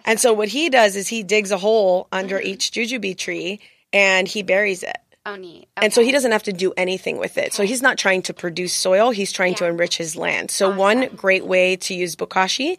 and 0.05 0.21
so 0.21 0.33
what 0.33 0.49
he 0.49 0.69
does 0.69 0.97
is 0.97 1.09
he 1.09 1.23
digs 1.23 1.51
a 1.51 1.59
hole 1.59 2.09
under 2.13 2.41
each 2.41 2.71
jujube 2.71 3.17
tree 3.17 3.61
and 3.93 4.29
he 4.29 4.43
buries 4.43 4.83
it. 4.83 4.99
Oh, 5.27 5.37
neat. 5.37 5.69
And 5.77 5.93
so 5.93 6.03
he 6.03 6.13
doesn't 6.13 6.33
have 6.33 6.45
to 6.45 6.53
do 6.53 6.73
anything 6.77 7.19
with 7.19 7.37
it. 7.37 7.53
So 7.53 7.65
he's 7.65 7.83
not 7.83 7.99
trying 7.99 8.23
to 8.23 8.35
produce 8.35 8.73
soil, 8.73 9.11
he's 9.11 9.33
trying 9.33 9.55
to 9.57 9.67
enrich 9.67 9.97
his 9.97 10.17
land. 10.17 10.51
So 10.51 10.75
one 10.75 11.09
great 11.17 11.45
way 11.45 11.77
to 11.77 11.95
use 11.95 12.17
bokashi 12.17 12.79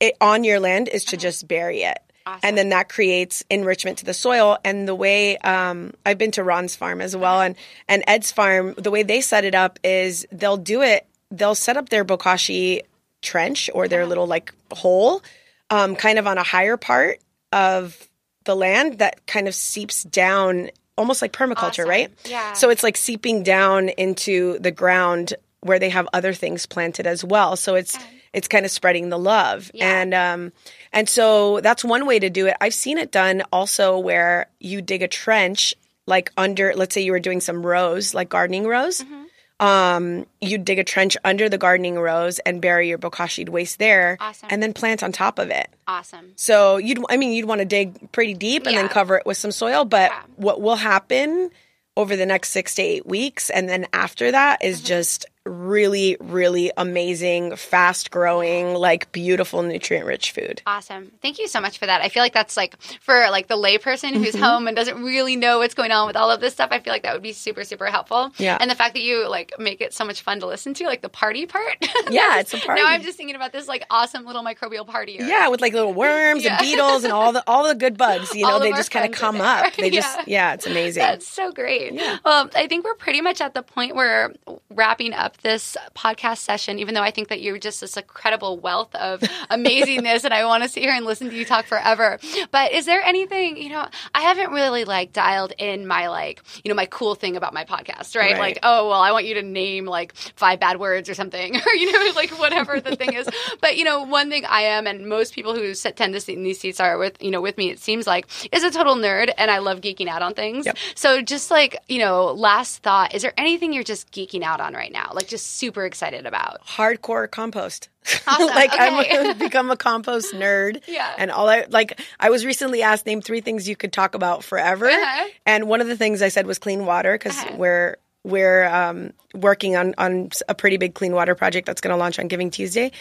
it, 0.00 0.16
on 0.20 0.44
your 0.44 0.58
land 0.58 0.88
is 0.88 1.04
to 1.06 1.16
just 1.16 1.46
bury 1.46 1.82
it. 1.82 1.98
Awesome. 2.26 2.40
And 2.42 2.58
then 2.58 2.68
that 2.70 2.88
creates 2.88 3.44
enrichment 3.50 3.98
to 3.98 4.04
the 4.04 4.14
soil. 4.14 4.58
And 4.64 4.86
the 4.86 4.94
way 4.94 5.36
um, 5.38 5.92
I've 6.06 6.18
been 6.18 6.30
to 6.32 6.44
Ron's 6.44 6.76
farm 6.76 7.00
as 7.00 7.16
well, 7.16 7.40
and 7.40 7.56
and 7.88 8.04
Ed's 8.06 8.30
farm, 8.32 8.74
the 8.76 8.90
way 8.90 9.02
they 9.02 9.20
set 9.20 9.44
it 9.44 9.54
up 9.54 9.78
is 9.84 10.26
they'll 10.30 10.56
do 10.56 10.82
it. 10.82 11.06
They'll 11.30 11.54
set 11.54 11.76
up 11.76 11.88
their 11.88 12.04
bokashi 12.04 12.82
trench 13.22 13.70
or 13.74 13.88
their 13.88 14.06
little 14.06 14.26
like 14.26 14.52
hole, 14.72 15.22
um, 15.70 15.96
kind 15.96 16.18
of 16.18 16.26
on 16.26 16.38
a 16.38 16.42
higher 16.42 16.76
part 16.76 17.18
of 17.52 18.08
the 18.44 18.54
land 18.56 18.98
that 18.98 19.24
kind 19.26 19.46
of 19.46 19.54
seeps 19.54 20.02
down, 20.04 20.70
almost 20.98 21.22
like 21.22 21.32
permaculture, 21.32 21.80
Awesome. 21.84 21.88
right? 21.88 22.10
Yeah. 22.24 22.52
So 22.54 22.70
it's 22.70 22.82
like 22.82 22.96
seeping 22.96 23.42
down 23.44 23.88
into 23.90 24.58
the 24.58 24.70
ground 24.72 25.34
where 25.60 25.78
they 25.78 25.90
have 25.90 26.08
other 26.12 26.32
things 26.32 26.66
planted 26.66 27.06
as 27.06 27.24
well. 27.24 27.54
So 27.56 27.76
it's 27.76 27.96
it's 28.32 28.48
kind 28.48 28.64
of 28.64 28.70
spreading 28.70 29.08
the 29.10 29.18
love. 29.18 29.70
Yeah. 29.74 30.00
And 30.02 30.14
um 30.14 30.52
and 30.92 31.08
so 31.08 31.60
that's 31.60 31.84
one 31.84 32.06
way 32.06 32.18
to 32.18 32.30
do 32.30 32.46
it. 32.46 32.56
I've 32.60 32.74
seen 32.74 32.98
it 32.98 33.10
done 33.12 33.42
also 33.52 33.98
where 33.98 34.46
you 34.60 34.82
dig 34.82 35.02
a 35.02 35.08
trench 35.08 35.74
like 36.06 36.30
under 36.36 36.72
let's 36.74 36.94
say 36.94 37.02
you 37.02 37.12
were 37.12 37.20
doing 37.20 37.40
some 37.40 37.64
rows, 37.64 38.14
like 38.14 38.28
gardening 38.28 38.66
rows. 38.66 39.00
Mm-hmm. 39.02 39.22
Um, 39.60 40.26
you 40.40 40.58
dig 40.58 40.80
a 40.80 40.84
trench 40.84 41.16
under 41.24 41.48
the 41.48 41.56
gardening 41.56 41.96
rows 41.96 42.40
and 42.40 42.60
bury 42.60 42.88
your 42.88 42.98
bokashi 42.98 43.48
waste 43.48 43.78
there 43.78 44.16
Awesome. 44.18 44.48
and 44.50 44.60
then 44.60 44.72
plant 44.72 45.04
on 45.04 45.12
top 45.12 45.38
of 45.38 45.50
it. 45.50 45.68
Awesome. 45.86 46.32
So 46.34 46.78
you'd, 46.78 46.98
I 47.08 47.16
mean, 47.16 47.30
you'd 47.32 47.46
want 47.46 47.60
to 47.60 47.64
dig 47.64 48.10
pretty 48.10 48.34
deep 48.34 48.66
and 48.66 48.76
then 48.76 48.88
cover 48.88 49.16
it 49.18 49.24
with 49.24 49.36
some 49.36 49.52
soil. 49.52 49.84
But 49.84 50.10
Yeah. 50.10 50.22
what 50.34 50.60
will 50.60 50.74
happen 50.74 51.50
over 51.96 52.16
the 52.16 52.26
next 52.26 52.48
six 52.48 52.74
to 52.76 52.82
eight 52.82 53.06
weeks, 53.06 53.50
and 53.50 53.68
then 53.68 53.86
after 53.92 54.32
that, 54.32 54.64
is 54.64 54.78
Mm-hmm. 54.78 54.86
just 54.86 55.26
really, 55.44 56.16
really 56.20 56.70
amazing, 56.76 57.56
fast 57.56 58.10
growing, 58.10 58.74
like 58.74 59.10
beautiful, 59.12 59.62
nutrient 59.62 60.06
rich 60.06 60.30
food. 60.32 60.62
Awesome. 60.66 61.12
Thank 61.20 61.38
you 61.38 61.48
so 61.48 61.60
much 61.60 61.78
for 61.78 61.86
that. 61.86 62.00
I 62.00 62.08
feel 62.08 62.22
like 62.22 62.32
that's 62.32 62.56
like 62.56 62.80
for 63.00 63.28
like 63.30 63.48
the 63.48 63.56
layperson 63.56 64.14
who's 64.14 64.32
Mm-hmm. 64.32 64.42
home 64.42 64.66
and 64.68 64.76
doesn't 64.76 65.02
really 65.02 65.36
know 65.36 65.58
what's 65.58 65.74
going 65.74 65.90
on 65.92 66.06
with 66.06 66.16
all 66.16 66.30
of 66.30 66.40
this 66.40 66.52
stuff. 66.54 66.68
I 66.72 66.78
feel 66.80 66.92
like 66.92 67.02
that 67.02 67.12
would 67.12 67.22
be 67.22 67.32
super, 67.32 67.64
super 67.64 67.86
helpful. 67.86 68.32
Yeah. 68.38 68.56
And 68.60 68.70
the 68.70 68.74
fact 68.74 68.94
that 68.94 69.02
you 69.02 69.28
like 69.28 69.52
make 69.58 69.80
it 69.80 69.92
so 69.92 70.04
much 70.04 70.22
fun 70.22 70.40
to 70.40 70.46
listen 70.46 70.72
to, 70.74 70.84
like 70.86 71.02
the 71.02 71.08
party 71.08 71.46
part. 71.46 71.76
Yeah, 72.10 72.40
it's 72.40 72.52
a 72.52 72.58
party. 72.58 72.80
Now 72.82 72.88
I'm 72.88 73.02
just 73.02 73.16
thinking 73.16 73.36
about 73.36 73.52
this 73.52 73.68
like 73.68 73.84
awesome 73.90 74.24
little 74.26 74.42
microbial 74.44 74.86
party. 74.86 75.16
Yeah, 75.20 75.48
with 75.48 75.60
like 75.60 75.72
little 75.72 75.92
worms 75.94 76.44
Yeah. 76.44 76.58
and 76.58 76.60
beetles 76.60 77.04
and 77.04 77.12
all 77.12 77.32
the 77.32 77.42
all 77.46 77.66
the 77.66 77.74
good 77.74 77.96
bugs. 77.96 78.34
You 78.34 78.46
know, 78.46 78.58
they 78.58 78.70
just 78.72 78.90
kind 78.90 79.06
of 79.12 79.18
come 79.18 79.40
up. 79.40 79.74
They 79.76 79.90
just 80.00 80.16
Yeah. 80.18 80.24
yeah, 80.26 80.54
it's 80.54 80.66
amazing. 80.66 81.00
That's 81.02 81.26
so 81.26 81.52
great. 81.52 81.92
Yeah. 81.94 82.18
Well, 82.24 82.50
I 82.54 82.66
think 82.66 82.84
we're 82.84 82.94
pretty 82.94 83.20
much 83.20 83.40
at 83.40 83.54
the 83.54 83.62
point 83.62 83.94
where 83.94 84.32
wrapping 84.70 85.12
up 85.14 85.31
this 85.38 85.76
podcast 85.94 86.38
session, 86.38 86.78
even 86.78 86.94
though 86.94 87.02
I 87.02 87.10
think 87.10 87.28
that 87.28 87.40
you're 87.40 87.58
just 87.58 87.80
this 87.80 87.96
incredible 87.96 88.58
wealth 88.58 88.94
of 88.94 89.20
amazingness 89.50 90.24
and 90.24 90.34
I 90.34 90.44
want 90.44 90.62
to 90.62 90.68
sit 90.68 90.82
here 90.82 90.92
and 90.92 91.04
listen 91.04 91.30
to 91.30 91.36
you 91.36 91.44
talk 91.44 91.66
forever. 91.66 92.18
But 92.50 92.72
is 92.72 92.86
there 92.86 93.02
anything, 93.02 93.56
you 93.56 93.70
know, 93.70 93.86
I 94.14 94.22
haven't 94.22 94.50
really 94.50 94.84
like 94.84 95.12
dialed 95.12 95.52
in 95.58 95.86
my 95.86 96.08
like, 96.08 96.42
you 96.64 96.68
know, 96.68 96.74
my 96.74 96.86
cool 96.86 97.14
thing 97.14 97.36
about 97.36 97.54
my 97.54 97.64
podcast, 97.64 98.16
right? 98.16 98.32
Right. 98.32 98.38
Like, 98.38 98.58
oh, 98.62 98.88
well, 98.88 99.00
I 99.00 99.12
want 99.12 99.26
you 99.26 99.34
to 99.34 99.42
name 99.42 99.86
like 99.86 100.14
five 100.14 100.60
bad 100.60 100.78
words 100.78 101.08
or 101.08 101.14
something, 101.14 101.56
or, 101.66 101.74
you 101.74 101.92
know, 101.92 102.12
like 102.14 102.30
whatever 102.38 102.80
the 102.80 102.96
thing 102.96 103.14
is. 103.14 103.28
But, 103.60 103.76
you 103.76 103.84
know, 103.84 104.02
one 104.02 104.30
thing 104.30 104.44
I 104.44 104.62
am, 104.62 104.86
and 104.86 105.08
most 105.08 105.34
people 105.34 105.54
who 105.54 105.74
sit, 105.74 105.96
tend 105.96 106.14
to 106.14 106.20
sit 106.20 106.36
in 106.36 106.42
these 106.42 106.58
seats 106.58 106.80
are 106.80 106.98
with, 106.98 107.22
you 107.22 107.30
know, 107.30 107.40
with 107.40 107.56
me, 107.58 107.70
it 107.70 107.78
seems 107.78 108.06
like, 108.06 108.26
is 108.52 108.64
a 108.64 108.70
total 108.70 108.96
nerd 108.96 109.32
and 109.36 109.50
I 109.50 109.58
love 109.58 109.80
geeking 109.80 110.08
out 110.08 110.22
on 110.22 110.34
things. 110.34 110.66
Yep. 110.66 110.78
So 110.94 111.22
just 111.22 111.50
like, 111.50 111.76
you 111.88 111.98
know, 111.98 112.26
last 112.26 112.82
thought, 112.82 113.14
is 113.14 113.22
there 113.22 113.34
anything 113.36 113.72
you're 113.72 113.84
just 113.84 114.10
geeking 114.10 114.42
out 114.42 114.60
on 114.60 114.74
right 114.74 114.92
now? 114.92 115.10
Like 115.12 115.21
just 115.28 115.56
super 115.56 115.84
excited 115.84 116.26
about? 116.26 116.64
hardcore 116.66 117.30
compost. 117.30 117.88
Awesome. 118.26 118.46
like 118.48 118.72
Okay. 118.72 118.82
I'm 118.82 119.38
become 119.38 119.70
a 119.70 119.76
compost 119.76 120.34
nerd. 120.34 120.82
Yeah. 120.88 121.14
And 121.18 121.30
all 121.30 121.48
I 121.48 121.66
like 121.70 122.00
I 122.18 122.30
was 122.30 122.44
recently 122.44 122.82
asked 122.82 123.06
name 123.06 123.20
three 123.20 123.40
things 123.40 123.68
you 123.68 123.76
could 123.76 123.92
talk 123.92 124.14
about 124.14 124.42
forever. 124.42 124.88
Uh-huh. 124.88 125.28
And 125.46 125.68
one 125.68 125.80
of 125.80 125.86
the 125.86 125.96
things 125.96 126.20
I 126.20 126.28
said 126.28 126.46
was 126.46 126.58
clean 126.58 126.84
water 126.84 127.12
because 127.12 127.36
we're 127.56 127.96
we're 128.24 128.66
um, 128.66 129.12
working 129.34 129.76
on 129.76 129.94
on 129.98 130.30
a 130.48 130.54
pretty 130.54 130.76
big 130.76 130.94
clean 130.94 131.12
water 131.12 131.34
project 131.34 131.66
that's 131.66 131.80
going 131.80 131.92
to 131.92 131.96
launch 131.96 132.18
on 132.18 132.28
Giving 132.28 132.50
Tuesday. 132.50 132.92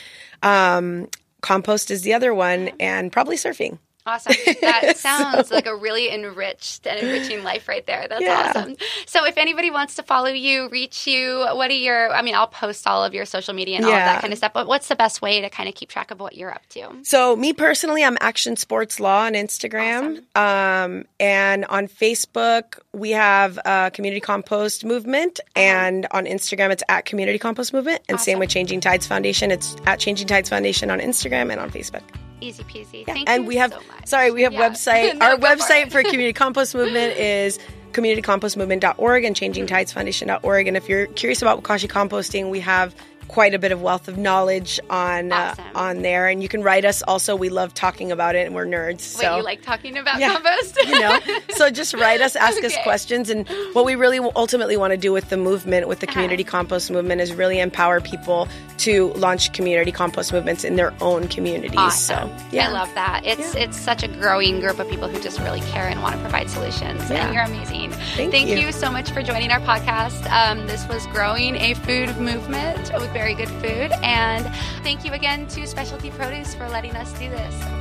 Um, 0.44 1.08
compost 1.42 1.92
is 1.92 2.04
the 2.04 2.14
other 2.14 2.34
one, 2.34 2.70
and 2.80 3.12
probably 3.12 3.36
surfing. 3.36 3.80
Awesome. 4.06 4.34
That 4.62 4.98
sounds 4.98 5.52
like 5.52 5.68
a 5.68 5.76
really 5.76 6.10
enriched 6.12 6.88
and 6.88 7.00
enriching 7.00 7.44
life 7.44 7.68
right 7.68 7.86
there. 7.86 8.08
That's 8.10 8.22
Yeah. 8.22 8.54
awesome. 8.56 8.76
So 9.06 9.26
if 9.26 9.38
anybody 9.38 9.70
wants 9.70 9.96
to 9.96 10.04
follow 10.04 10.30
you, 10.30 10.70
reach 10.70 11.06
you, 11.06 11.46
what 11.54 11.70
are 11.70 11.74
your, 11.74 12.12
I 12.12 12.22
mean, 12.22 12.34
I'll 12.36 12.48
post 12.48 12.88
all 12.88 13.04
of 13.04 13.14
your 13.14 13.26
social 13.26 13.54
media 13.54 13.78
and 13.78 13.86
all 13.86 13.92
of 13.92 13.98
that 13.98 14.22
kind 14.22 14.34
of 14.34 14.38
stuff, 14.38 14.54
but 14.54 14.68
what's 14.68 14.88
the 14.88 14.96
best 14.96 15.22
way 15.22 15.42
to 15.42 15.50
kind 15.50 15.70
of 15.70 15.76
keep 15.76 15.90
track 15.90 16.10
of 16.12 16.20
what 16.20 16.36
you're 16.36 16.52
up 16.52 16.66
to? 16.70 16.90
So 17.04 17.36
me 17.36 17.54
personally, 17.54 18.04
I'm 18.04 18.18
Action 18.22 18.56
Sports 18.56 19.00
Law 19.00 19.26
on 19.26 19.34
Instagram, 19.34 20.24
um, 20.36 21.06
and 21.20 21.66
on 21.66 21.88
Facebook 21.88 22.80
we 22.94 23.12
have 23.12 23.60
uh, 23.66 23.90
Community 23.92 24.20
Compost 24.22 24.84
Movement, 24.84 25.40
and 25.56 26.08
on 26.12 26.26
Instagram 26.26 26.72
it's 26.72 26.84
at 26.90 27.06
Community 27.06 27.38
Compost 27.38 27.72
Movement, 27.74 28.02
and 28.10 28.20
same 28.20 28.40
with 28.40 28.50
Changing 28.50 28.82
Tides 28.82 29.06
Foundation. 29.06 29.52
It's 29.52 29.76
at 29.86 30.00
Changing 30.00 30.28
Tides 30.28 30.50
Foundation 30.50 30.90
on 30.90 31.00
Instagram 31.00 31.52
and 31.52 31.60
on 31.60 31.70
Facebook. 31.70 32.02
Easy 32.42 32.64
peasy. 32.64 33.06
Thank 33.06 33.20
you. 33.20 33.26
and 33.28 33.48
we 33.48 33.56
have 33.58 33.72
so 33.74 33.80
sorry, 34.06 34.32
we 34.32 34.42
have 34.42 34.54
Yeah. 34.54 34.70
website. 34.70 35.16
No, 35.20 35.26
Our 35.26 35.38
go 35.38 35.48
for 35.48 35.56
website 35.56 35.92
for 35.92 36.02
Community 36.04 36.34
Compost 36.34 36.76
Movement 36.76 37.18
is 37.18 37.60
communitycompostmovement.org 37.94 39.24
and 39.24 39.36
changingtidesfoundation.org. 39.36 40.68
And 40.68 40.78
if 40.78 40.90
you're 40.90 41.08
curious 41.08 41.42
about 41.42 41.62
bokashi 41.62 41.90
composting, 41.90 42.50
we 42.50 42.60
have 42.62 42.96
quite 43.32 43.54
a 43.54 43.60
bit 43.60 43.72
of 43.72 43.82
wealth 43.82 44.08
of 44.10 44.18
knowledge 44.18 44.80
on 44.90 45.32
Awesome. 45.32 45.66
uh, 45.74 45.80
on 45.80 46.02
there, 46.02 46.28
and 46.28 46.44
you 46.44 46.50
can 46.50 46.62
write 46.64 46.84
us. 46.86 47.02
Also, 47.04 47.36
we 47.36 47.48
love 47.50 47.74
talking 47.74 48.12
about 48.12 48.36
it, 48.36 48.46
and 48.46 48.54
we're 48.54 48.66
nerds. 48.66 48.92
Wait, 49.18 49.24
so 49.26 49.38
you 49.38 49.44
like 49.44 49.62
talking 49.62 49.98
about 49.98 50.20
Yeah. 50.20 50.34
compost? 50.34 50.78
you 50.86 51.00
know 51.00 51.18
so 51.56 51.70
just 51.70 51.94
write 51.94 52.22
us 52.22 52.36
ask 52.36 52.64
us 52.64 52.76
questions 52.84 53.30
and 53.30 53.48
what 53.74 53.86
we 53.86 53.96
really 53.96 54.20
ultimately 54.36 54.76
want 54.78 54.92
to 54.92 54.98
do 54.98 55.12
with 55.14 55.30
the 55.30 55.38
movement 55.38 55.88
with 55.88 56.00
the 56.00 56.08
Uh-huh. 56.08 56.14
community 56.14 56.44
compost 56.44 56.90
movement 56.92 57.22
is 57.22 57.34
really 57.34 57.60
empower 57.60 58.02
people 58.02 58.48
to 58.80 59.14
launch 59.14 59.54
community 59.54 59.92
compost 59.92 60.34
movements 60.34 60.64
in 60.64 60.76
their 60.76 60.94
own 61.02 61.28
communities 61.28 61.78
Awesome. 61.78 62.30
so 62.30 62.46
yeah 62.52 62.68
I 62.68 62.72
love 62.72 62.94
that. 62.96 63.22
It's 63.26 63.54
it's 63.56 63.78
such 63.78 64.04
a 64.04 64.08
growing 64.08 64.60
group 64.60 64.80
of 64.80 64.90
people 64.90 65.08
who 65.08 65.20
just 65.22 65.40
really 65.40 65.62
care 65.62 65.88
and 65.88 66.02
want 66.02 66.16
to 66.16 66.22
provide 66.22 66.50
solutions. 66.50 67.02
Yeah. 67.10 67.26
And 67.26 67.34
you're 67.34 67.44
amazing. 67.44 67.92
Thank 68.32 68.48
you. 68.50 68.58
you. 68.58 68.72
so 68.72 68.90
much 68.92 69.12
for 69.12 69.22
joining 69.22 69.52
our 69.52 69.60
podcast. 69.62 70.22
Um, 70.32 70.66
this 70.68 70.88
was 70.88 71.06
growing 71.08 71.56
a 71.58 71.74
food 71.76 72.10
movement 72.18 72.92
with 73.00 73.14
very 73.22 73.36
good 73.36 73.50
food. 73.50 73.92
And 74.02 74.48
thank 74.82 75.06
you 75.06 75.12
again 75.12 75.46
to 75.50 75.68
Specialty 75.68 76.10
Produce 76.10 76.56
for 76.56 76.68
letting 76.68 76.96
us 76.96 77.14
do 77.20 77.30
this. 77.30 77.81